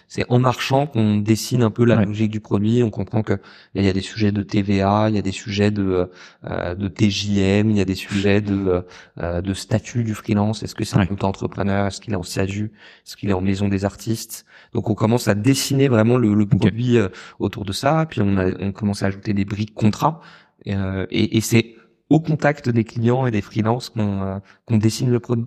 c'est 0.08 0.24
en 0.28 0.38
marchant 0.38 0.86
qu'on 0.86 1.16
dessine 1.16 1.62
un 1.62 1.70
peu 1.70 1.84
la 1.84 2.04
logique 2.04 2.30
du 2.30 2.40
produit. 2.40 2.82
On 2.82 2.90
comprend 2.90 3.22
que 3.22 3.40
il 3.74 3.84
y 3.84 3.88
a 3.88 3.92
des 3.92 4.00
sujets 4.00 4.32
de 4.32 4.42
TVA, 4.42 5.08
il 5.08 5.16
y 5.16 5.18
a 5.18 5.22
des 5.22 5.32
sujets 5.32 5.70
de 5.70 6.10
euh, 6.44 6.74
de 6.74 6.88
TJM, 6.88 7.70
il 7.70 7.76
y 7.76 7.80
a 7.80 7.84
des 7.84 7.94
sujets 7.94 8.40
de 8.40 8.84
euh, 9.18 9.40
de 9.42 9.54
statut 9.54 10.04
du 10.04 10.14
freelance. 10.14 10.62
Est-ce 10.62 10.74
que 10.74 10.84
c'est 10.84 10.96
un 10.98 11.06
entrepreneur? 11.22 11.86
Est-ce 11.86 12.00
qu'il 12.00 12.12
est 12.12 12.16
en 12.16 12.22
SASU 12.22 12.72
Est-ce 13.04 13.16
qu'il 13.16 13.30
est 13.30 13.32
en 13.32 13.40
maison 13.40 13.68
des 13.68 13.84
artistes? 13.84 14.44
Donc 14.72 14.88
on 14.90 14.94
commence 14.94 15.28
à 15.28 15.34
dessiner 15.34 15.88
vraiment 15.88 16.16
le, 16.16 16.34
le 16.34 16.46
produit 16.46 16.98
euh, 16.98 17.08
autour 17.38 17.64
de 17.64 17.72
ça. 17.72 18.06
Puis 18.08 18.20
on, 18.22 18.36
a, 18.36 18.50
on 18.60 18.72
commence 18.72 19.02
à 19.02 19.06
ajouter 19.06 19.34
des 19.34 19.44
briques 19.44 19.74
contrats. 19.74 20.20
Euh, 20.68 21.06
et, 21.10 21.36
et 21.36 21.40
c'est 21.40 21.74
au 22.08 22.20
contact 22.20 22.68
des 22.68 22.84
clients 22.84 23.26
et 23.26 23.30
des 23.30 23.42
freelances 23.42 23.90
qu'on 23.90 24.40
qu'on 24.64 24.78
dessine 24.78 25.10
le 25.10 25.20
produit. 25.20 25.46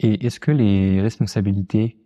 Et 0.00 0.26
est-ce 0.26 0.40
que 0.40 0.50
les 0.50 1.00
responsabilités 1.00 2.01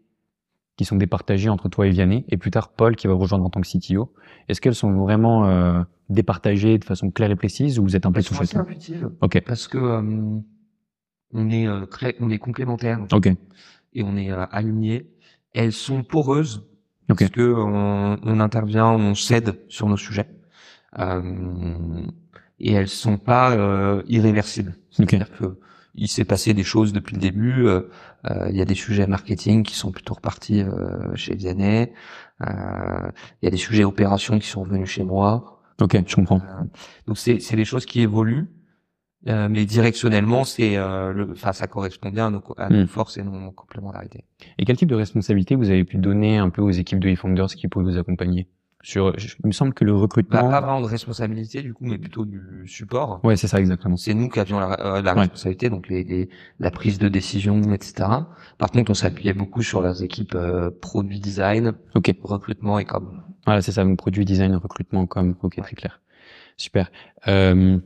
qui 0.76 0.84
sont 0.84 0.96
départagées 0.96 1.48
entre 1.48 1.68
toi 1.68 1.86
et 1.86 1.90
Vianney, 1.90 2.24
et 2.28 2.36
plus 2.36 2.50
tard 2.50 2.68
Paul 2.68 2.96
qui 2.96 3.06
va 3.06 3.14
rejoindre 3.14 3.44
en 3.44 3.50
tant 3.50 3.60
que 3.60 3.66
CTO. 3.66 4.12
Est-ce 4.48 4.60
qu'elles 4.60 4.74
sont 4.74 4.92
vraiment 4.92 5.46
euh, 5.46 5.82
départagées 6.10 6.78
de 6.78 6.84
façon 6.84 7.10
claire 7.10 7.30
et 7.30 7.36
précise 7.36 7.78
ou 7.78 7.82
vous 7.82 7.96
êtes 7.96 8.06
un 8.06 8.12
peu 8.12 8.20
sur 8.20 8.36
chacun 8.36 8.66
Ok. 9.22 9.42
Parce 9.46 9.68
que 9.68 9.78
euh, 9.78 10.38
on 11.32 11.50
est 11.50 11.66
euh, 11.66 11.86
très, 11.86 12.14
on 12.20 12.30
est 12.30 12.38
complémentaires. 12.38 13.00
Ok. 13.12 13.28
Et 13.94 14.02
on 14.02 14.16
est 14.16 14.30
alignés. 14.30 15.10
Elles 15.54 15.72
sont 15.72 16.02
poreuses 16.02 16.66
parce 17.08 17.30
que 17.30 17.54
on, 17.54 18.18
on, 18.22 18.40
intervient, 18.40 18.88
on 18.88 19.14
cède 19.14 19.58
sur 19.68 19.88
nos 19.88 19.96
sujets. 19.96 20.28
et 22.58 22.72
elles 22.72 22.88
sont 22.88 23.16
pas 23.16 24.02
irréversibles. 24.06 24.76
C'est-à-dire 24.90 25.30
que 25.30 25.58
il 25.96 26.08
s'est 26.08 26.24
passé 26.24 26.54
des 26.54 26.62
choses 26.62 26.92
depuis 26.92 27.14
le 27.14 27.20
début. 27.20 27.66
Euh, 27.66 27.82
euh, 28.30 28.48
il 28.50 28.56
y 28.56 28.62
a 28.62 28.64
des 28.64 28.74
sujets 28.74 29.06
marketing 29.06 29.62
qui 29.62 29.74
sont 29.74 29.90
plutôt 29.90 30.14
repartis 30.14 30.62
euh, 30.62 31.14
chez 31.14 31.34
Vianney. 31.34 31.92
Il 32.40 33.42
y 33.42 33.46
a 33.46 33.50
des 33.50 33.56
sujets 33.56 33.84
opérations 33.84 34.38
qui 34.38 34.48
sont 34.48 34.62
venus 34.62 34.88
chez 34.88 35.04
moi. 35.04 35.62
Ok, 35.80 35.96
je 36.06 36.14
comprends. 36.14 36.40
donc 37.06 37.18
c'est 37.18 37.38
c'est 37.40 37.56
des 37.56 37.64
choses 37.64 37.84
qui 37.86 38.00
évoluent, 38.00 38.46
mais 39.26 39.64
directionnellement 39.64 40.44
c'est 40.44 40.76
le, 40.76 41.28
enfin 41.32 41.52
ça 41.52 41.66
correspond 41.66 42.10
bien 42.10 42.26
à 42.26 42.30
nos, 42.30 42.42
à 42.56 42.68
nos 42.68 42.84
hmm. 42.84 42.86
forces 42.86 43.16
et 43.18 43.22
nos 43.22 43.50
complémentarités. 43.52 44.24
Et 44.58 44.64
quel 44.64 44.76
type 44.76 44.88
de 44.88 44.94
responsabilité 44.94 45.54
vous 45.54 45.70
avez 45.70 45.84
pu 45.84 45.96
donner 45.96 46.38
un 46.38 46.50
peu 46.50 46.62
aux 46.62 46.70
équipes 46.70 47.00
de 47.00 47.08
eFounders 47.08 47.48
qui 47.48 47.68
pouvaient 47.68 47.92
vous 47.92 47.98
accompagner? 47.98 48.48
Sur, 48.82 49.12
il 49.42 49.46
me 49.46 49.52
semble 49.52 49.74
que 49.74 49.84
le 49.84 49.94
recrutement. 49.94 50.40
Pas, 50.40 50.48
pas 50.48 50.60
vraiment 50.60 50.80
de 50.80 50.86
responsabilité 50.86 51.62
du 51.62 51.74
coup, 51.74 51.84
mais 51.84 51.98
plutôt 51.98 52.24
du 52.24 52.40
support. 52.66 53.20
Ouais, 53.24 53.36
c'est 53.36 53.48
ça 53.48 53.58
exactement. 53.58 53.96
C'est 53.96 54.14
nous 54.14 54.28
qui 54.28 54.38
avions 54.38 54.60
la, 54.60 54.80
euh, 54.80 55.02
la 55.02 55.14
responsabilité, 55.14 55.70
donc 55.70 55.88
les, 55.88 56.04
les, 56.04 56.28
la 56.60 56.70
prise 56.70 56.98
de 56.98 57.08
décision, 57.08 57.60
etc. 57.72 58.08
Par 58.58 58.70
contre, 58.70 58.90
on 58.90 58.94
s'appuyait 58.94 59.34
beaucoup 59.34 59.62
sur 59.62 59.80
leurs 59.80 60.02
équipes 60.02 60.34
euh, 60.34 60.70
produit 60.80 61.18
design, 61.20 61.72
ok, 61.94 62.14
recrutement 62.22 62.78
et 62.78 62.84
com. 62.84 63.22
Voilà, 63.44 63.62
c'est 63.62 63.72
ça, 63.72 63.84
produit 63.96 64.24
design, 64.24 64.54
recrutement, 64.56 65.06
com. 65.06 65.34
Ok, 65.42 65.56
très 65.56 65.74
clair. 65.74 66.00
Super. 66.56 66.90
Euh, 67.28 67.78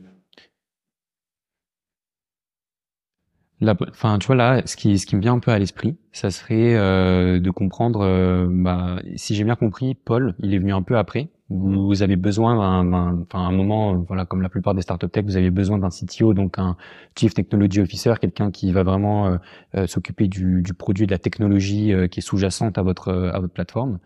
enfin, 3.61 4.17
tu 4.19 4.27
vois 4.27 4.35
là, 4.35 4.61
ce 4.65 4.75
qui, 4.75 4.97
ce 4.97 5.05
qui 5.05 5.15
me 5.15 5.21
vient 5.21 5.33
un 5.33 5.39
peu 5.39 5.51
à 5.51 5.59
l'esprit, 5.59 5.95
ça 6.11 6.31
serait 6.31 6.75
euh, 6.75 7.39
de 7.39 7.51
comprendre. 7.51 8.01
Euh, 8.01 8.47
bah, 8.49 9.01
si 9.15 9.35
j'ai 9.35 9.43
bien 9.43 9.55
compris, 9.55 9.95
Paul, 9.95 10.35
il 10.39 10.53
est 10.53 10.59
venu 10.59 10.73
un 10.73 10.81
peu 10.81 10.97
après. 10.97 11.29
Vous 11.53 12.01
avez 12.01 12.15
besoin 12.15 12.83
d'un, 12.83 13.21
enfin, 13.23 13.39
un 13.39 13.51
moment, 13.51 13.95
voilà, 14.07 14.25
comme 14.25 14.41
la 14.41 14.49
plupart 14.49 14.73
des 14.73 14.81
startup 14.81 15.11
tech, 15.11 15.25
vous 15.25 15.37
avez 15.37 15.51
besoin 15.51 15.77
d'un 15.77 15.89
CTO, 15.89 16.33
donc 16.33 16.57
un 16.59 16.77
Chief 17.17 17.33
Technology 17.33 17.81
Officer, 17.81 18.13
quelqu'un 18.21 18.51
qui 18.51 18.71
va 18.71 18.83
vraiment 18.83 19.37
euh, 19.75 19.87
s'occuper 19.87 20.27
du, 20.27 20.61
du, 20.61 20.73
produit, 20.73 21.05
de 21.05 21.11
la 21.11 21.19
technologie 21.19 21.93
qui 22.09 22.19
est 22.19 22.21
sous-jacente 22.21 22.77
à 22.77 22.81
votre 22.83 23.11
à 23.11 23.39
votre 23.39 23.53
plateforme. 23.53 23.99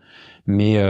Mais 0.46 0.80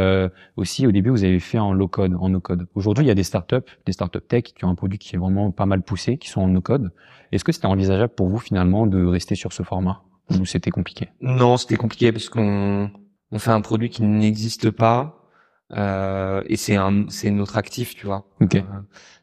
aussi, 0.56 0.86
au 0.86 0.92
début, 0.92 1.10
vous 1.10 1.24
avez 1.24 1.40
fait 1.40 1.58
en 1.58 1.72
low 1.72 1.88
code, 1.88 2.14
en 2.18 2.28
no 2.28 2.40
code. 2.40 2.66
Aujourd'hui, 2.74 3.04
il 3.04 3.08
y 3.08 3.10
a 3.10 3.14
des 3.14 3.22
startups, 3.22 3.56
des 3.84 3.92
startup 3.92 4.26
tech 4.26 4.44
qui 4.44 4.64
ont 4.64 4.70
un 4.70 4.74
produit 4.74 4.98
qui 4.98 5.14
est 5.14 5.18
vraiment 5.18 5.50
pas 5.50 5.66
mal 5.66 5.82
poussé, 5.82 6.18
qui 6.18 6.28
sont 6.28 6.40
en 6.40 6.48
no 6.48 6.60
code. 6.60 6.92
Est-ce 7.32 7.44
que 7.44 7.52
c'était 7.52 7.66
envisageable 7.66 8.12
pour 8.14 8.28
vous 8.28 8.38
finalement 8.38 8.86
de 8.86 9.04
rester 9.04 9.34
sur 9.34 9.52
ce 9.52 9.62
format? 9.62 10.02
Ou 10.30 10.44
c'était 10.44 10.70
compliqué? 10.70 11.08
Non, 11.20 11.56
c'était 11.56 11.76
compliqué 11.76 12.12
parce 12.12 12.28
qu'on 12.28 12.90
on 13.30 13.38
fait 13.38 13.50
un 13.50 13.60
produit 13.60 13.90
qui 13.90 14.02
n'existe 14.02 14.70
pas 14.70 15.25
euh, 15.72 16.42
et 16.46 16.56
c'est 16.56 16.76
un 16.76 17.06
c'est 17.08 17.30
notre 17.30 17.56
actif, 17.56 17.94
tu 17.94 18.06
vois. 18.06 18.26
Ok. 18.40 18.56
Euh, 18.56 18.62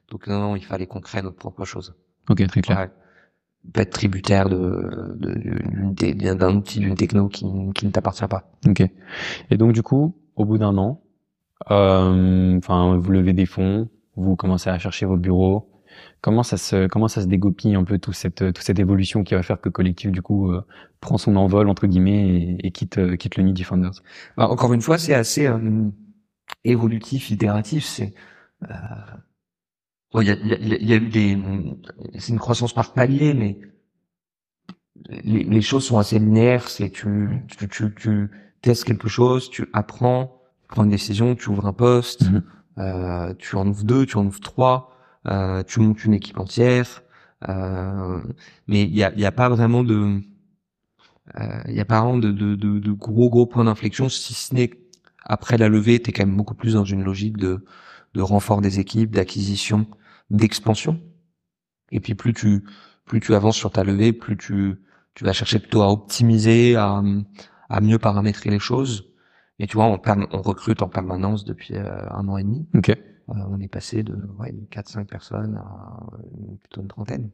donc 0.09 0.27
non, 0.27 0.39
non, 0.39 0.55
il 0.55 0.63
fallait 0.63 0.87
qu'on 0.87 1.01
crée 1.01 1.21
notre 1.21 1.37
propre 1.37 1.65
chose. 1.65 1.95
Ok, 2.29 2.45
très 2.47 2.61
clair. 2.61 2.79
Ouais. 2.79 2.91
Pas 3.73 3.83
être 3.83 3.91
tributaire 3.91 4.49
de 4.49 5.17
d'un 6.35 6.55
outil 6.55 6.79
d'une 6.79 6.95
techno 6.95 7.29
qui, 7.29 7.45
qui 7.73 7.85
ne 7.85 7.91
t'appartient 7.91 8.27
pas. 8.27 8.51
Ok. 8.67 8.83
Et 9.49 9.57
donc 9.57 9.71
du 9.71 9.83
coup, 9.83 10.17
au 10.35 10.45
bout 10.45 10.57
d'un 10.57 10.77
an, 10.77 11.01
euh, 11.71 12.57
enfin, 12.57 12.97
vous 12.97 13.11
levez 13.11 13.33
des 13.33 13.45
fonds, 13.45 13.89
vous 14.17 14.35
commencez 14.35 14.69
à 14.69 14.77
chercher 14.79 15.05
vos 15.05 15.15
bureaux, 15.15 15.73
Comment 16.21 16.43
ça 16.43 16.57
se 16.57 16.87
comment 16.87 17.07
ça 17.07 17.21
se 17.21 17.27
dégoupille 17.27 17.75
un 17.75 17.83
peu 17.83 17.99
toute 17.99 18.15
cette 18.15 18.53
toute 18.53 18.63
cette 18.63 18.79
évolution 18.79 19.23
qui 19.23 19.35
va 19.35 19.43
faire 19.43 19.59
que 19.59 19.69
collectif 19.69 20.11
du 20.11 20.21
coup 20.21 20.51
euh, 20.51 20.65
prend 21.01 21.17
son 21.17 21.35
envol 21.35 21.67
entre 21.67 21.85
guillemets 21.85 22.57
et, 22.63 22.71
quitte 22.71 22.97
euh, 22.97 23.15
quitte 23.17 23.35
le 23.35 23.43
nid 23.43 23.53
Defenders. 23.53 24.01
Bah, 24.37 24.47
encore 24.47 24.73
une 24.73 24.81
fois, 24.81 24.97
c'est 24.97 25.13
assez 25.13 25.47
euh, 25.47 25.59
évolutif, 26.63 27.29
itératif. 27.31 27.85
C'est 27.85 28.13
il 30.15 30.27
y, 30.27 30.29
a, 30.29 30.35
y, 30.35 30.85
y, 30.85 30.93
a, 30.93 30.95
eu 30.95 31.09
des 31.09 31.37
c'est 32.19 32.33
une 32.33 32.39
croissance 32.39 32.73
par 32.73 32.93
palier, 32.93 33.33
mais 33.33 33.59
les, 35.09 35.43
les 35.43 35.61
choses 35.61 35.85
sont 35.85 35.97
assez 35.97 36.19
linéaires. 36.19 36.69
C'est 36.69 36.89
tu, 36.89 37.29
tu 37.57 37.67
tu 37.67 37.93
tu 37.95 38.29
testes 38.61 38.85
quelque 38.85 39.09
chose, 39.09 39.49
tu 39.49 39.67
apprends, 39.73 40.41
tu 40.61 40.67
prends 40.67 40.83
une 40.83 40.91
décision, 40.91 41.35
tu 41.35 41.49
ouvres 41.49 41.65
un 41.65 41.73
poste, 41.73 42.25
mm-hmm. 42.77 43.35
tu 43.37 43.55
en 43.55 43.67
ouvres 43.67 43.83
deux, 43.83 44.05
tu 44.05 44.17
en 44.17 44.25
ouvres 44.25 44.39
trois 44.39 44.93
euh, 45.27 45.63
tu 45.63 45.79
montes 45.79 46.03
une 46.03 46.13
équipe 46.13 46.37
entière, 46.37 47.01
euh, 47.47 48.21
mais 48.67 48.83
il 48.83 48.95
y 48.95 49.03
a, 49.03 49.13
y 49.15 49.25
a 49.25 49.31
pas 49.31 49.49
vraiment 49.49 49.83
de 49.83 50.21
euh, 51.39 51.63
il 51.67 51.75
y 51.75 51.79
a 51.79 51.85
pas 51.85 52.01
vraiment 52.01 52.17
de, 52.17 52.31
de, 52.31 52.55
de, 52.55 52.79
de 52.79 52.91
gros 52.91 53.29
gros 53.29 53.45
points 53.45 53.63
d'inflexion 53.63 54.09
si 54.09 54.33
ce 54.33 54.53
n'est 54.53 54.71
après 55.25 55.57
la 55.57 55.69
levée 55.69 56.01
tu 56.01 56.09
es 56.09 56.13
quand 56.13 56.25
même 56.25 56.35
beaucoup 56.37 56.55
plus 56.55 56.73
dans 56.73 56.85
une 56.85 57.03
logique 57.03 57.37
de 57.37 57.65
de 58.13 58.21
renfort 58.21 58.61
des 58.61 58.79
équipes 58.79 59.11
d'acquisition 59.15 59.87
d'expansion. 60.29 61.01
Et 61.91 61.99
puis 61.99 62.15
plus 62.15 62.33
tu 62.33 62.63
plus 63.05 63.19
tu 63.19 63.33
avances 63.33 63.57
sur 63.57 63.71
ta 63.71 63.83
levée 63.83 64.13
plus 64.13 64.37
tu 64.37 64.75
tu 65.15 65.23
vas 65.23 65.33
chercher 65.33 65.59
plutôt 65.59 65.81
à 65.81 65.91
optimiser 65.91 66.75
à 66.75 67.01
à 67.69 67.81
mieux 67.81 67.99
paramétrer 67.99 68.49
les 68.49 68.59
choses. 68.59 69.11
Et 69.59 69.67
tu 69.67 69.77
vois 69.77 69.85
on, 69.85 69.99
on 70.31 70.41
recrute 70.41 70.81
en 70.81 70.89
permanence 70.89 71.45
depuis 71.45 71.75
un 71.77 72.27
an 72.27 72.37
et 72.37 72.43
demi. 72.43 72.67
Ok. 72.75 72.97
Euh, 73.29 73.33
on 73.49 73.59
est 73.59 73.67
passé 73.67 74.03
de 74.03 74.15
ouais, 74.39 74.53
4-5 74.71 75.05
personnes 75.05 75.55
à 75.57 75.99
euh, 76.13 76.55
plutôt 76.59 76.81
une 76.81 76.87
trentaine. 76.87 77.29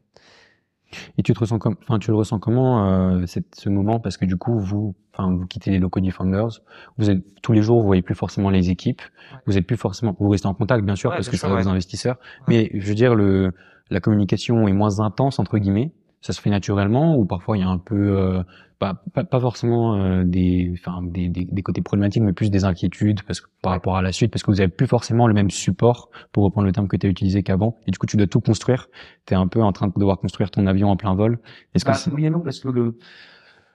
Et 1.18 1.22
tu 1.22 1.32
te 1.32 1.38
ressens 1.38 1.58
comme, 1.58 1.76
enfin, 1.82 1.98
tu 1.98 2.10
le 2.10 2.16
ressens 2.16 2.38
comment 2.38 2.86
euh, 2.86 3.24
ce 3.26 3.68
moment? 3.68 4.00
Parce 4.00 4.16
que 4.16 4.24
du 4.24 4.36
coup 4.36 4.58
vous, 4.58 4.94
enfin, 5.12 5.32
vous 5.32 5.46
quittez 5.46 5.70
les 5.70 5.78
locaux 5.78 6.00
du 6.00 6.10
Founders, 6.10 6.60
vous 6.98 7.10
êtes 7.10 7.22
tous 7.42 7.52
les 7.52 7.62
jours, 7.62 7.80
vous 7.80 7.86
voyez 7.86 8.02
plus 8.02 8.14
forcément 8.14 8.50
les 8.50 8.70
équipes, 8.70 9.02
vous 9.46 9.56
êtes 9.56 9.66
plus 9.66 9.76
forcément, 9.76 10.16
vous 10.18 10.28
restez 10.28 10.48
en 10.48 10.54
contact 10.54 10.84
bien 10.84 10.96
sûr 10.96 11.10
parce 11.10 11.28
que 11.28 11.36
ça 11.36 11.48
va 11.48 11.60
investisseurs, 11.68 12.16
mais 12.48 12.70
je 12.74 12.86
veux 12.86 12.94
dire 12.94 13.14
le, 13.14 13.52
la 13.90 14.00
communication 14.00 14.66
est 14.68 14.72
moins 14.72 15.00
intense 15.00 15.38
entre 15.38 15.58
guillemets, 15.58 15.92
ça 16.20 16.32
se 16.32 16.40
fait 16.40 16.50
naturellement 16.50 17.16
ou 17.16 17.24
parfois 17.24 17.56
il 17.56 17.60
y 17.60 17.62
a 17.62 17.68
un 17.68 17.78
peu 17.78 18.18
euh, 18.18 18.42
pas, 18.78 19.02
pas, 19.14 19.24
pas, 19.24 19.40
forcément 19.40 19.96
euh, 19.96 20.24
des, 20.24 20.72
enfin, 20.74 21.02
des, 21.02 21.28
des, 21.28 21.44
des, 21.44 21.62
côtés 21.62 21.82
problématiques 21.82 22.22
mais 22.22 22.32
plus 22.32 22.50
des 22.50 22.64
inquiétudes 22.64 23.22
parce 23.22 23.40
que 23.40 23.48
par 23.62 23.72
rapport 23.72 23.96
à 23.96 24.02
la 24.02 24.12
suite 24.12 24.30
parce 24.30 24.42
que 24.42 24.50
vous 24.50 24.60
avez 24.60 24.68
plus 24.68 24.86
forcément 24.86 25.26
le 25.26 25.34
même 25.34 25.50
support 25.50 26.10
pour 26.32 26.44
reprendre 26.44 26.66
le 26.66 26.72
terme 26.72 26.88
que 26.88 26.96
tu 26.96 27.06
as 27.06 27.10
utilisé 27.10 27.42
qu'avant. 27.42 27.78
Et 27.86 27.90
du 27.90 27.98
coup 27.98 28.06
tu 28.06 28.16
dois 28.16 28.26
tout 28.26 28.40
construire. 28.40 28.88
Tu 29.26 29.34
es 29.34 29.36
un 29.36 29.48
peu 29.48 29.62
en 29.62 29.72
train 29.72 29.88
de 29.88 29.92
devoir 29.96 30.18
construire 30.18 30.50
ton 30.50 30.66
avion 30.66 30.90
en 30.90 30.96
plein 30.96 31.14
vol. 31.14 31.38
Est-ce 31.74 31.84
bah, 31.84 31.92
que 31.92 32.10
oui 32.14 32.26
et 32.26 32.30
non 32.30 32.40
parce 32.40 32.60
que 32.60 32.68
le 32.68 32.98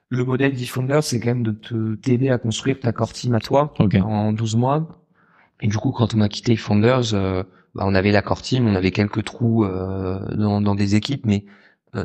le 0.10 0.24
modèle 0.24 0.54
d'e-founder 0.54 1.00
c'est 1.02 1.20
quand 1.20 1.30
même 1.30 1.44
de 1.44 1.52
te 1.52 1.96
t'aider 1.96 2.30
à 2.30 2.38
construire 2.38 2.80
ta 2.80 2.92
core 2.92 3.14
team 3.14 3.34
à 3.34 3.40
toi 3.40 3.74
en 3.80 4.34
12 4.34 4.56
mois. 4.56 5.02
Et 5.62 5.68
du 5.68 5.78
coup 5.78 5.92
quand 5.92 6.14
on 6.14 6.22
a 6.22 6.30
quitté 6.30 6.54
e-founders 6.54 7.14
euh, 7.14 7.44
bah, 7.74 7.84
on 7.88 7.96
avait 7.96 8.12
la 8.12 8.22
core 8.22 8.42
team 8.42 8.68
on 8.68 8.76
avait 8.76 8.92
quelques 8.92 9.24
trous 9.24 9.66
euh, 9.66 10.20
dans, 10.36 10.62
dans 10.62 10.76
des 10.76 10.96
équipes 10.96 11.26
mais 11.26 11.46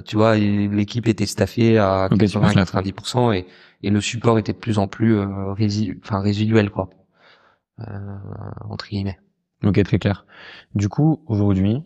tu 0.04 0.16
vois, 0.16 0.36
l'équipe 0.36 1.08
était 1.08 1.26
staffée 1.26 1.78
à 1.78 2.08
90% 2.08 3.34
et, 3.34 3.46
et 3.82 3.90
le 3.90 4.00
support 4.00 4.38
était 4.38 4.52
de 4.52 4.58
plus 4.58 4.78
en 4.78 4.88
plus 4.88 5.16
euh, 5.18 5.54
enfin 6.02 6.20
résiduel 6.20 6.70
quoi, 6.70 6.90
euh, 7.80 7.84
entre 8.68 8.88
guillemets. 8.88 9.18
Ok, 9.64 9.82
très 9.82 9.98
clair. 9.98 10.26
Du 10.74 10.88
coup, 10.88 11.22
aujourd'hui, 11.26 11.82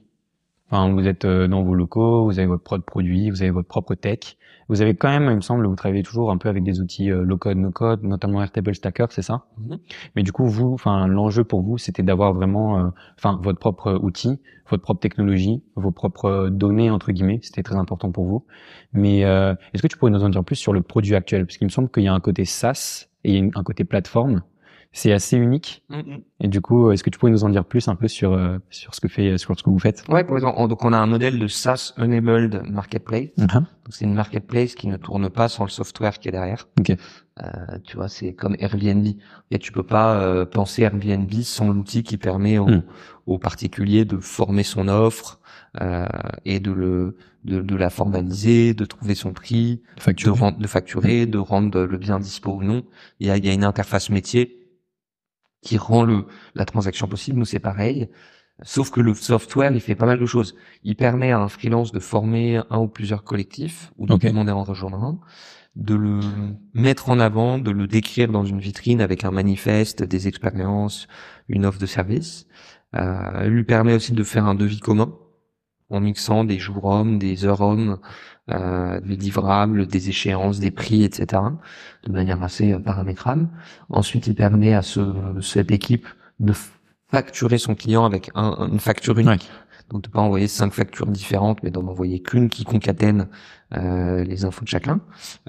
Enfin, 0.75 0.93
vous 0.93 1.07
êtes 1.07 1.25
euh, 1.25 1.47
dans 1.47 1.63
vos 1.63 1.77
locaux, 1.77 2.25
vous 2.25 2.41
avez 2.41 2.49
votre 2.49 2.65
propre 2.65 2.85
produit, 2.85 3.31
vous 3.31 3.43
avez 3.43 3.53
votre 3.53 3.69
propre 3.69 3.95
tech. 3.95 4.37
Vous 4.69 4.83
avez 4.83 4.97
quand 4.97 5.09
même, 5.09 5.29
il 5.31 5.37
me 5.37 5.41
semble, 5.41 5.65
vous 5.69 5.77
travaillez 5.77 6.03
toujours 6.03 6.33
un 6.33 6.37
peu 6.37 6.49
avec 6.49 6.65
des 6.65 6.81
outils 6.81 7.13
euh, 7.13 7.23
low 7.23 7.37
code, 7.37 7.59
no 7.59 7.71
code, 7.71 8.03
notamment 8.03 8.43
Airtable 8.43 8.75
Stacker, 8.75 9.07
c'est 9.11 9.23
ça? 9.23 9.45
Mhm. 9.59 9.79
Mais 10.17 10.25
du 10.25 10.33
coup, 10.33 10.47
vous, 10.49 10.73
enfin, 10.75 11.07
l'enjeu 11.07 11.45
pour 11.45 11.63
vous, 11.63 11.79
c'était 11.79 12.03
d'avoir 12.03 12.35
vraiment, 12.35 12.81
euh, 12.81 12.89
enfin, 13.17 13.39
votre 13.41 13.61
propre 13.61 14.01
outil, 14.03 14.41
votre 14.69 14.83
propre 14.83 14.99
technologie, 14.99 15.63
vos 15.77 15.93
propres 15.93 16.49
données 16.51 16.91
entre 16.91 17.13
guillemets. 17.13 17.39
C'était 17.43 17.63
très 17.63 17.77
important 17.77 18.11
pour 18.11 18.25
vous. 18.25 18.45
Mais 18.93 19.25
euh, 19.25 19.55
est-ce 19.75 19.83
que 19.83 19.87
tu 19.87 19.97
pourrais 19.97 20.11
nous 20.11 20.25
en 20.25 20.29
dire 20.29 20.43
plus 20.43 20.57
sur 20.57 20.73
le 20.73 20.83
produit 20.83 21.15
actuel? 21.15 21.47
Parce 21.47 21.57
qu'il 21.57 21.67
me 21.69 21.71
semble 21.73 21.89
qu'il 21.89 22.03
y 22.03 22.09
a 22.09 22.15
un 22.15 22.21
côté 22.21 22.45
SaaS 22.45 23.07
et 23.23 23.29
il 23.31 23.35
y 23.35 23.37
a 23.37 23.39
une- 23.45 23.53
un 23.55 23.63
côté 23.63 23.85
plateforme. 23.85 24.43
C'est 24.97 25.13
assez 25.13 25.37
unique. 25.37 25.83
Mhm. 25.91 26.23
Et 26.41 26.47
du 26.49 26.61
coup, 26.61 26.93
est-ce 26.93 27.03
que 27.03 27.11
tu 27.11 27.19
pourrais 27.19 27.33
nous 27.33 27.43
en 27.43 27.49
dire 27.49 27.65
plus 27.65 27.89
un 27.89 27.97
peu 27.97 28.07
sur 28.07 28.33
euh, 28.33 28.59
sur 28.71 28.95
ce 28.95 29.01
que 29.01 29.09
fait, 29.09 29.37
sur 29.39 29.59
ce 29.59 29.63
que 29.65 29.69
vous 29.71 29.79
faites? 29.81 30.05
Ouais, 30.09 30.23
par 30.23 30.37
exemple, 30.37 30.55
on- 30.57 30.69
donc 30.69 30.85
on 30.85 30.93
a 30.93 30.99
un 30.99 31.07
modèle 31.07 31.39
de 31.41 31.49
SaaS 31.49 31.93
enabled 31.99 32.63
marketplace. 32.71 33.31
Donc, 33.37 33.51
C'est 33.91 34.05
une 34.05 34.15
marketplace 34.15 34.75
qui 34.77 34.87
ne 34.87 34.97
tourne 34.97 35.29
pas 35.31 35.49
sans 35.49 35.65
le 35.65 35.71
software 35.71 36.19
qui 36.21 36.29
est 36.29 36.33
derrière. 36.33 36.69
Euh, 37.43 37.51
tu 37.83 37.97
vois, 37.97 38.09
c'est 38.09 38.33
comme 38.35 38.55
Airbnb. 38.61 39.05
Et 39.51 39.59
tu 39.59 39.73
peux 39.73 39.83
pas 39.83 40.15
euh, 40.21 40.47
penser 40.47 40.83
Airbnb 40.83 41.31
sans 41.43 41.69
l'outil 41.73 42.03
qui 42.05 42.17
permet 42.17 42.59
aux, 42.59 42.67
Hmm. 42.69 42.83
aux 43.27 43.39
particuliers 43.39 44.05
de 44.05 44.19
former 44.19 44.63
son 44.63 44.87
offre 44.89 45.41
euh, 45.83 46.07
et 46.45 46.61
de 46.61 46.71
le 46.71 47.17
de, 47.45 47.61
de 47.61 47.77
la 47.77 47.91
formaliser, 47.91 48.73
de 48.73 48.85
trouver 48.87 49.15
son 49.15 49.35
prix, 49.35 49.83
de, 50.55 50.61
de 50.63 50.67
facturer, 50.67 51.27
de 51.27 51.37
rendre 51.37 51.83
le 51.83 51.99
bien 51.99 52.19
dispo 52.19 52.53
ou 52.53 52.63
non. 52.63 52.85
Il 53.21 53.27
y 53.27 53.31
a, 53.31 53.37
il 53.37 53.45
y 53.45 53.51
a 53.51 53.53
une 53.53 53.65
interface 53.65 54.09
métier 54.09 54.61
qui 55.65 55.77
rend 55.79 56.05
le 56.05 56.27
la 56.55 56.65
transaction 56.65 57.09
possible. 57.09 57.39
Nous, 57.39 57.45
c'est 57.45 57.59
pareil. 57.59 58.09
Sauf 58.63 58.91
que 58.91 59.01
le 59.01 59.15
software, 59.15 59.73
il 59.73 59.81
fait 59.81 59.97
pas 59.97 60.07
mal 60.07 60.21
de 60.21 60.27
choses. 60.27 60.55
Il 60.85 60.95
permet 60.95 61.33
à 61.33 61.41
un 61.41 61.49
freelance 61.49 61.91
de 61.91 61.99
former 61.99 62.61
un 62.71 62.79
ou 62.79 62.87
plusieurs 62.87 63.25
collectifs 63.25 63.93
ou 63.99 64.07
de 64.07 64.17
demander 64.17 64.53
un 64.53 64.63
rejoindre, 64.63 65.19
de 65.75 65.95
le 65.97 66.21
mettre 66.73 67.09
en 67.09 67.19
avant, 67.19 67.59
de 67.59 67.73
le 67.73 67.89
décrire 67.89 68.31
dans 68.31 68.45
une 68.45 68.61
vitrine 68.61 69.01
avec 69.01 69.25
un 69.25 69.33
manifeste, 69.33 70.05
des 70.05 70.29
expériences, 70.29 71.09
une 71.49 71.67
offre 71.67 71.81
de 71.81 71.87
service. 71.87 72.47
Euh, 72.95 73.49
lui 73.49 73.65
permet 73.65 73.95
aussi 73.95 74.13
de 74.13 74.23
faire 74.23 74.47
un 74.47 74.55
devis 74.55 74.79
commun 74.79 75.13
en 75.91 76.01
mixant 76.01 76.45
des 76.45 76.59
jours 76.59 76.85
hommes, 76.85 77.19
des 77.19 77.45
heures 77.45 77.61
hommes, 77.61 77.99
euh, 78.51 79.01
des 79.01 79.17
livrables, 79.17 79.87
des 79.87 80.09
échéances, 80.09 80.59
des 80.59 80.71
prix, 80.71 81.05
etc. 81.05 81.43
de 82.05 82.13
manière 82.13 82.43
assez 82.43 82.73
euh, 82.73 82.79
paramétrable. 82.79 83.49
Ensuite, 83.89 84.27
il 84.27 84.35
permet 84.35 84.75
à 84.75 84.83
ce, 84.83 85.01
cette 85.41 85.71
équipe 85.71 86.07
de 86.41 86.53
facturer 87.11 87.59
son 87.59 87.75
client 87.75 88.05
avec 88.05 88.31
un, 88.35 88.69
une 88.71 88.81
facture 88.81 89.19
unique. 89.19 89.49
Donc 89.91 90.03
de 90.03 90.09
pas 90.09 90.21
envoyer 90.21 90.49
cinq 90.49 90.73
factures 90.73 91.07
différentes, 91.07 91.63
mais 91.63 91.71
d'en 91.71 91.87
envoyer 91.87 92.21
qu'une 92.21 92.49
qui 92.49 92.65
concatène 92.65 93.29
euh, 93.75 94.25
les 94.25 94.45
infos 94.45 94.65
de 94.65 94.69
chacun. 94.69 95.01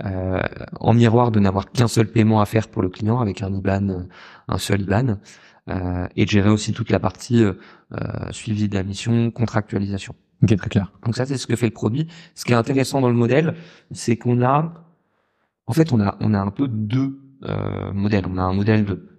Euh, 0.03 0.41
en 0.79 0.93
miroir, 0.93 1.31
de 1.31 1.39
n'avoir 1.39 1.71
qu'un 1.71 1.87
seul 1.87 2.07
paiement 2.07 2.41
à 2.41 2.45
faire 2.45 2.67
pour 2.67 2.81
le 2.81 2.89
client 2.89 3.19
avec 3.19 3.41
un 3.41 3.53
IBAN, 3.53 3.89
euh, 3.89 4.03
un 4.47 4.57
seul 4.57 4.81
IBAN, 4.81 5.17
euh, 5.69 6.07
et 6.15 6.25
de 6.25 6.29
gérer 6.29 6.49
aussi 6.49 6.73
toute 6.73 6.89
la 6.89 6.99
partie 6.99 7.43
suivi 8.31 8.67
de 8.67 8.75
la 8.75 8.83
mission, 8.83 9.31
contractualisation. 9.31 10.15
Ok, 10.43 10.55
très 10.55 10.69
clair. 10.69 10.91
Donc 11.03 11.15
ça, 11.15 11.25
c'est 11.25 11.37
ce 11.37 11.47
que 11.47 11.55
fait 11.55 11.67
le 11.67 11.73
produit. 11.73 12.07
Ce 12.35 12.45
qui 12.45 12.51
est 12.51 12.55
intéressant 12.55 13.01
dans 13.01 13.09
le 13.09 13.15
modèle, 13.15 13.55
c'est 13.91 14.17
qu'on 14.17 14.41
a, 14.43 14.73
en 15.67 15.73
fait, 15.73 15.93
on 15.93 15.99
a, 15.99 16.17
on 16.19 16.33
a 16.33 16.39
un 16.39 16.51
peu 16.51 16.67
deux 16.67 17.19
euh, 17.43 17.91
modèles. 17.93 18.25
On 18.27 18.37
a 18.37 18.41
un 18.43 18.53
modèle 18.53 18.85
de 18.85 19.09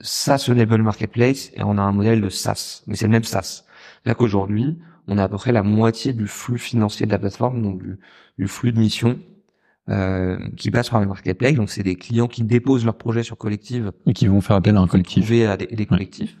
SaaS 0.00 0.46
Enable 0.50 0.82
Marketplace 0.82 1.50
et 1.54 1.62
on 1.62 1.78
a 1.78 1.82
un 1.82 1.92
modèle 1.92 2.20
de 2.20 2.28
SaaS, 2.28 2.82
mais 2.86 2.96
c'est 2.96 3.06
le 3.06 3.12
même 3.12 3.24
SaaS. 3.24 3.64
Là 4.04 4.14
qu'aujourd'hui, 4.14 4.78
on 5.08 5.18
a 5.18 5.24
à 5.24 5.28
peu 5.28 5.36
près 5.36 5.52
la 5.52 5.62
moitié 5.62 6.12
du 6.12 6.26
flux 6.26 6.58
financier 6.58 7.06
de 7.06 7.12
la 7.12 7.18
plateforme, 7.18 7.62
donc 7.62 7.82
du, 7.82 7.98
du 8.38 8.48
flux 8.48 8.72
de 8.72 8.78
mission 8.78 9.18
euh, 9.88 10.38
qui 10.56 10.70
passe 10.70 10.90
par 10.90 11.00
le 11.00 11.06
marketplace. 11.06 11.54
Donc 11.54 11.70
c'est 11.70 11.82
des 11.82 11.96
clients 11.96 12.26
qui 12.28 12.42
déposent 12.42 12.84
leur 12.84 12.98
projet 12.98 13.22
sur 13.22 13.38
Collective 13.38 13.92
Et 14.06 14.12
qui 14.12 14.26
vont 14.26 14.40
faire 14.40 14.56
appel 14.56 14.76
à 14.76 14.80
un 14.80 14.86
collectif. 14.86 15.30
à 15.48 15.56
des, 15.56 15.66
des 15.66 15.86
collectifs. 15.86 16.36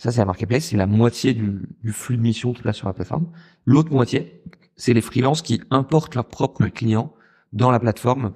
Ça, 0.00 0.10
c'est 0.10 0.20
la 0.20 0.24
marketplace, 0.24 0.64
c'est 0.64 0.78
la 0.78 0.86
moitié 0.86 1.34
du, 1.34 1.60
du 1.84 1.92
flux 1.92 2.16
de 2.16 2.22
mission 2.22 2.54
qui 2.54 2.62
passe 2.62 2.76
sur 2.76 2.86
la 2.86 2.94
plateforme. 2.94 3.26
L'autre 3.66 3.92
moitié, 3.92 4.42
c'est 4.76 4.94
les 4.94 5.02
freelances 5.02 5.42
qui 5.42 5.60
importent 5.70 6.14
leurs 6.14 6.24
propres 6.28 6.66
clients 6.68 7.12
dans 7.52 7.70
la 7.70 7.78
plateforme 7.78 8.32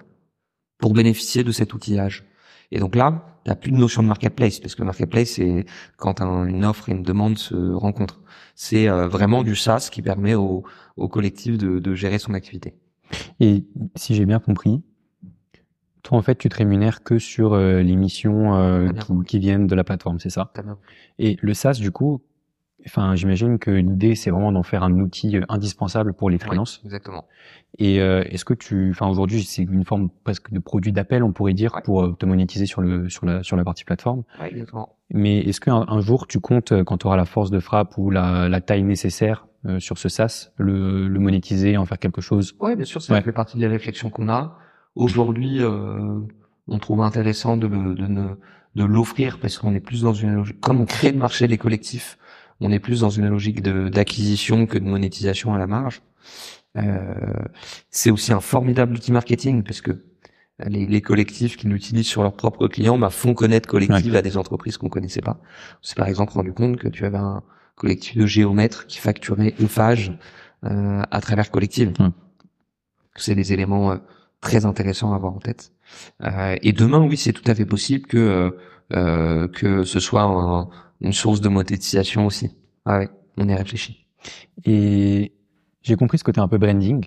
pour 0.76 0.92
bénéficier 0.92 1.42
de 1.42 1.52
cet 1.52 1.72
outillage. 1.72 2.24
Et 2.70 2.80
donc 2.80 2.94
là, 2.94 3.24
n'y 3.46 3.52
a 3.52 3.56
plus 3.56 3.70
de 3.70 3.78
notion 3.78 4.02
de 4.02 4.08
marketplace, 4.08 4.58
parce 4.60 4.74
que 4.74 4.82
le 4.82 4.86
marketplace, 4.86 5.30
c'est 5.36 5.64
quand 5.96 6.20
un- 6.20 6.44
une 6.46 6.66
offre 6.66 6.90
et 6.90 6.92
une 6.92 7.02
demande 7.02 7.38
se 7.38 7.54
rencontrent. 7.72 8.20
C'est 8.54 8.86
euh, 8.88 9.08
vraiment 9.08 9.42
du 9.42 9.56
SaaS 9.56 9.88
qui 9.90 10.02
permet 10.02 10.34
au, 10.34 10.64
au 10.98 11.08
collectif 11.08 11.56
de, 11.56 11.78
de 11.78 11.94
gérer 11.94 12.18
son 12.18 12.34
activité. 12.34 12.74
Et 13.40 13.64
si 13.96 14.14
j'ai 14.14 14.26
bien 14.26 14.38
compris, 14.38 14.82
toi 16.04 16.16
en 16.18 16.22
fait 16.22 16.36
tu 16.36 16.48
te 16.48 16.56
rémunères 16.56 17.02
que 17.02 17.18
sur 17.18 17.54
euh, 17.54 17.82
les 17.82 17.96
missions 17.96 18.54
euh, 18.54 18.90
qui, 18.92 19.12
qui 19.26 19.38
viennent 19.40 19.66
de 19.66 19.74
la 19.74 19.82
plateforme, 19.82 20.20
c'est 20.20 20.30
ça 20.30 20.52
Et 21.18 21.36
le 21.42 21.52
SaaS 21.54 21.78
du 21.80 21.90
coup, 21.90 22.22
enfin 22.86 23.14
j'imagine 23.16 23.58
que 23.58 23.70
l'idée 23.70 24.14
c'est 24.14 24.30
vraiment 24.30 24.52
d'en 24.52 24.62
faire 24.62 24.82
un 24.84 24.92
outil 25.00 25.36
euh, 25.36 25.42
indispensable 25.48 26.12
pour 26.12 26.28
les 26.30 26.38
freelances. 26.38 26.80
Exactement. 26.84 27.24
Et 27.78 28.00
euh, 28.00 28.22
est-ce 28.30 28.44
que 28.44 28.54
tu, 28.54 28.90
enfin 28.90 29.08
aujourd'hui 29.08 29.42
c'est 29.42 29.62
une 29.62 29.84
forme 29.84 30.10
presque 30.24 30.52
de 30.52 30.58
produit 30.60 30.92
d'appel 30.92 31.22
on 31.24 31.32
pourrait 31.32 31.54
dire 31.54 31.74
Ouais. 31.74 31.82
pour 31.82 32.04
euh, 32.04 32.12
te 32.16 32.26
monétiser 32.26 32.66
sur 32.66 32.82
le 32.82 33.08
sur 33.08 33.24
la 33.26 33.42
sur 33.42 33.56
la 33.56 33.64
partie 33.64 33.84
plateforme. 33.84 34.22
Ouais, 34.40 34.50
exactement. 34.50 34.96
Mais 35.10 35.38
est-ce 35.40 35.60
qu'un 35.60 35.84
un 35.88 36.00
jour 36.00 36.26
tu 36.26 36.38
comptes 36.38 36.72
euh, 36.72 36.84
quand 36.84 36.98
tu 36.98 37.06
auras 37.06 37.16
la 37.16 37.24
force 37.24 37.50
de 37.50 37.58
frappe 37.60 37.96
ou 37.98 38.10
la, 38.10 38.48
la 38.48 38.60
taille 38.60 38.82
nécessaire 38.84 39.46
euh, 39.66 39.80
sur 39.80 39.96
ce 39.96 40.08
SaaS, 40.10 40.50
le, 40.58 41.08
le 41.08 41.18
monétiser, 41.20 41.76
en 41.78 41.86
faire 41.86 41.98
quelque 41.98 42.20
chose? 42.20 42.54
Oui, 42.60 42.76
bien 42.76 42.84
sûr, 42.84 43.00
ça 43.00 43.14
Ouais. 43.14 43.22
fait 43.22 43.32
partie 43.32 43.56
des 43.58 43.66
réflexions 43.66 44.10
qu'on 44.10 44.28
a. 44.28 44.58
Aujourd'hui, 44.94 45.60
euh, 45.62 46.20
on 46.68 46.78
trouve 46.78 47.02
intéressant 47.02 47.56
de, 47.56 47.66
le- 47.66 47.94
de, 47.94 48.06
ne- 48.06 48.36
de 48.74 48.84
l'offrir 48.84 49.38
parce 49.40 49.58
qu'on 49.58 49.74
est 49.74 49.80
plus 49.80 50.02
dans 50.02 50.12
une 50.14 50.34
logique, 50.34 50.60
comme 50.60 50.80
on 50.80 50.86
crée 50.86 51.10
le 51.12 51.18
marché 51.18 51.48
des 51.48 51.58
collectifs, 51.58 52.18
on 52.60 52.70
est 52.70 52.78
plus 52.78 53.00
dans 53.00 53.10
une 53.10 53.28
logique 53.28 53.62
de, 53.62 53.88
d'acquisition 53.88 54.66
que 54.66 54.78
de 54.78 54.84
monétisation 54.84 55.52
à 55.54 55.58
la 55.58 55.66
marge. 55.66 56.02
Euh, 56.76 57.14
c'est 57.90 58.10
aussi 58.10 58.32
un 58.32 58.40
formidable 58.40 58.94
outil 58.94 59.12
marketing 59.12 59.62
parce 59.62 59.80
que 59.80 60.04
les, 60.64 60.86
les 60.86 61.00
collectifs 61.02 61.56
qui 61.56 61.66
l'utilisent 61.66 62.06
sur 62.06 62.22
leurs 62.22 62.36
propres 62.36 62.68
clients 62.68 62.96
bah, 62.98 63.10
font 63.10 63.34
connaître 63.34 63.68
collective 63.68 64.14
à 64.14 64.22
des 64.22 64.36
entreprises 64.36 64.76
qu'on 64.76 64.88
connaissait 64.88 65.20
pas. 65.20 65.40
On 65.80 65.82
s'est 65.82 65.96
par 65.96 66.06
exemple 66.08 66.32
rendu 66.32 66.52
compte 66.52 66.76
que 66.76 66.88
tu 66.88 67.04
avais 67.04 67.18
un 67.18 67.42
collectif 67.74 68.16
de 68.16 68.26
géomètres 68.26 68.86
qui 68.86 68.98
facturait 68.98 69.54
Eiffage 69.58 70.16
euh, 70.64 71.02
à 71.10 71.20
travers 71.20 71.50
collective. 71.50 71.92
Ouais. 71.98 72.06
C'est 73.16 73.34
des 73.34 73.52
éléments 73.52 73.92
euh, 73.92 73.96
très 74.44 74.64
intéressants 74.66 75.12
à 75.12 75.16
avoir 75.16 75.32
en 75.34 75.38
tête. 75.40 75.72
Euh, 76.22 76.56
et 76.62 76.72
demain, 76.72 77.00
oui, 77.00 77.16
c'est 77.16 77.32
tout 77.32 77.48
à 77.50 77.54
fait 77.54 77.66
possible 77.66 78.06
que 78.06 78.16
euh, 78.18 78.50
euh, 78.92 79.48
que 79.48 79.82
ce 79.84 79.98
soit 79.98 80.22
un- 80.22 80.68
une 81.00 81.12
source 81.12 81.40
de 81.40 81.48
monétisation 81.48 82.26
aussi. 82.26 82.54
Ah 82.84 82.98
ouais, 82.98 83.08
on 83.38 83.48
y 83.48 83.54
réfléchit. 83.54 84.06
Et 84.64 85.32
j'ai 85.82 85.96
compris 85.96 86.18
ce 86.18 86.24
côté 86.24 86.40
un 86.40 86.48
peu 86.48 86.58
branding. 86.58 87.04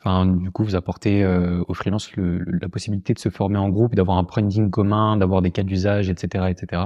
Enfin, 0.00 0.26
du 0.26 0.50
coup, 0.50 0.62
vous 0.64 0.76
apportez 0.76 1.24
euh, 1.24 1.62
aux 1.68 1.74
freelances 1.74 2.14
le- 2.16 2.38
le- 2.38 2.58
la 2.60 2.68
possibilité 2.68 3.12
de 3.12 3.18
se 3.18 3.28
former 3.28 3.58
en 3.58 3.68
groupe, 3.68 3.94
d'avoir 3.94 4.18
un 4.18 4.22
branding 4.22 4.70
commun, 4.70 5.16
d'avoir 5.16 5.42
des 5.42 5.50
cas 5.50 5.64
d'usage, 5.64 6.08
etc., 6.08 6.46
etc. 6.50 6.82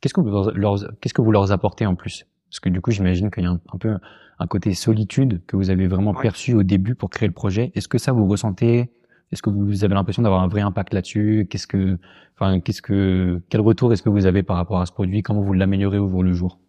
Qu'est-ce 0.00 0.14
que 0.14 0.20
vous 0.20 0.30
leur, 0.30 0.50
leur- 0.56 0.78
qu'est-ce 1.00 1.14
que 1.14 1.22
vous 1.22 1.32
leur 1.32 1.50
apportez 1.50 1.86
en 1.86 1.96
plus? 1.96 2.26
Parce 2.50 2.60
que 2.60 2.68
du 2.68 2.80
coup, 2.80 2.92
j'imagine 2.92 3.30
qu'il 3.30 3.42
y 3.42 3.46
a 3.46 3.50
un, 3.50 3.60
un 3.72 3.78
peu 3.78 3.96
un 4.38 4.46
côté 4.46 4.72
solitude 4.74 5.42
que 5.46 5.56
vous 5.56 5.70
avez 5.70 5.86
vraiment 5.88 6.12
Ouais. 6.12 6.22
perçu 6.22 6.54
au 6.54 6.62
début 6.62 6.94
pour 6.94 7.10
créer 7.10 7.28
le 7.28 7.34
projet. 7.34 7.72
Est-ce 7.74 7.88
que 7.88 7.98
ça 7.98 8.12
vous 8.12 8.26
ressentez 8.28 8.90
Est-ce 9.34 9.42
que 9.42 9.50
vous 9.50 9.82
avez 9.84 9.94
l'impression 9.94 10.22
d'avoir 10.22 10.42
un 10.42 10.48
vrai 10.48 10.60
impact 10.60 10.94
là-dessus? 10.94 11.48
Qu'est-ce 11.50 11.66
que, 11.66 11.98
enfin, 12.36 12.60
qu'est-ce 12.60 12.80
que, 12.80 13.42
quel 13.48 13.60
retour 13.60 13.92
est-ce 13.92 14.02
que 14.02 14.08
vous 14.08 14.26
avez 14.26 14.44
par 14.44 14.56
rapport 14.56 14.80
à 14.80 14.86
ce 14.86 14.92
produit? 14.92 15.22
Comment 15.22 15.40
vous 15.42 15.52
l'améliorez 15.52 15.98
au 15.98 16.08
jour 16.08 16.22
le 16.22 16.32
jour? 16.32 16.60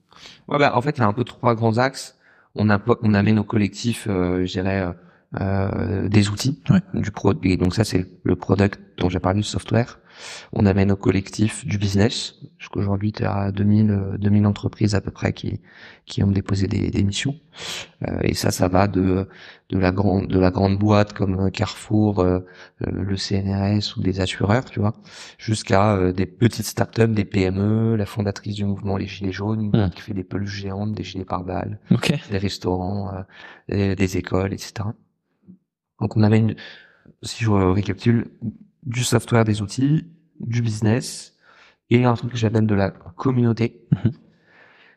Ouais, 0.47 0.57
bah, 0.57 0.75
en 0.75 0.81
fait, 0.81 0.97
il 0.97 1.01
y 1.01 1.03
a 1.03 1.07
un 1.07 1.13
peu 1.13 1.23
trois 1.23 1.53
grands 1.53 1.77
axes. 1.77 2.17
On, 2.55 2.71
a, 2.71 2.81
on 3.03 3.13
amène 3.13 3.37
au 3.37 3.43
collectif, 3.43 4.07
euh, 4.09 4.45
je 4.47 4.51
dirais, 4.51 4.81
euh, 4.81 4.91
euh, 5.41 6.09
des 6.09 6.29
outils 6.29 6.59
Ouais. 6.71 6.81
du 6.95 7.11
pro. 7.11 7.33
Et 7.43 7.55
donc 7.55 7.75
ça, 7.75 7.83
c'est 7.83 8.07
le 8.23 8.35
product 8.35 8.79
dont 8.97 9.09
j'ai 9.09 9.19
parlé, 9.19 9.39
le 9.39 9.43
software. 9.43 9.99
On 10.53 10.65
amène 10.65 10.91
au 10.91 10.95
collectif 10.95 11.65
du 11.65 11.77
business. 11.77 12.35
Jusqu'aujourd'hui, 12.57 13.11
tu 13.11 13.23
as 13.25 13.51
2000, 13.51 13.91
euh, 13.91 14.17
2000 14.17 14.45
entreprises 14.45 14.95
à 14.95 15.01
peu 15.01 15.11
près 15.11 15.33
qui, 15.33 15.61
qui 16.05 16.23
ont 16.23 16.31
déposé 16.31 16.67
des, 16.67 16.89
des 16.89 17.03
missions. 17.03 17.35
Euh, 18.07 18.19
et 18.23 18.33
ça, 18.33 18.51
ça 18.51 18.67
va 18.67 18.87
de, 18.87 19.27
de 19.69 19.77
la 19.77 19.91
grande, 19.91 20.27
de 20.27 20.39
la 20.39 20.51
grande 20.51 20.77
boîte 20.77 21.13
comme 21.13 21.49
Carrefour, 21.51 22.19
euh, 22.19 22.39
euh, 22.85 22.91
le 22.91 23.15
CNRS 23.17 23.97
ou 23.97 24.01
des 24.01 24.19
assureurs, 24.21 24.65
tu 24.65 24.79
vois, 24.79 24.93
jusqu'à 25.37 25.95
euh, 25.95 26.11
des 26.11 26.25
petites 26.25 26.65
startups, 26.65 27.07
des 27.07 27.25
PME, 27.25 27.95
la 27.95 28.05
fondatrice 28.05 28.55
du 28.55 28.65
mouvement 28.65 28.97
Les 28.97 29.07
Gilets 29.07 29.31
Jaunes, 29.31 29.71
Mm. 29.73 29.89
qui 29.91 30.01
fait 30.01 30.13
des 30.13 30.23
peluches 30.23 30.55
géantes, 30.61 30.93
des 30.93 31.03
gilets 31.03 31.25
pare-balles, 31.25 31.79
Ok. 31.91 32.13
des 32.31 32.37
restaurants, 32.37 33.11
euh, 33.13 33.21
des, 33.69 33.95
des 33.95 34.17
écoles, 34.17 34.53
etc. 34.53 34.73
Donc 36.01 36.17
on 36.17 36.23
amène, 36.23 36.55
si 37.23 37.43
je 37.43 37.49
récapitule, 37.51 38.27
du 38.85 39.03
software, 39.03 39.45
des 39.45 39.61
outils, 39.61 40.05
du 40.39 40.61
business 40.61 41.35
et 41.89 42.03
un 42.03 42.13
truc 42.15 42.31
que 42.31 42.37
j'appelle 42.37 42.65
de 42.65 42.75
la 42.75 42.91
communauté. 42.91 43.81
Mhm. 43.91 44.11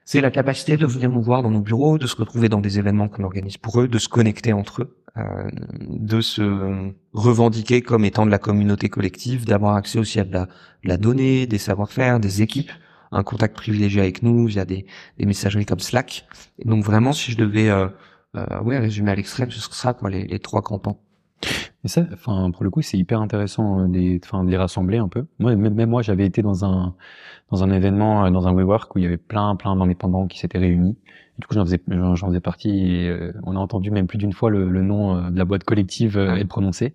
c'est 0.05 0.21
la 0.23 0.31
capacité 0.31 0.77
de 0.77 0.87
venir 0.87 1.11
nous 1.11 1.21
voir 1.21 1.43
dans 1.43 1.51
nos 1.51 1.61
bureaux, 1.61 1.99
de 1.99 2.07
se 2.07 2.17
retrouver 2.17 2.49
dans 2.49 2.61
des 2.61 2.79
événements 2.79 3.09
qu'on 3.09 3.25
organise 3.25 3.59
pour 3.59 3.81
eux, 3.81 3.89
de 3.89 3.99
se 3.99 4.09
connecter 4.09 4.55
entre 4.55 4.83
eux, 4.83 5.03
euh, 5.19 5.51
de 5.81 6.21
se 6.23 6.93
revendiquer 7.13 7.83
comme 7.83 8.05
étant 8.07 8.25
de 8.25 8.31
la 8.31 8.39
communauté 8.39 8.89
collective, 8.89 9.45
d'avoir 9.45 9.77
accès 9.77 9.99
aussi 9.99 10.19
à 10.19 10.25
de 10.25 10.33
la, 10.33 10.47
de 10.47 10.89
la 10.89 10.97
donnée, 10.97 11.47
des 11.47 11.59
savoir-faire, 11.59 12.21
des 12.21 12.41
équipes, 12.41 12.71
un 13.13 13.23
contact 13.23 13.55
privilégié 13.55 14.01
avec 14.01 14.23
nous 14.23 14.47
via 14.47 14.65
des, 14.65 14.87
des 15.19 15.27
messageries 15.27 15.67
comme 15.67 15.81
Slack. 15.81 16.27
Et 16.59 16.69
donc 16.69 16.85
vraiment, 16.85 17.13
si 17.13 17.33
je 17.33 17.37
devais 17.37 17.69
euh, 17.69 17.89
euh, 18.37 18.61
ouais, 18.63 18.79
résumer 18.79 19.11
à 19.11 19.15
l'extrême, 19.15 19.51
ce 19.51 19.61
sera 19.61 19.95
quoi 19.95 20.11
les, 20.11 20.27
les 20.27 20.39
trois 20.39 20.63
campans. 20.63 21.01
Et 21.85 21.89
ça, 21.89 22.03
enfin, 22.13 22.51
pour 22.51 22.65
le 22.65 22.71
coup, 22.71 22.83
c'est 22.83 22.99
hyper 22.99 23.21
intéressant 23.21 23.81
euh, 23.81 23.89
des, 23.89 24.21
enfin, 24.25 24.45
de 24.45 24.51
les 24.51 24.57
rassembler 24.57 24.99
un 24.99 25.09
peu. 25.09 25.27
Moi, 25.39 25.57
même, 25.57 25.89
moi, 25.89 26.03
j'avais 26.03 26.27
été 26.27 26.43
dans 26.43 26.65
un, 26.65 26.95
dans 27.51 27.63
un 27.63 27.71
événement, 27.71 28.27
euh, 28.27 28.31
dans 28.31 28.49
un 28.49 28.53
WeWork 28.53 28.95
où 28.95 28.99
il 28.99 29.03
y 29.03 29.07
avait 29.07 29.17
plein, 29.17 29.55
plein 29.57 29.77
d'indépendants 29.77 30.27
qui 30.27 30.39
s'étaient 30.39 30.59
réunis. 30.59 30.97
Et 31.39 31.41
du 31.41 31.47
coup, 31.47 31.55
j'en 31.55 31.65
faisais, 31.65 31.81
j'en 31.89 32.29
faisais 32.29 32.41
partie. 32.41 32.71
Et, 32.71 33.09
euh, 33.09 33.33
on 33.45 33.57
a 33.57 33.59
entendu 33.59 33.91
même 33.91 34.07
plus 34.07 34.19
d'une 34.19 34.33
fois 34.33 34.51
le, 34.51 34.69
le 34.69 34.83
nom 34.83 35.31
de 35.31 35.39
la 35.39 35.45
boîte 35.45 35.65
collective 35.65 36.19
ah 36.19 36.39
être 36.39 36.49
prononcé. 36.49 36.95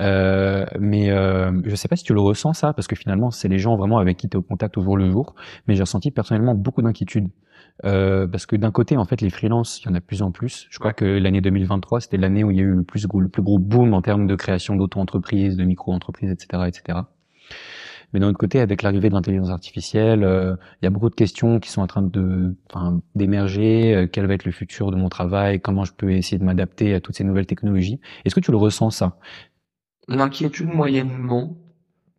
Euh, 0.00 0.66
mais 0.78 1.10
euh, 1.10 1.52
je 1.64 1.74
sais 1.74 1.88
pas 1.88 1.96
si 1.96 2.04
tu 2.04 2.12
le 2.12 2.20
ressens 2.20 2.54
ça, 2.54 2.72
parce 2.72 2.86
que 2.86 2.96
finalement, 2.96 3.30
c'est 3.30 3.48
les 3.48 3.58
gens 3.58 3.76
vraiment 3.76 3.98
avec 3.98 4.16
qui 4.16 4.28
tu 4.28 4.36
es 4.36 4.38
au 4.38 4.42
contact 4.42 4.76
au 4.78 4.82
jour 4.82 4.96
le 4.96 5.10
jour. 5.10 5.34
Mais 5.66 5.74
j'ai 5.74 5.82
ressenti 5.82 6.10
personnellement 6.10 6.54
beaucoup 6.54 6.82
d'inquiétude. 6.82 7.28
Euh, 7.84 8.26
parce 8.26 8.46
que 8.46 8.56
d'un 8.56 8.70
côté, 8.70 8.96
en 8.96 9.04
fait, 9.04 9.20
les 9.20 9.30
freelances, 9.30 9.80
il 9.82 9.86
y 9.86 9.88
en 9.90 9.94
a 9.94 10.00
de 10.00 10.04
plus 10.04 10.22
en 10.22 10.30
plus. 10.30 10.66
Je 10.70 10.78
crois 10.78 10.92
que 10.92 11.04
l'année 11.04 11.40
2023, 11.40 12.00
c'était 12.00 12.16
l'année 12.16 12.42
où 12.42 12.50
il 12.50 12.56
y 12.56 12.60
a 12.60 12.62
eu 12.62 12.74
le 12.74 12.82
plus 12.82 13.06
gros, 13.06 13.20
le 13.20 13.28
plus 13.28 13.42
gros 13.42 13.58
boom 13.58 13.92
en 13.94 14.02
termes 14.02 14.26
de 14.26 14.34
création 14.34 14.76
d'auto-entreprises, 14.76 15.56
de 15.56 15.64
micro-entreprises, 15.64 16.30
etc., 16.30 16.64
etc. 16.66 17.00
Mais 18.12 18.20
d'un 18.20 18.28
autre 18.28 18.38
côté, 18.38 18.60
avec 18.60 18.82
l'arrivée 18.82 19.08
de 19.08 19.14
l'intelligence 19.14 19.50
artificielle, 19.50 20.24
euh, 20.24 20.56
il 20.80 20.84
y 20.84 20.86
a 20.86 20.90
beaucoup 20.90 21.10
de 21.10 21.14
questions 21.14 21.58
qui 21.60 21.70
sont 21.70 21.82
en 21.82 21.86
train 21.86 22.02
de, 22.02 22.54
enfin, 22.72 23.00
d'émerger. 23.14 23.94
Euh, 23.94 24.06
quel 24.10 24.26
va 24.26 24.34
être 24.34 24.44
le 24.44 24.52
futur 24.52 24.90
de 24.90 24.96
mon 24.96 25.08
travail? 25.08 25.60
Comment 25.60 25.84
je 25.84 25.92
peux 25.92 26.12
essayer 26.12 26.38
de 26.38 26.44
m'adapter 26.44 26.94
à 26.94 27.00
toutes 27.00 27.16
ces 27.16 27.24
nouvelles 27.24 27.46
technologies? 27.46 28.00
Est-ce 28.24 28.34
que 28.34 28.40
tu 28.40 28.52
le 28.52 28.56
ressens 28.56 28.90
ça? 28.90 29.18
L'inquiétude 30.08 30.68
moyennement, 30.68 31.58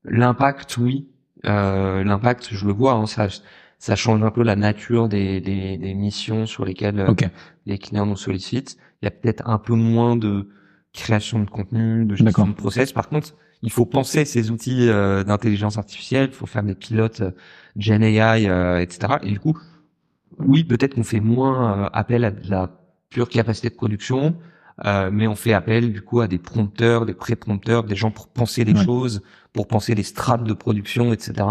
l'impact 0.03 0.77
oui. 0.77 1.07
Euh, 1.45 2.03
l'impact, 2.03 2.49
je 2.51 2.65
le 2.65 2.73
vois. 2.73 2.93
Hein, 2.93 3.05
ça, 3.05 3.27
ça 3.77 3.95
change 3.95 4.23
un 4.23 4.31
peu 4.31 4.43
la 4.43 4.55
nature 4.55 5.07
des, 5.07 5.39
des, 5.39 5.77
des 5.77 5.93
missions 5.93 6.45
sur 6.45 6.65
lesquelles 6.65 6.99
euh, 6.99 7.13
les 7.65 7.77
clients 7.77 8.05
nous 8.05 8.17
sollicitent. 8.17 8.77
Il 9.01 9.05
y 9.05 9.07
a 9.07 9.11
peut-être 9.11 9.47
un 9.47 9.59
peu 9.59 9.75
moins 9.75 10.15
de 10.15 10.49
création 10.93 11.39
de 11.39 11.49
contenu, 11.49 12.05
de 12.05 12.15
gestion 12.15 12.47
de 12.47 12.53
process. 12.53 12.91
Par 12.91 13.07
contre, 13.07 13.35
il 13.61 13.71
faut 13.71 13.85
penser 13.85 14.25
ces 14.25 14.51
outils 14.51 14.89
euh, 14.89 15.23
d'intelligence 15.23 15.77
artificielle, 15.77 16.29
il 16.31 16.35
faut 16.35 16.45
faire 16.45 16.63
des 16.63 16.75
pilotes 16.75 17.21
euh, 17.21 17.31
Gen 17.77 18.03
AI, 18.03 18.47
euh, 18.47 18.79
etc. 18.79 19.15
Et 19.23 19.31
du 19.31 19.39
coup, 19.39 19.57
oui, 20.39 20.63
peut-être 20.63 20.95
qu'on 20.95 21.03
fait 21.03 21.19
moins 21.19 21.89
appel 21.93 22.23
à 22.23 22.31
de 22.31 22.49
la 22.49 22.69
pure 23.09 23.29
capacité 23.29 23.69
de 23.69 23.75
production, 23.75 24.35
mais 24.85 25.25
on 25.27 25.35
fait 25.35 25.53
appel 25.53 25.91
du 25.91 26.03
coup 26.03 26.21
à 26.21 26.27
des 26.27 26.37
prompteurs, 26.37 27.07
des 27.07 27.15
pré-prompteurs, 27.15 27.83
des 27.83 27.95
gens 27.95 28.11
pour 28.11 28.27
penser 28.27 28.63
les 28.63 28.75
choses, 28.75 29.23
pour 29.57 29.67
penser 29.67 29.95
les 29.95 30.03
strates 30.03 30.43
de 30.43 30.53
production, 30.53 31.11
etc. 31.11 31.47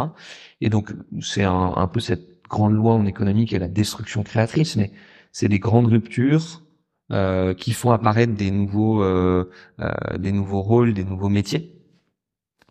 Et 0.61 0.71
donc, 0.71 0.93
c'est 1.21 1.43
un, 1.43 1.91
peu 1.93 1.99
cette 1.99 2.41
grande 2.49 2.73
loi 2.73 2.95
en 2.95 3.05
économie 3.05 3.47
qui 3.47 3.57
est 3.57 3.59
la 3.59 3.67
destruction 3.69 4.23
créatrice, 4.23 4.77
mais 4.77 4.93
c'est 5.33 5.49
des 5.49 5.59
grandes 5.59 5.89
ruptures 5.89 6.63
euh, 7.11 7.53
qui 7.53 7.73
font 7.73 7.91
apparaître 7.91 8.35
des 8.35 8.53
nouveaux, 8.53 9.03
euh, 9.03 9.51
euh, 9.81 10.19
des 10.19 10.31
nouveaux 10.31 10.63
rôles, 10.63 10.95
des 10.95 11.03
nouveaux 11.03 11.29
métiers, 11.29 11.75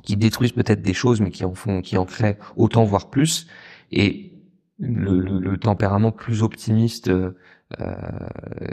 qui 0.03 0.15
détruisent 0.15 0.53
peut-être 0.53 0.81
des 0.81 0.93
choses, 0.93 1.19
mais 1.19 1.31
qui 1.31 1.43
en 1.43 1.53
font, 1.53 1.81
qui 1.81 1.97
en 1.97 2.05
créent 2.05 2.37
autant 2.55 2.85
voire 2.85 3.09
plus. 3.09 3.47
Et 3.91 4.31
le, 4.79 5.19
le, 5.19 5.39
le 5.39 5.57
tempérament 5.57 6.13
plus 6.13 6.43
optimiste 6.43 7.09
euh, 7.09 7.31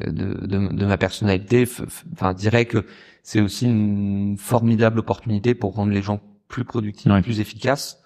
de, 0.06 0.46
de, 0.46 0.68
de, 0.68 0.86
ma 0.86 0.96
personnalité, 0.96 1.64
enfin 2.12 2.34
dirait 2.34 2.66
que 2.66 2.84
c'est 3.24 3.40
aussi 3.40 3.66
une 3.66 4.36
formidable 4.38 5.00
opportunité 5.00 5.54
pour 5.56 5.74
rendre 5.74 5.92
les 5.92 6.02
gens 6.02 6.20
plus 6.52 6.64
productifs, 6.64 7.10
plus 7.22 7.40
efficaces 7.40 7.98
euh, 7.98 8.02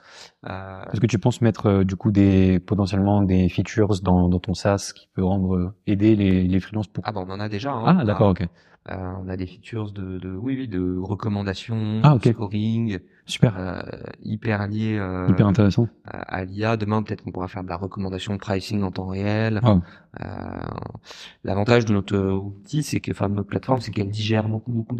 Est-ce 0.47 1.01
que 1.01 1.07
tu 1.07 1.19
penses 1.19 1.41
mettre 1.41 1.67
euh, 1.67 1.85
du 1.85 1.97
coup 1.97 2.13
des 2.13 2.61
potentiellement 2.61 3.23
des 3.23 3.49
features 3.49 4.01
dans, 4.03 4.29
dans 4.29 4.39
ton 4.39 4.55
SaaS 4.55 4.93
qui 4.95 5.09
peut 5.15 5.25
rendre 5.25 5.57
euh, 5.57 5.75
aider 5.87 6.15
les, 6.15 6.45
les 6.45 6.61
freelances 6.61 6.87
pour 6.89 7.03
Ah 7.07 7.13
bah 7.13 7.25
on 7.27 7.31
en 7.31 7.41
a 7.41 7.49
déjà. 7.49 7.73
Hein. 7.73 7.99
Ah 8.01 8.05
d'accord, 8.05 8.31
ok. 8.31 8.47
Euh, 8.91 9.13
on 9.25 9.29
a 9.29 9.37
des 9.37 9.47
features 9.47 9.91
de, 9.91 10.19
de 10.19 10.31
oui, 10.31 10.55
oui 10.57 10.69
de 10.69 10.97
recommandations, 11.01 12.01
ah, 12.05 12.17
de 12.23 12.33
scoring, 12.33 13.01
super, 13.25 13.57
euh, 13.59 13.83
hyper 14.23 14.69
lié, 14.69 14.97
euh, 14.97 15.27
hyper 15.29 15.49
intéressant 15.49 15.89
à, 16.05 16.45
l'IA. 16.45 16.77
Demain 16.77 17.03
peut-être 17.03 17.25
qu'on 17.25 17.33
pourra 17.33 17.49
faire 17.49 17.65
de 17.65 17.69
la 17.69 17.77
recommandation 17.77 18.35
de 18.35 18.39
pricing 18.39 18.85
en 18.85 18.93
temps 18.93 19.09
réel. 19.09 19.61
Euh, 20.21 20.25
L'avantage 21.43 21.85
de 21.85 21.93
notre 21.93 22.17
outil, 22.17 22.85
c'est 22.85 23.01
que, 23.01 23.11
enfin 23.11 23.29
de 23.29 23.35
notre 23.35 23.49
plateforme, 23.49 23.81
c'est 23.81 23.91
qu'elle 23.91 24.09
digère 24.09 24.49
beaucoup 24.49 24.71
beaucoup 24.71 24.97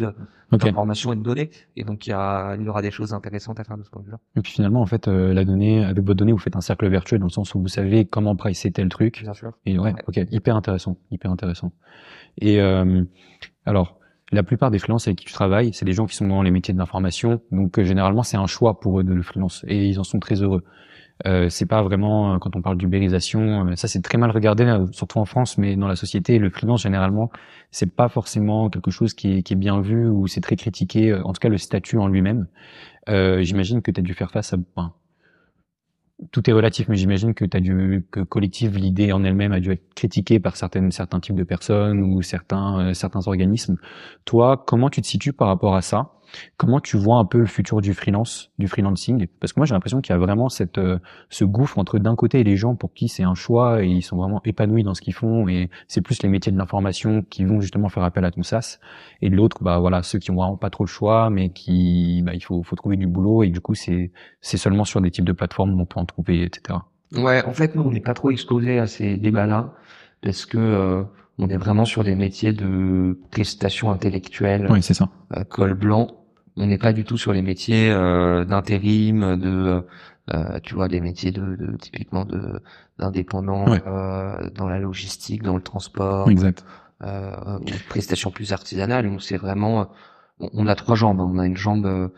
d'informations 0.51 1.13
et 1.13 1.15
de 1.15 1.23
données, 1.23 1.49
et 1.77 1.85
donc 1.85 2.07
il 2.07 2.09
y, 2.09 2.13
a, 2.13 2.55
il 2.55 2.63
y 2.63 2.69
aura 2.69 2.81
des 2.81 2.91
choses 2.91 3.13
intéressantes 3.13 3.61
à 3.61 3.63
faire 3.63 3.77
de 3.77 3.83
ce 3.83 3.89
point 3.89 4.01
de 4.01 4.07
vue-là. 4.07 4.19
Et 4.35 4.41
puis 4.41 4.51
finalement, 4.51 4.81
en 4.81 4.85
fait, 4.85 5.07
euh, 5.07 5.33
la 5.37 5.45
donnée 5.45 5.83
avec 5.83 6.03
votre 6.03 6.17
donnée, 6.17 6.31
vous 6.31 6.37
faites 6.37 6.55
un 6.55 6.61
cercle 6.61 6.87
vertueux 6.87 7.17
dans 7.19 7.27
le 7.27 7.31
sens 7.31 7.55
où 7.55 7.61
vous 7.61 7.67
savez 7.67 8.05
comment 8.05 8.35
pricer 8.35 8.71
tel 8.71 8.89
truc. 8.89 9.21
Bien 9.21 9.33
sûr. 9.33 9.51
Et 9.65 9.79
ouais, 9.79 9.93
ok, 10.07 10.19
hyper 10.31 10.55
intéressant, 10.55 10.97
hyper 11.11 11.31
intéressant. 11.31 11.71
Et 12.39 12.59
euh, 12.59 13.03
alors, 13.65 13.99
la 14.31 14.43
plupart 14.43 14.71
des 14.71 14.79
freelances 14.79 15.07
avec 15.07 15.19
qui 15.19 15.25
tu 15.25 15.33
travailles, 15.33 15.73
c'est 15.73 15.85
des 15.85 15.93
gens 15.93 16.05
qui 16.05 16.15
sont 16.15 16.27
dans 16.27 16.41
les 16.41 16.51
métiers 16.51 16.73
de 16.73 16.79
l'information, 16.79 17.41
donc 17.51 17.79
euh, 17.79 17.83
généralement 17.83 18.23
c'est 18.23 18.37
un 18.37 18.47
choix 18.47 18.79
pour 18.79 18.99
eux 18.99 19.03
de 19.03 19.13
le 19.13 19.21
freelance 19.21 19.63
et 19.67 19.87
ils 19.87 19.99
en 19.99 20.03
sont 20.03 20.19
très 20.19 20.41
heureux. 20.41 20.63
Euh, 21.25 21.49
c'est 21.49 21.65
pas 21.65 21.81
vraiment 21.81 22.35
euh, 22.35 22.37
quand 22.37 22.55
on 22.55 22.61
parle 22.61 22.77
d'ubérisation, 22.77 23.67
euh, 23.67 23.75
ça 23.75 23.87
c'est 23.87 24.01
très 24.01 24.19
mal 24.19 24.29
regardé 24.29 24.85
surtout 24.91 25.17
en 25.17 25.25
France, 25.25 25.57
mais 25.57 25.75
dans 25.75 25.87
la 25.87 25.95
société 25.95 26.37
le 26.37 26.51
freelance 26.51 26.83
généralement 26.83 27.31
c'est 27.71 27.95
pas 27.95 28.07
forcément 28.07 28.69
quelque 28.69 28.91
chose 28.91 29.15
qui 29.15 29.37
est, 29.37 29.43
qui 29.43 29.53
est 29.53 29.57
bien 29.57 29.81
vu 29.81 30.07
ou 30.07 30.27
c'est 30.27 30.41
très 30.41 30.55
critiqué. 30.55 31.13
En 31.13 31.33
tout 31.33 31.39
cas 31.39 31.49
le 31.49 31.57
statut 31.57 31.97
en 31.97 32.07
lui-même. 32.07 32.47
J'imagine 33.07 33.81
que 33.81 33.91
tu 33.91 33.99
as 33.99 34.03
dû 34.03 34.13
faire 34.13 34.31
face 34.31 34.53
à, 34.53 34.57
tout 36.31 36.49
est 36.49 36.53
relatif, 36.53 36.87
mais 36.87 36.95
j'imagine 36.95 37.33
que 37.33 37.45
as 37.53 37.59
dû 37.59 38.05
que 38.11 38.21
collective 38.21 38.77
l'idée 38.77 39.11
en 39.11 39.23
elle-même 39.23 39.51
a 39.51 39.59
dû 39.59 39.71
être 39.71 39.93
critiquée 39.95 40.39
par 40.39 40.55
certaines 40.57 40.91
certains 40.91 41.19
types 41.19 41.35
de 41.35 41.43
personnes 41.43 42.01
ou 42.01 42.21
certains 42.23 42.89
euh, 42.89 42.93
certains 42.93 43.27
organismes. 43.27 43.77
Toi, 44.25 44.63
comment 44.65 44.89
tu 44.89 45.01
te 45.01 45.07
situes 45.07 45.33
par 45.33 45.47
rapport 45.47 45.75
à 45.75 45.81
ça? 45.81 46.16
Comment 46.57 46.79
tu 46.79 46.97
vois 46.97 47.17
un 47.17 47.25
peu 47.25 47.39
le 47.39 47.45
futur 47.45 47.81
du 47.81 47.93
freelance, 47.93 48.51
du 48.59 48.67
freelancing? 48.67 49.27
Parce 49.39 49.53
que 49.53 49.59
moi 49.59 49.65
j'ai 49.65 49.73
l'impression 49.73 50.01
qu'il 50.01 50.13
y 50.13 50.15
a 50.15 50.19
vraiment 50.19 50.49
cette 50.49 50.77
euh, 50.77 50.99
ce 51.29 51.45
gouffre 51.45 51.79
entre 51.79 51.99
d'un 51.99 52.15
côté 52.15 52.43
les 52.43 52.57
gens 52.57 52.75
pour 52.75 52.93
qui 52.93 53.07
c'est 53.07 53.23
un 53.23 53.35
choix 53.35 53.83
et 53.83 53.87
ils 53.87 54.01
sont 54.01 54.17
vraiment 54.17 54.41
épanouis 54.45 54.83
dans 54.83 54.93
ce 54.93 55.01
qu'ils 55.01 55.13
font 55.13 55.47
et 55.47 55.69
c'est 55.87 56.01
plus 56.01 56.21
les 56.23 56.29
métiers 56.29 56.51
de 56.51 56.57
l'information 56.57 57.23
qui 57.29 57.45
vont 57.45 57.61
justement 57.61 57.89
faire 57.89 58.03
appel 58.03 58.25
à 58.25 58.31
ton 58.31 58.43
SaaS 58.43 58.79
et 59.21 59.29
de 59.29 59.35
l'autre 59.35 59.63
bah 59.63 59.79
voilà 59.79 60.03
ceux 60.03 60.19
qui 60.19 60.31
ont 60.31 60.35
vraiment 60.35 60.57
pas 60.57 60.69
trop 60.69 60.83
le 60.83 60.89
choix 60.89 61.29
mais 61.29 61.49
qui 61.49 62.21
bah 62.23 62.33
il 62.33 62.43
faut 62.43 62.63
faut 62.63 62.75
trouver 62.75 62.97
du 62.97 63.07
boulot 63.07 63.43
et 63.43 63.49
du 63.49 63.61
coup 63.61 63.75
c'est 63.75 64.11
c'est 64.41 64.57
seulement 64.57 64.85
sur 64.85 65.01
des 65.01 65.11
types 65.11 65.25
de 65.25 65.33
plateformes 65.33 65.73
où 65.73 65.81
on 65.81 65.85
peut 65.85 65.99
en 65.99 66.05
trouver 66.05 66.43
etc. 66.43 66.79
Ouais 67.13 67.43
en 67.45 67.53
fait 67.53 67.75
nous 67.75 67.83
on 67.83 67.91
n'est 67.91 68.01
pas 68.01 68.13
trop 68.13 68.31
exposé 68.31 68.79
à 68.79 68.87
ces 68.87 69.17
débats 69.17 69.47
là 69.47 69.73
parce 70.21 70.45
que 70.45 70.57
euh, 70.57 71.03
on 71.39 71.49
est 71.49 71.57
vraiment 71.57 71.85
sur 71.85 72.03
des 72.03 72.15
métiers 72.15 72.53
de 72.53 73.19
prestation 73.31 73.91
intellectuelle. 73.91 74.67
Oui, 74.69 74.81
c'est 74.81 74.93
ça. 74.93 75.09
Euh, 75.35 75.43
col 75.43 75.73
blanc. 75.73 76.07
On 76.55 76.65
n'est 76.65 76.79
pas 76.79 76.93
du 76.93 77.03
tout 77.03 77.17
sur 77.17 77.33
les 77.33 77.43
métiers 77.43 77.91
euh, 77.91 78.43
d'intérim, 78.43 79.37
de, 79.37 79.83
euh, 80.33 80.59
tu 80.61 80.73
vois, 80.73 80.87
des 80.87 80.99
métiers 80.99 81.31
de, 81.31 81.55
de 81.55 81.77
typiquement 81.77 82.25
de 82.25 82.61
d'indépendants 82.99 83.65
euh, 83.69 84.49
dans 84.55 84.67
la 84.67 84.79
logistique, 84.79 85.43
dans 85.43 85.55
le 85.55 85.61
transport. 85.61 86.29
Exact. 86.29 86.65
Euh, 87.03 87.59
prestation 87.87 88.31
plus 88.31 88.51
artisanale. 88.51 89.07
Donc 89.07 89.21
c'est 89.21 89.37
vraiment, 89.37 89.91
on, 90.39 90.65
a 90.65 90.75
trois 90.75 90.95
jambes. 90.95 91.19
On 91.19 91.37
a 91.37 91.45
une 91.45 91.55
jambe 91.55 92.11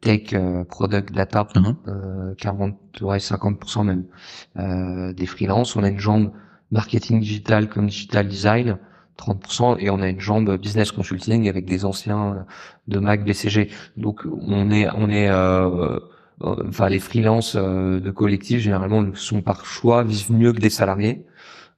tech, 0.00 0.34
product, 0.68 1.12
data, 1.12 1.48
uh-huh. 1.56 2.36
40 2.36 3.00
ouais 3.00 3.18
50% 3.18 3.84
même 3.84 5.12
des 5.14 5.26
freelances. 5.26 5.74
On 5.74 5.82
a 5.82 5.88
une 5.88 5.98
jambe 5.98 6.30
marketing 6.70 7.20
digital 7.20 7.68
comme 7.68 7.86
digital 7.86 8.28
design, 8.28 8.78
30%, 9.18 9.76
et 9.78 9.90
on 9.90 10.00
a 10.00 10.08
une 10.08 10.20
jambe 10.20 10.56
business 10.60 10.92
consulting 10.92 11.48
avec 11.48 11.64
des 11.64 11.84
anciens 11.84 12.46
de 12.88 12.98
Mac, 12.98 13.24
BCG. 13.24 13.70
Donc 13.96 14.22
on 14.26 14.70
est, 14.70 14.88
on 14.94 15.08
est, 15.08 15.28
euh, 15.30 15.98
euh, 16.42 16.64
enfin 16.68 16.88
les 16.88 16.98
freelances 16.98 17.56
euh, 17.56 17.98
de 18.00 18.10
collectif 18.10 18.60
généralement 18.60 19.04
sont 19.14 19.40
par 19.40 19.64
choix 19.64 20.04
vivent 20.04 20.32
mieux 20.32 20.52
que 20.52 20.60
des 20.60 20.70
salariés. 20.70 21.24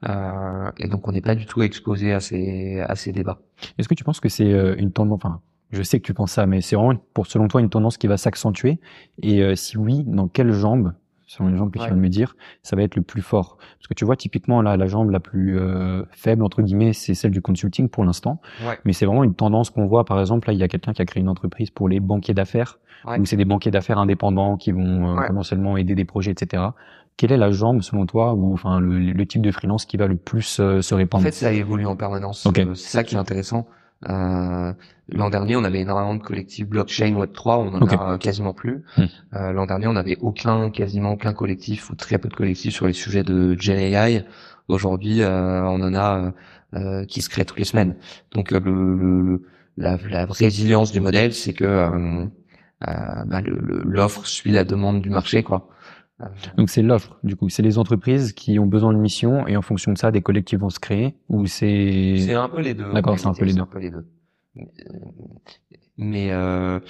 Euh, 0.09 0.71
et 0.79 0.89
donc 0.89 1.07
on 1.09 1.13
n'est 1.13 1.21
pas 1.21 1.35
du 1.35 1.47
tout 1.47 1.63
exposé 1.63 2.13
à 2.13 2.21
ces 2.21 2.81
à 2.81 2.95
ces 2.95 3.13
débats. 3.13 3.41
Est-ce 3.79 3.89
que 3.89 3.95
tu 3.95 4.05
penses 4.05 4.21
que 4.21 4.29
c'est 4.29 4.51
une 4.79 4.93
tendance, 4.93 5.21
enfin 5.23 5.41
je 5.71 5.83
sais 5.83 6.01
que 6.01 6.07
tu 6.07 6.15
penses 6.15 6.33
ça, 6.33 6.47
mais 6.47 6.61
c'est 6.61 6.77
vraiment 6.77 6.97
pour 7.15 7.27
selon 7.27 7.49
toi 7.49 7.61
une 7.61 7.69
tendance 7.69 7.99
qui 7.99 8.07
va 8.07 8.17
s'accentuer? 8.17 8.81
Et 9.23 9.55
si 9.57 9.77
oui, 9.77 10.05
dans 10.07 10.29
quelle 10.29 10.53
jambe 10.53 10.95
selon 11.29 11.51
les 11.51 11.57
jambes 11.57 11.71
que 11.71 11.79
tu 11.79 11.85
viens 11.85 11.95
de 11.95 12.01
me 12.01 12.09
dire, 12.09 12.35
ça 12.63 12.75
va 12.75 12.83
être 12.83 12.97
le 12.97 13.03
plus 13.03 13.23
fort. 13.23 13.59
Parce 13.59 13.87
que 13.87 13.95
tu 13.95 14.05
vois, 14.05 14.17
typiquement, 14.17 14.63
là, 14.63 14.77
la 14.77 14.87
jambe 14.87 15.11
la 15.11 15.21
plus 15.21 15.59
euh, 15.59 16.03
faible, 16.11 16.43
entre 16.43 16.63
guillemets, 16.63 16.95
c'est 16.95 17.15
celle 17.15 17.31
du 17.31 17.43
consulting 17.43 17.89
pour 17.89 18.05
l'instant. 18.05 18.41
Ouais. 18.67 18.79
Mais 18.85 18.93
c'est 18.93 19.07
vraiment 19.07 19.23
une 19.23 19.35
tendance 19.35 19.71
qu'on 19.71 19.87
voit, 19.87 20.05
par 20.05 20.19
exemple, 20.19 20.49
là, 20.49 20.55
il 20.55 20.59
y 20.59 20.63
a 20.63 20.69
quelqu'un 20.69 20.93
qui 20.95 21.03
a 21.03 21.05
créé 21.05 21.21
une 21.21 21.29
entreprise 21.29 21.71
pour 21.71 21.89
les 21.89 22.01
banquiers 22.01 22.35
d'affaires, 22.35 22.79
où 23.19 23.25
c'est 23.27 23.37
des 23.37 23.45
banquiers 23.45 23.71
d'affaires 23.71 23.99
indépendants 23.99 24.57
qui 24.57 24.73
vont 24.73 25.19
euh, 25.19 25.27
potentiellement 25.27 25.77
aider 25.77 25.95
des 25.95 26.05
projets, 26.05 26.33
etc. 26.33 26.65
quelle 27.17 27.31
est 27.31 27.37
la 27.37 27.51
jambe 27.51 27.83
selon 27.83 28.07
toi 28.07 28.35
ou 28.35 28.53
enfin 28.53 28.81
le, 28.81 29.27
type 29.27 29.43
de 29.43 29.51
freelance 29.51 29.85
qui 29.85 29.97
va 29.97 30.07
le 30.07 30.17
plus 30.17 30.59
euh, 30.61 30.81
se 30.81 30.95
répandre? 30.95 31.23
En 31.23 31.27
fait, 31.27 31.33
ça 31.33 31.53
évolue 31.53 31.87
en 31.87 31.97
permanence. 31.97 32.47
Euh, 32.47 32.75
c'est 32.75 32.91
ça 32.91 33.05
qui 33.05 33.15
est 33.15 33.19
intéressant. 33.19 33.67
Euh, 34.09 34.73
L'an 35.11 35.31
dernier, 35.31 35.57
on 35.57 35.65
avait 35.65 35.81
énormément 35.81 36.15
de 36.15 36.23
collectifs 36.23 36.67
blockchain 36.67 37.15
Web 37.15 37.33
3, 37.33 37.59
on 37.59 37.75
en 37.75 37.87
a 37.87 38.13
euh, 38.13 38.19
quasiment 38.19 38.53
plus. 38.53 38.85
Hmm. 38.97 39.05
Euh, 39.35 39.53
L'an 39.53 39.67
dernier, 39.67 39.87
on 39.87 39.97
avait 39.97 40.19
aucun, 40.21 40.71
quasiment 40.71 41.13
aucun 41.13 41.33
collectif 41.33 41.91
ou 41.91 41.95
très 41.95 42.19
peu 42.19 42.29
de 42.29 42.35
collectifs 42.35 42.75
sur 42.75 42.87
les 42.87 42.93
sujets 42.93 43.23
de 43.23 43.57
Gen 43.59 43.79
AI. 43.79 44.25
Aujourd'hui, 44.69 45.23
on 45.25 45.81
en 45.81 45.95
a 45.95 46.33
qui 47.07 47.23
se 47.23 47.31
créent 47.31 47.47
toutes 47.47 47.59
les 47.59 47.65
semaines. 47.65 47.97
Donc 48.33 48.51
le, 48.51 48.59
le, 48.59 49.43
la, 49.79 49.97
la, 50.11 50.27
résilience 50.27 50.93
du 50.93 51.01
modèle, 51.01 51.33
c'est 51.33 51.55
que 51.55 52.29
bah, 52.83 53.41
l'offre 53.43 54.27
suit 54.27 54.53
la 54.53 54.65
demande 54.65 55.01
du 55.01 55.09
marché, 55.09 55.43
quoi. 55.43 55.71
Donc 56.57 56.69
c'est 56.69 56.83
l'offre, 56.83 57.17
du 57.23 57.37
coup, 57.37 57.49
c'est 57.49 57.63
les 57.63 57.79
entreprises 57.79 58.33
qui 58.33 58.59
ont 58.59 58.67
besoin 58.67 58.93
de 58.93 58.99
missions 58.99 59.47
et 59.47 59.57
en 59.57 59.63
fonction 59.63 59.93
de 59.93 59.99
ça, 59.99 60.11
des 60.11 60.21
collectifs 60.21 60.59
vont 60.59 60.71
se 60.71 60.81
créer 60.81 61.15
ou 61.29 61.47
c'est 61.47 62.17
C'est 62.19 62.35
un 62.35 62.49
peu 62.49 62.61
les 62.61 62.75
deux. 62.75 62.93
D'accord, 62.93 63.19
c'est 63.19 63.29
un 63.29 63.35
peu 63.35 63.45
les 63.45 63.55
deux. 63.91 64.05
Mais 65.97 66.31
euh... 66.33 66.81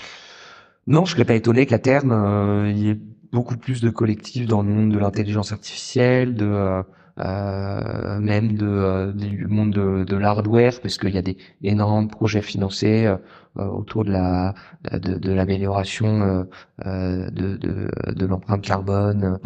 non, 0.86 1.04
je 1.04 1.12
serais 1.12 1.24
pas 1.24 1.34
étonné 1.34 1.66
qu'à 1.66 1.78
terme 1.78 2.12
euh, 2.12 2.70
il 2.70 2.78
y 2.78 2.90
ait 2.90 2.98
beaucoup 3.32 3.56
plus 3.56 3.80
de 3.80 3.90
collectifs 3.90 4.46
dans 4.46 4.62
le 4.62 4.68
monde 4.68 4.92
de 4.92 4.98
l'intelligence 4.98 5.52
artificielle, 5.52 6.34
de 6.34 6.46
euh, 6.46 6.82
euh, 7.20 8.20
même 8.20 8.52
de, 8.56 8.66
euh, 8.66 9.12
du 9.12 9.46
monde 9.48 9.72
de, 9.72 10.04
de 10.04 10.16
l'hardware, 10.16 10.80
parce 10.80 10.98
qu'il 10.98 11.14
y 11.14 11.18
a 11.18 11.22
des 11.22 11.36
énormément 11.62 12.02
de 12.02 12.10
projets 12.10 12.42
financés 12.42 13.06
euh, 13.06 13.16
autour 13.56 14.04
de 14.04 14.12
la 14.12 14.54
de, 14.92 15.14
de 15.18 15.32
l'amélioration 15.32 16.46
de, 16.84 17.30
de, 17.30 17.90
de 18.12 18.26
l'empreinte 18.26 18.62
carbone, 18.62 19.38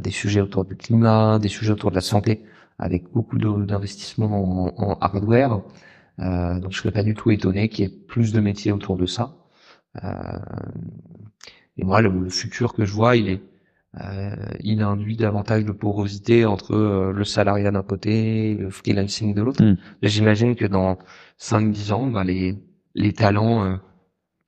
des 0.00 0.10
sujets 0.10 0.40
autour 0.40 0.64
du 0.64 0.74
climat, 0.74 1.38
des 1.38 1.48
sujets 1.48 1.72
autour 1.72 1.90
de 1.90 1.96
la 1.96 2.00
santé, 2.00 2.44
avec 2.78 3.12
beaucoup 3.12 3.36
d'investissements 3.38 4.72
en, 4.78 4.92
en, 4.92 4.98
hardware. 5.00 5.60
Donc 6.18 6.72
je 6.72 6.78
serais 6.78 6.92
pas 6.92 7.02
du 7.02 7.14
tout 7.14 7.30
étonné 7.30 7.68
qu'il 7.68 7.84
y 7.84 7.88
ait 7.88 7.90
plus 7.90 8.32
de 8.32 8.40
métiers 8.40 8.72
autour 8.72 8.96
de 8.96 9.06
ça. 9.06 9.36
et 11.76 11.84
moi, 11.84 12.00
le, 12.02 12.10
le 12.10 12.30
futur 12.30 12.74
que 12.74 12.84
je 12.84 12.92
vois, 12.92 13.16
il 13.16 13.28
est 13.28 13.40
euh, 13.96 14.36
il 14.60 14.82
induit 14.82 15.16
davantage 15.16 15.64
de 15.64 15.72
porosité 15.72 16.44
entre 16.44 16.74
euh, 16.74 17.12
le 17.12 17.24
salariat 17.24 17.70
d'un 17.70 17.82
côté 17.82 18.50
et 18.50 18.54
le 18.54 18.70
freelancing 18.70 19.34
de 19.34 19.42
l'autre. 19.42 19.62
Hmm. 19.64 19.76
J'imagine 20.02 20.56
que 20.56 20.66
dans 20.66 20.98
5-10 21.40 21.92
ans, 21.92 22.06
bah, 22.06 22.22
les, 22.22 22.58
les 22.94 23.12
talents 23.14 23.64
euh, 23.64 23.76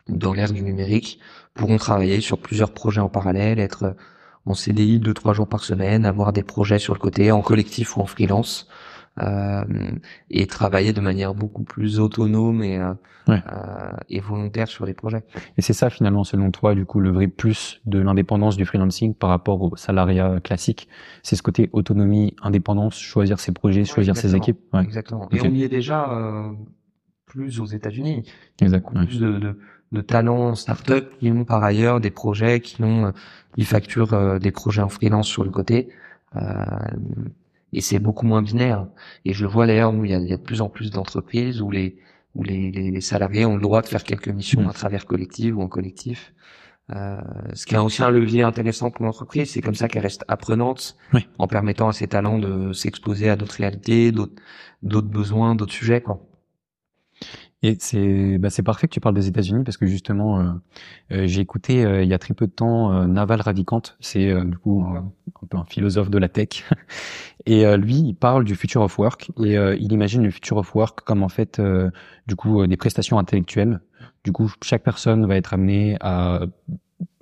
dans 0.08 0.34
l'ère 0.34 0.52
du 0.52 0.62
numérique 0.62 1.20
pourront 1.54 1.78
travailler 1.78 2.20
sur 2.20 2.38
plusieurs 2.38 2.72
projets 2.72 3.00
en 3.00 3.08
parallèle, 3.08 3.58
être 3.58 3.96
en 4.44 4.54
CDI 4.54 5.00
deux 5.00 5.14
trois 5.14 5.32
jours 5.32 5.48
par 5.48 5.64
semaine, 5.64 6.04
avoir 6.04 6.32
des 6.32 6.42
projets 6.42 6.78
sur 6.78 6.94
le 6.94 7.00
côté 7.00 7.32
en 7.32 7.40
collectif 7.40 7.96
ou 7.96 8.00
en 8.00 8.06
freelance, 8.06 8.68
euh, 8.68 8.89
et 9.18 10.46
travailler 10.46 10.92
de 10.94 11.00
manière 11.00 11.34
beaucoup 11.34 11.62
plus 11.62 12.00
autonome 12.00 12.62
et, 12.62 12.78
euh, 12.78 12.94
euh, 13.28 13.92
et 14.08 14.20
volontaire 14.20 14.66
sur 14.66 14.86
les 14.86 14.94
projets. 14.94 15.24
Et 15.58 15.62
c'est 15.62 15.74
ça 15.74 15.90
finalement, 15.90 16.24
selon 16.24 16.50
toi, 16.50 16.74
du 16.74 16.86
coup, 16.86 17.00
le 17.00 17.10
vrai 17.10 17.26
plus 17.26 17.82
de 17.84 17.98
l'indépendance 17.98 18.56
du 18.56 18.64
freelancing 18.64 19.14
par 19.14 19.28
rapport 19.28 19.60
au 19.60 19.76
salariat 19.76 20.40
classique, 20.40 20.88
c'est 21.22 21.36
ce 21.36 21.42
côté 21.42 21.68
autonomie, 21.72 22.34
indépendance, 22.40 22.98
choisir 22.98 23.40
ses 23.40 23.52
projets, 23.52 23.84
choisir 23.84 24.16
ses 24.16 24.34
équipes? 24.34 24.60
Ouais. 24.72 24.82
Exactement. 24.82 25.28
Et 25.32 25.40
on 25.42 25.52
y 25.52 25.64
est 25.64 25.68
déjà 25.68 26.10
euh, 26.10 26.52
plus 27.26 27.60
aux 27.60 27.66
États-Unis. 27.66 28.22
Exactement. 28.62 29.04
Plus 29.04 29.20
de, 29.20 29.38
de, 29.38 29.58
de 29.92 30.00
talents 30.00 30.54
start-up 30.54 31.12
qui 31.18 31.30
ont 31.30 31.44
par 31.44 31.62
ailleurs 31.62 32.00
des 32.00 32.10
projets, 32.10 32.60
qui 32.60 32.82
ont, 32.82 33.12
ils 33.56 33.66
facturent 33.66 34.40
des 34.40 34.50
projets 34.50 34.82
en 34.82 34.88
freelance 34.88 35.26
sur 35.26 35.44
le 35.44 35.50
côté. 35.50 35.90
Euh, 36.36 36.40
et 37.72 37.80
c'est 37.80 37.98
beaucoup 37.98 38.26
moins 38.26 38.42
binaire. 38.42 38.86
Et 39.24 39.32
je 39.32 39.46
vois 39.46 39.66
d'ailleurs 39.66 39.94
où 39.94 40.04
il 40.04 40.10
y, 40.10 40.14
a, 40.14 40.18
il 40.18 40.28
y 40.28 40.32
a 40.32 40.36
de 40.36 40.42
plus 40.42 40.60
en 40.60 40.68
plus 40.68 40.90
d'entreprises 40.90 41.60
où 41.62 41.70
les 41.70 41.98
où 42.36 42.44
les, 42.44 42.70
les, 42.70 43.00
salariés 43.00 43.44
ont 43.44 43.56
le 43.56 43.60
droit 43.60 43.82
de 43.82 43.88
faire 43.88 44.04
quelques 44.04 44.28
missions 44.28 44.68
à 44.68 44.72
travers 44.72 45.04
collectif 45.04 45.54
ou 45.56 45.62
en 45.62 45.68
collectif. 45.68 46.32
Euh, 46.94 47.20
ce 47.54 47.66
qui 47.66 47.74
est 47.74 47.78
aussi 47.78 48.02
un 48.02 48.10
levier 48.10 48.42
intéressant 48.42 48.90
pour 48.90 49.04
l'entreprise, 49.04 49.50
c'est 49.50 49.60
comme 49.60 49.74
ça 49.74 49.88
qu'elle 49.88 50.02
reste 50.02 50.24
apprenante, 50.28 50.96
en 51.38 51.46
permettant 51.46 51.88
à 51.88 51.92
ses 51.92 52.08
talents 52.08 52.38
de 52.38 52.72
s'exposer 52.72 53.30
à 53.30 53.36
d'autres 53.36 53.56
réalités, 53.56 54.12
d'autres 54.12 54.40
d'autres 54.82 55.08
besoins, 55.08 55.54
d'autres 55.54 55.72
sujets. 55.72 56.00
Quoi. 56.00 56.20
Et 57.62 57.76
c'est 57.78 58.38
bah 58.38 58.48
c'est 58.48 58.62
parfait 58.62 58.88
que 58.88 58.92
tu 58.92 59.00
parles 59.00 59.14
des 59.14 59.28
États-Unis 59.28 59.64
parce 59.64 59.76
que 59.76 59.86
justement 59.86 60.40
euh, 60.40 60.44
euh 61.12 61.26
j'ai 61.26 61.42
écouté 61.42 61.84
euh, 61.84 62.02
il 62.02 62.08
y 62.08 62.14
a 62.14 62.18
très 62.18 62.32
peu 62.32 62.46
de 62.46 62.52
temps 62.52 62.92
euh, 62.92 63.06
Naval 63.06 63.42
Ravikant, 63.42 63.82
c'est 64.00 64.34
du 64.46 64.56
coup 64.56 64.82
un, 64.82 65.12
peu 65.46 65.58
un 65.58 65.64
philosophe 65.64 66.08
de 66.08 66.18
la 66.18 66.28
tech. 66.28 66.64
Et 67.46 67.64
lui 67.76 67.96
il 67.96 68.14
parle 68.14 68.44
du 68.44 68.54
future 68.54 68.82
of 68.82 68.98
work. 68.98 69.30
Et 69.42 69.54
il 69.54 69.92
imagine 69.92 70.22
le 70.22 70.30
future 70.30 70.56
of 70.58 70.74
work 70.74 71.00
comme 71.02 71.22
en 71.22 71.28
fait 71.28 71.60
du 72.26 72.36
coup 72.36 72.66
des 72.66 72.76
prestations 72.76 73.18
intellectuelles. 73.18 73.80
Du 74.24 74.32
coup 74.32 74.52
chaque 74.62 74.82
personne 74.82 75.26
va 75.26 75.36
être 75.36 75.54
amenée 75.54 75.96
à 76.00 76.40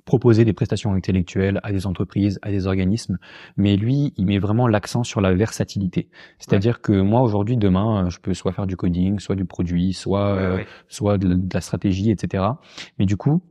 proposer 0.09 0.43
des 0.43 0.53
prestations 0.53 0.91
intellectuelles 0.93 1.59
à 1.61 1.71
des 1.71 1.85
entreprises, 1.85 2.39
à 2.41 2.49
des 2.49 2.65
organismes, 2.65 3.19
mais 3.57 3.75
lui, 3.75 4.11
il 4.17 4.25
met 4.25 4.39
vraiment 4.39 4.67
l'accent 4.67 5.03
sur 5.03 5.21
la 5.21 5.35
versatilité. 5.35 6.09
C'est-à-dire 6.39 6.81
que 6.81 6.93
moi 6.93 7.21
aujourd'hui, 7.21 7.57
demain, 7.57 8.05
euh, 8.05 8.09
je 8.09 8.19
peux 8.19 8.33
soit 8.33 8.51
faire 8.51 8.65
du 8.65 8.75
coding, 8.75 9.19
soit 9.19 9.35
du 9.35 9.45
produit, 9.45 9.93
soit 9.93 10.29
euh, 10.35 10.63
soit 10.87 11.19
de, 11.19 11.39
la 11.53 11.61
stratégie, 11.61 12.09
etc. 12.09 12.43
Mais 12.97 13.05
du 13.05 13.17
coup, 13.17 13.43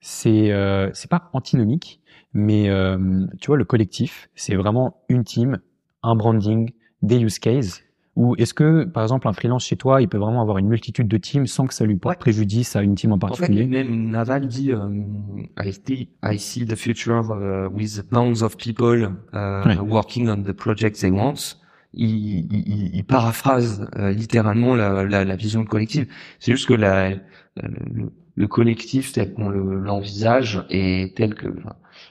c'est 0.00 0.50
euh, 0.50 0.88
c'est 0.94 1.10
pas 1.10 1.28
antinomique, 1.34 2.00
mais 2.32 2.70
euh, 2.70 3.26
tu 3.38 3.48
vois, 3.48 3.58
le 3.58 3.66
collectif, 3.66 4.30
c'est 4.34 4.54
vraiment 4.54 5.04
une 5.10 5.24
team, 5.24 5.58
un 6.02 6.16
branding, 6.16 6.72
des 7.02 7.20
use 7.20 7.38
cases 7.38 7.82
ou 8.14 8.34
est-ce 8.36 8.52
que, 8.52 8.84
par 8.84 9.02
exemple, 9.02 9.26
un 9.26 9.32
freelance 9.32 9.64
chez 9.64 9.76
toi, 9.76 10.02
il 10.02 10.08
peut 10.08 10.18
vraiment 10.18 10.42
avoir 10.42 10.58
une 10.58 10.68
multitude 10.68 11.08
de 11.08 11.16
teams 11.16 11.46
sans 11.46 11.66
que 11.66 11.72
ça 11.72 11.86
lui 11.86 11.96
porte 11.96 12.18
préjudice 12.18 12.76
à 12.76 12.82
une 12.82 12.94
team 12.94 13.12
en 13.12 13.18
particulier 13.18 13.62
En 13.62 13.64
fait, 13.64 13.84
même 13.84 14.10
Naval 14.10 14.46
dit 14.46 14.70
euh, 14.72 14.86
I, 15.58 15.72
see, 15.72 16.08
I 16.22 16.38
see 16.38 16.66
the 16.66 16.76
future 16.76 17.22
uh, 17.30 17.68
with 17.68 18.02
thousands 18.10 18.44
of 18.44 18.58
people 18.58 19.08
uh, 19.32 19.82
working 19.82 20.28
on 20.28 20.42
the 20.42 20.52
projects 20.52 21.00
they 21.00 21.10
want. 21.10 21.56
Il, 21.94 22.46
il, 22.52 22.90
il 22.94 23.04
paraphrase 23.04 23.88
euh, 23.96 24.12
littéralement 24.12 24.74
la, 24.74 25.04
la, 25.04 25.24
la, 25.24 25.36
vision 25.36 25.64
collective. 25.64 26.06
C'est 26.38 26.52
juste 26.52 26.66
que 26.66 26.74
la, 26.74 27.10
le, 27.10 28.10
le, 28.34 28.48
collectif 28.48 29.12
tel 29.12 29.34
qu'on 29.34 29.50
l'envisage 29.50 30.64
et 30.70 31.12
tel 31.16 31.34
que 31.34 31.48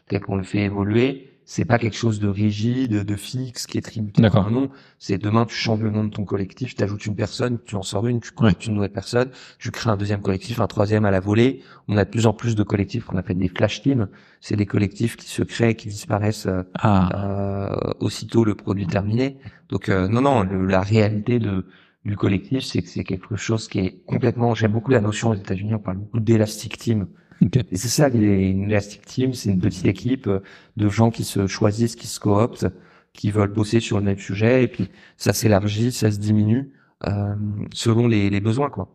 tel 0.07 0.21
qu'on 0.21 0.35
le 0.35 0.43
fait 0.43 0.65
évoluer, 0.65 1.30
c'est 1.45 1.65
pas 1.65 1.79
quelque 1.79 1.95
chose 1.95 2.19
de 2.19 2.27
rigide, 2.27 3.03
de 3.03 3.15
fixe, 3.15 3.67
qui 3.67 3.77
est 3.77 3.81
tributé 3.81 4.21
D'accord. 4.21 4.47
un 4.47 4.51
nom. 4.51 4.69
C'est 4.99 5.17
demain, 5.17 5.45
tu 5.45 5.55
changes 5.55 5.81
le 5.81 5.89
nom 5.89 6.03
de 6.03 6.09
ton 6.09 6.23
collectif, 6.23 6.75
tu 6.75 6.83
ajoutes 6.83 7.05
une 7.05 7.15
personne, 7.15 7.59
tu 7.65 7.75
en 7.75 7.81
sors 7.81 8.07
une, 8.07 8.21
tu 8.21 8.31
crées 8.31 8.55
une 8.65 8.75
nouvelle 8.75 8.91
personne, 8.91 9.29
tu 9.59 9.71
crées 9.71 9.89
un 9.89 9.97
deuxième 9.97 10.21
collectif, 10.21 10.59
un 10.59 10.67
troisième 10.67 11.05
à 11.05 11.11
la 11.11 11.19
volée. 11.19 11.61
On 11.87 11.97
a 11.97 12.05
de 12.05 12.09
plus 12.09 12.25
en 12.25 12.33
plus 12.33 12.55
de 12.55 12.63
collectifs 12.63 13.05
qu'on 13.05 13.17
appelle 13.17 13.37
des 13.37 13.49
flash 13.49 13.81
teams. 13.81 14.07
C'est 14.39 14.55
des 14.55 14.65
collectifs 14.65 15.17
qui 15.17 15.29
se 15.29 15.43
créent, 15.43 15.75
qui 15.75 15.89
disparaissent 15.89 16.47
euh, 16.47 16.63
ah. 16.75 17.09
euh, 17.15 17.93
aussitôt 17.99 18.45
le 18.45 18.55
produit 18.55 18.87
terminé. 18.87 19.37
Donc 19.69 19.89
euh, 19.89 20.07
non, 20.07 20.21
non, 20.21 20.43
la 20.43 20.81
réalité 20.81 21.39
de 21.39 21.65
du 22.03 22.15
collectif, 22.15 22.63
c'est 22.63 22.81
que 22.81 22.87
c'est 22.87 23.03
quelque 23.03 23.35
chose 23.35 23.67
qui 23.67 23.79
est 23.79 24.03
complètement. 24.05 24.55
J'aime 24.55 24.71
beaucoup 24.71 24.89
la 24.91 25.01
notion 25.01 25.29
aux 25.29 25.35
États-Unis. 25.35 25.75
On 25.75 25.79
parle 25.79 25.97
beaucoup 25.97 26.19
d'élastic 26.19 26.77
team 26.77 27.07
et 27.41 27.77
c'est 27.77 27.87
ça, 27.87 28.09
une 28.09 28.69
Elastic 28.69 29.05
Team, 29.05 29.33
c'est 29.33 29.49
une 29.49 29.59
petite 29.59 29.85
équipe 29.85 30.27
euh, 30.27 30.39
de 30.77 30.89
gens 30.89 31.09
qui 31.09 31.23
se 31.23 31.47
choisissent, 31.47 31.95
qui 31.95 32.07
se 32.07 32.19
cooptent, 32.19 32.67
qui 33.13 33.31
veulent 33.31 33.51
bosser 33.51 33.79
sur 33.79 33.97
le 33.97 34.03
même 34.03 34.17
sujet, 34.17 34.63
et 34.63 34.67
puis 34.67 34.89
ça 35.17 35.33
s'élargit, 35.33 35.91
ça 35.91 36.11
se 36.11 36.19
diminue 36.19 36.73
euh, 37.07 37.35
selon 37.73 38.07
les, 38.07 38.29
les, 38.29 38.41
besoins, 38.41 38.69
quoi. 38.69 38.89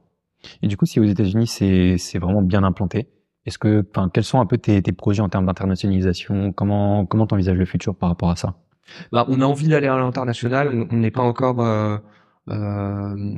Et 0.63 0.69
du 0.69 0.77
coup, 0.77 0.87
si 0.87 1.01
aux 1.01 1.05
États-Unis 1.05 1.47
c'est 1.49 1.99
c'est 1.99 2.19
vraiment 2.19 2.43
bien 2.43 2.63
implanté, 2.63 3.09
est-ce 3.47 3.59
que, 3.59 3.85
enfin, 3.91 4.11
quels 4.13 4.25
sont 4.25 4.41
un 4.41 4.47
peu 4.47 4.59
tes, 4.59 4.83
tes 4.83 4.93
projets 4.93 5.23
en 5.23 5.29
termes 5.29 5.47
d'internationalisation? 5.47 6.53
Comment 6.53 7.07
comment 7.07 7.27
t'envisages 7.27 7.59
le 7.59 7.67
futur 7.67 7.95
par 7.97 8.11
rapport 8.11 8.31
à 8.31 8.37
ça? 8.37 8.55
Bah, 9.13 9.25
on 9.29 9.41
a 9.41 9.45
envie 9.45 9.69
d'aller 9.69 9.87
à 9.87 9.97
l'international. 9.97 10.87
On 10.91 10.97
n'est 10.97 11.11
pas 11.11 11.23
encore 11.23 11.61
euh, 11.61 11.99
euh, 12.51 13.35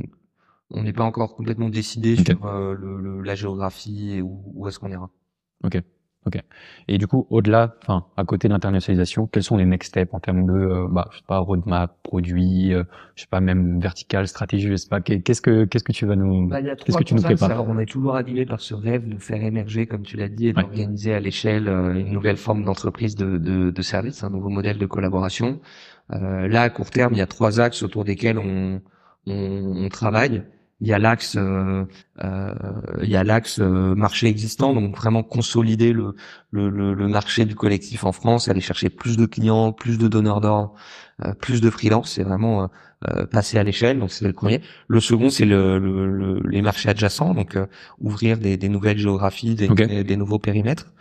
on 0.70 0.82
n'est 0.82 0.92
pas 0.92 1.04
encore 1.04 1.34
complètement 1.34 1.68
décidé 1.68 2.16
sur 2.16 2.46
euh, 2.46 2.74
le, 2.74 3.22
la 3.22 3.34
géographie 3.34 4.14
et 4.16 4.22
où, 4.22 4.42
où 4.54 4.68
est-ce 4.68 4.78
qu'on 4.78 4.90
ira. 4.90 5.10
Ok. 5.64 5.80
Ok. 6.26 6.42
Et 6.88 6.98
du 6.98 7.06
coup, 7.06 7.26
au-delà, 7.30 7.76
enfin, 7.82 8.04
à 8.18 8.24
côté 8.24 8.48
de 8.48 8.52
l'internationalisation, 8.52 9.26
quels 9.28 9.44
sont 9.44 9.56
les 9.56 9.64
next 9.64 9.90
steps 9.90 10.12
en 10.12 10.20
termes 10.20 10.44
de, 10.46 10.52
euh, 10.52 10.86
bah, 10.90 11.08
je 11.12 11.18
sais 11.18 11.24
pas, 11.26 11.38
roadmap, 11.38 11.96
produit, 12.02 12.74
euh, 12.74 12.82
je 13.14 13.22
sais 13.22 13.28
pas, 13.30 13.40
même 13.40 13.80
vertical, 13.80 14.28
stratégie, 14.28 14.68
je 14.68 14.76
sais 14.76 14.88
pas. 14.88 15.00
Qu'est-ce 15.00 15.40
que, 15.40 15.64
qu'est-ce 15.64 15.84
que 15.84 15.92
tu 15.92 16.04
vas 16.04 16.16
nous, 16.16 16.48
bah, 16.48 16.60
qu'est-ce 16.60 16.98
que 16.98 17.04
tu 17.04 17.14
nous 17.14 17.22
prépares? 17.22 17.50
Alors, 17.50 17.68
on 17.68 17.78
est 17.78 17.86
toujours 17.86 18.16
animé 18.16 18.44
par 18.44 18.60
ce 18.60 18.74
rêve 18.74 19.08
de 19.08 19.16
faire 19.16 19.42
émerger, 19.42 19.86
comme 19.86 20.02
tu 20.02 20.18
l'as 20.18 20.28
dit, 20.28 20.48
et 20.48 20.52
d'organiser 20.52 21.14
à 21.14 21.20
l'échelle 21.20 21.68
une 21.68 22.12
nouvelle 22.12 22.36
forme 22.36 22.62
d'entreprise 22.64 23.14
de, 23.14 23.38
de, 23.38 23.70
de 23.70 23.82
service, 23.82 24.22
un 24.22 24.30
nouveau 24.30 24.50
modèle 24.50 24.76
de 24.76 24.86
collaboration. 24.86 25.60
là, 26.10 26.62
à 26.62 26.68
court 26.68 26.90
terme, 26.90 27.14
il 27.14 27.18
y 27.18 27.22
a 27.22 27.26
trois 27.26 27.58
axes 27.58 27.82
autour 27.82 28.04
desquels 28.04 28.38
on, 28.38 28.82
on, 29.26 29.84
on 29.84 29.88
travaille. 29.88 30.42
Il 30.80 30.86
y 30.86 30.92
a 30.92 30.98
l'axe 30.98 31.36
euh, 31.36 31.84
euh, 32.22 32.54
il 33.02 33.08
y 33.08 33.16
a 33.16 33.24
l'axe 33.24 33.58
euh, 33.58 33.94
marché 33.94 34.28
existant 34.28 34.74
donc 34.74 34.96
vraiment 34.96 35.22
consolider 35.22 35.92
le, 35.92 36.14
le, 36.52 36.68
le, 36.68 37.08
marché 37.08 37.44
du 37.44 37.54
collectif 37.54 38.04
en 38.04 38.12
France 38.12 38.48
aller 38.48 38.60
chercher 38.60 38.88
plus 38.88 39.16
de 39.16 39.26
clients 39.26 39.72
plus 39.72 39.98
de 39.98 40.06
donneurs 40.06 40.40
d'ordre 40.40 40.74
plus 41.40 41.60
de 41.60 41.68
freelance 41.68 42.12
c'est 42.12 42.22
vraiment 42.22 42.70
passer 43.32 43.58
à 43.58 43.64
l'échelle 43.64 43.98
donc 43.98 44.10
c'est 44.10 44.24
le 44.24 44.32
premier. 44.32 44.60
Le 44.86 45.00
second 45.00 45.30
c'est 45.30 45.44
le, 45.44 45.78
le, 45.78 46.40
les 46.48 46.62
marchés 46.62 46.88
adjacents 46.88 47.34
donc 47.34 47.58
ouvrir 47.98 48.38
des, 48.38 48.56
des, 48.56 48.68
nouvelles 48.68 48.98
géographies 48.98 49.56
des, 49.56 49.68
des, 50.04 50.16
nouveaux 50.16 50.38
périmètres. 50.38 50.92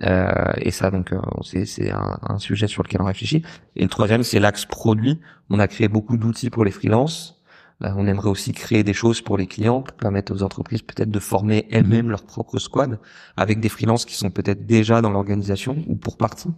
Et 0.00 0.70
ça 0.70 0.90
donc 0.90 1.12
c'est 1.42 1.66
c'est 1.66 1.90
un, 1.90 2.18
un 2.22 2.38
sujet 2.38 2.66
sur 2.66 2.82
lequel 2.82 3.02
on 3.02 3.06
réfléchit. 3.06 3.42
Et 3.76 3.82
le 3.82 3.88
troisième 3.90 4.22
c'est 4.22 4.40
l'axe 4.40 4.64
produit. 4.64 5.20
On 5.50 5.58
a 5.58 5.68
créé 5.68 5.88
beaucoup 5.88 6.16
d'outils 6.16 6.48
pour 6.48 6.64
les 6.64 6.70
freelances 6.70 7.37
on 7.80 8.06
aimerait 8.06 8.28
aussi 8.28 8.52
créer 8.52 8.82
des 8.82 8.92
choses 8.92 9.20
pour 9.20 9.38
les 9.38 9.46
clients, 9.46 9.84
permettre 10.00 10.34
aux 10.34 10.42
entreprises 10.42 10.82
peut-être 10.82 11.10
de 11.10 11.18
former 11.20 11.68
elles-mêmes 11.70 12.10
leur 12.10 12.24
propre 12.24 12.58
squad 12.58 12.98
avec 13.36 13.60
des 13.60 13.68
freelances 13.68 14.04
qui 14.04 14.16
sont 14.16 14.30
peut-être 14.30 14.66
déjà 14.66 15.00
dans 15.00 15.10
l'organisation 15.10 15.76
ou 15.86 15.94
pour 15.94 16.16
partie. 16.16 16.50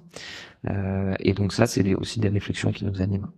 Euh, 0.68 1.14
et 1.20 1.34
donc 1.34 1.52
ça, 1.52 1.66
c'est 1.66 1.94
aussi 1.94 2.20
des 2.20 2.28
réflexions 2.28 2.72
qui 2.72 2.84
nous 2.84 3.02
animent. 3.02 3.28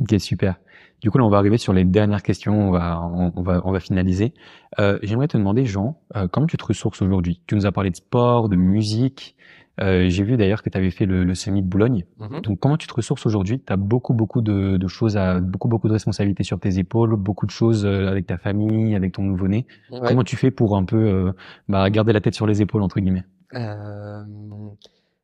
Ok, 0.00 0.14
super. 0.18 0.56
Du 1.04 1.10
coup, 1.10 1.18
là, 1.18 1.24
on 1.24 1.28
va 1.28 1.36
arriver 1.36 1.58
sur 1.58 1.74
les 1.74 1.84
dernières 1.84 2.22
questions. 2.22 2.68
On 2.68 2.70
va, 2.70 2.98
on, 3.02 3.42
va, 3.42 3.60
on 3.66 3.72
va 3.72 3.78
finaliser. 3.78 4.32
Euh, 4.78 4.98
J'aimerais 5.02 5.28
te 5.28 5.36
demander, 5.36 5.66
Jean, 5.66 6.00
euh, 6.16 6.28
comment 6.28 6.46
tu 6.46 6.56
te 6.56 6.64
ressources 6.64 7.02
aujourd'hui? 7.02 7.42
Tu 7.46 7.54
nous 7.56 7.66
as 7.66 7.72
parlé 7.72 7.90
de 7.90 7.96
sport, 7.96 8.48
de 8.48 8.56
musique. 8.56 9.36
Euh, 9.82 10.08
j'ai 10.08 10.24
vu 10.24 10.38
d'ailleurs 10.38 10.62
que 10.62 10.70
tu 10.70 10.78
avais 10.78 10.90
fait 10.90 11.04
le, 11.04 11.24
le 11.24 11.34
semi 11.34 11.60
de 11.60 11.66
Boulogne. 11.66 12.06
Mhm. 12.20 12.40
Donc 12.40 12.58
comment 12.58 12.78
tu 12.78 12.86
te 12.86 12.94
ressources 12.94 13.26
aujourd'hui? 13.26 13.60
Tu 13.60 13.70
as 13.70 13.76
beaucoup 13.76 14.14
beaucoup 14.14 14.40
de, 14.40 14.78
de, 14.78 14.88
choses 14.88 15.18
à 15.18 15.40
beaucoup 15.40 15.68
beaucoup 15.68 15.88
de 15.88 15.92
responsabilités 15.92 16.42
sur 16.42 16.58
tes 16.58 16.78
épaules, 16.78 17.16
beaucoup 17.16 17.44
de 17.44 17.50
choses 17.50 17.84
euh, 17.84 18.08
avec 18.08 18.26
ta 18.26 18.38
famille, 18.38 18.94
avec 18.94 19.12
ton 19.12 19.24
nouveau-né. 19.24 19.66
Comment 19.90 20.24
tu 20.24 20.36
fais 20.36 20.50
pour 20.50 20.74
un 20.74 20.84
peu 20.84 20.96
euh, 20.96 21.32
bah, 21.68 21.90
garder 21.90 22.14
la 22.14 22.22
tête 22.22 22.34
sur 22.34 22.46
les 22.46 22.62
épaules 22.62 22.80
entre 22.80 22.98
guillemets? 22.98 23.24
Euh, 23.52 24.22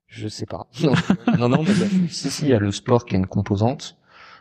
Je 0.09 0.29
sais 0.29 0.45
pas. 0.47 0.67
non 1.39 1.49
non, 1.49 1.63
mais 1.63 1.73
si 2.09 2.29
si 2.29 2.45
il 2.45 2.51
y 2.51 2.53
a 2.53 2.59
le 2.59 2.71
sport 2.71 3.07
qui 3.07 3.15
est 3.15 3.19
une 3.19 3.27
composante. 3.27 3.97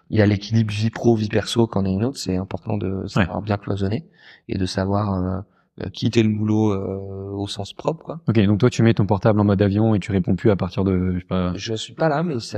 Il 0.10 0.18
y 0.18 0.22
a 0.22 0.26
l'équilibre 0.26 0.72
vie 0.74 0.90
pro 0.90 1.16
vie 1.16 1.30
perso 1.30 1.68
qu'en 1.68 1.86
est 1.86 1.92
une 1.92 2.04
autre. 2.04 2.18
C'est 2.18 2.38
important 2.38 2.78
de 2.78 3.06
savoir 3.08 3.42
bien 3.42 3.58
cloisonner 3.58 4.06
et 4.48 4.58
de 4.58 4.66
savoir 4.66 5.14
euh, 5.14 5.90
quitter 5.90 6.24
le 6.24 6.30
boulot 6.30 6.74
euh, 6.74 7.32
au 7.34 7.48
sens 7.48 7.74
propre 7.74 8.04
quoi. 8.04 8.20
Ok, 8.28 8.40
donc 8.46 8.60
toi 8.60 8.70
tu 8.70 8.84
mets 8.84 8.94
ton 8.94 9.06
portable 9.06 9.40
en 9.40 9.44
mode 9.44 9.62
avion 9.62 9.96
et 9.96 10.00
tu 10.00 10.12
réponds 10.12 10.36
plus 10.36 10.52
à 10.52 10.56
partir 10.56 10.84
de 10.84 11.14
je 11.14 11.20
sais 11.20 11.26
pas. 11.26 11.54
Je 11.56 11.74
suis 11.76 11.94
pas 11.94 12.10
là 12.10 12.24
mais 12.24 12.40
ça, 12.40 12.58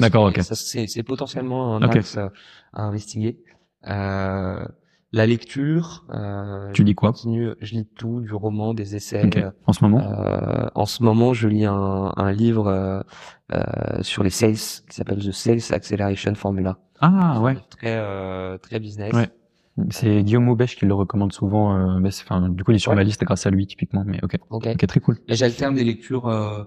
c'est 0.56 1.04
potentiellement 1.04 1.76
un 1.76 1.82
axe 1.82 2.18
à, 2.18 2.32
investiguer. 2.74 3.38
Euh, 3.88 4.66
la 5.12 5.26
lecture. 5.28 6.06
Euh, 6.14 6.72
tu 6.72 6.84
lis 6.84 6.96
quoi 6.96 7.12
continue, 7.12 7.50
Je 7.62 7.74
lis 7.76 7.86
tout, 7.98 8.22
du 8.22 8.34
roman, 8.34 8.74
des 8.74 8.96
essais. 8.96 9.30
En 9.66 9.74
ce 9.74 9.84
moment 9.84 10.00
euh, 10.00 10.68
En 10.76 10.86
ce 10.86 11.04
moment, 11.04 11.34
je 11.34 11.48
lis 11.48 11.66
un, 11.66 12.14
un 12.16 12.32
livre 12.32 12.68
euh, 13.52 14.02
sur 14.02 14.24
les 14.24 14.30
sales 14.30 14.54
qui 14.54 14.96
s'appelle 14.96 15.20
The 15.20 15.32
Sales 15.32 15.62
Acceleration 15.72 16.36
Formula. 16.36 16.78
Ah 17.00 17.40
ouais. 17.42 17.58
Très 17.70 18.58
très 18.60 18.80
business. 18.80 19.14
Ouais. 19.14 19.30
C'est 19.90 20.24
Guillaume 20.24 20.46
Maubèche 20.46 20.76
qui 20.76 20.86
le 20.86 20.94
recommande 20.94 21.34
souvent. 21.34 21.76
Euh, 21.76 22.00
mais 22.00 22.10
enfin, 22.10 22.50
du 22.50 22.64
coup, 22.64 22.72
il 22.72 22.76
est 22.76 22.80
sur 22.80 22.94
ma 22.94 23.04
liste 23.04 23.24
grâce 23.24 23.46
à 23.46 23.50
lui 23.50 23.66
typiquement. 23.68 24.04
Mais 24.06 24.20
ok, 24.24 24.38
ok, 24.50 24.88
très 24.88 25.00
cool. 25.00 25.18
J'alterne 25.28 25.76
des 25.76 25.84
lectures 25.84 26.28
euh, 26.28 26.64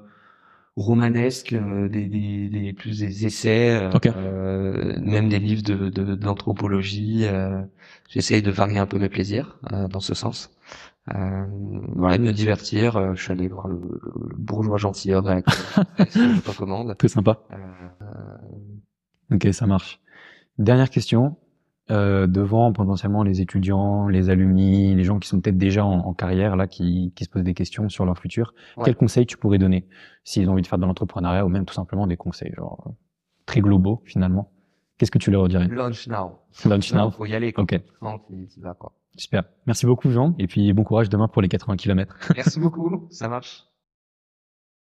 romanesques, 0.77 1.53
euh, 1.53 1.89
des, 1.89 2.07
des, 2.07 2.49
des, 2.49 2.73
plus 2.73 3.01
des 3.01 3.27
essais, 3.27 3.79
euh, 4.17 4.99
même 5.01 5.29
des 5.29 5.39
livres 5.39 5.63
de 5.63 6.15
d'anthropologie. 6.15 7.27
Euh, 7.27 7.61
J'essaye 8.15 8.43
de 8.43 8.51
varier 8.53 8.79
un 8.79 8.87
peu 8.87 8.97
mes 9.01 9.09
plaisirs 9.09 9.59
dans 9.91 9.99
ce 9.99 10.15
sens. 10.15 10.57
voilà, 11.09 12.17
de 12.17 12.23
me 12.23 12.33
divertir. 12.33 13.17
je 13.17 13.21
suis 13.21 13.33
allé 13.33 13.49
voir 13.49 13.67
le, 13.67 13.81
bourgeois 14.37 14.77
gentilhomme 14.79 15.27
avec 15.27 15.45
je 15.99 16.49
recommande. 16.49 16.97
Très 16.99 17.09
sympa. 17.09 17.41
Ok, 19.33 19.49
ça 19.53 19.67
marche. 19.67 20.01
Dernière 20.59 20.91
question. 20.91 21.37
Euh, 21.91 22.29
devant 22.29 22.73
potentiellement 22.73 23.25
les 23.25 23.41
étudiants, 23.41 24.07
les 24.07 24.31
alumni, 24.31 24.95
les 24.95 25.03
gens 25.03 25.19
qui 25.19 25.29
sont 25.29 25.41
peut-être 25.41 25.59
déjà 25.59 25.85
en, 25.85 26.15
carrière 26.15 26.55
là, 26.55 26.69
qui, 26.69 27.13
qui, 27.17 27.25
se 27.25 27.31
posent 27.31 27.43
des 27.43 27.53
questions 27.53 27.89
sur 27.89 28.07
leur 28.07 28.17
futur. 28.17 28.55
Quels 28.85 28.95
conseils 28.95 29.27
tu 29.27 29.37
pourrais 29.37 29.59
donner? 29.59 29.89
S'ils 30.23 30.49
ont 30.49 30.53
envie 30.53 30.63
de 30.63 30.69
faire 30.69 30.79
de 30.79 30.87
l'entrepreneuriat 30.87 31.45
ou 31.45 31.49
même 31.49 31.65
tout 31.65 31.75
simplement 31.75 32.07
des 32.07 32.17
conseils 32.17 32.53
genre 32.57 32.95
très 33.45 33.61
globaux 33.61 34.03
finalement 34.07 34.54
Qu'est-ce 34.99 35.11
que 35.11 35.19
tu 35.19 35.31
leur 35.31 35.49
dirais 35.49 35.67
Launch 35.69 36.07
now. 36.07 36.39
Launch 36.65 36.93
now. 36.93 37.11
Faut 37.11 37.27
y 37.27 37.35
aller. 37.35 37.53
Quoi. 37.53 37.65
Ok. 37.65 37.81
Non, 38.01 38.21
y 38.31 38.61
vas, 38.61 38.75
quoi. 38.75 38.93
Super. 39.17 39.45
Merci 39.67 39.87
beaucoup 39.87 40.11
Jean 40.11 40.35
et 40.39 40.47
puis 40.47 40.73
bon 40.73 40.83
courage 40.83 41.09
demain 41.09 41.29
pour 41.29 41.41
les 41.43 41.49
80 41.49 41.77
km. 41.77 42.17
Merci 42.35 42.59
beaucoup. 42.61 43.07
Ça 43.11 43.29
marche. 43.29 43.65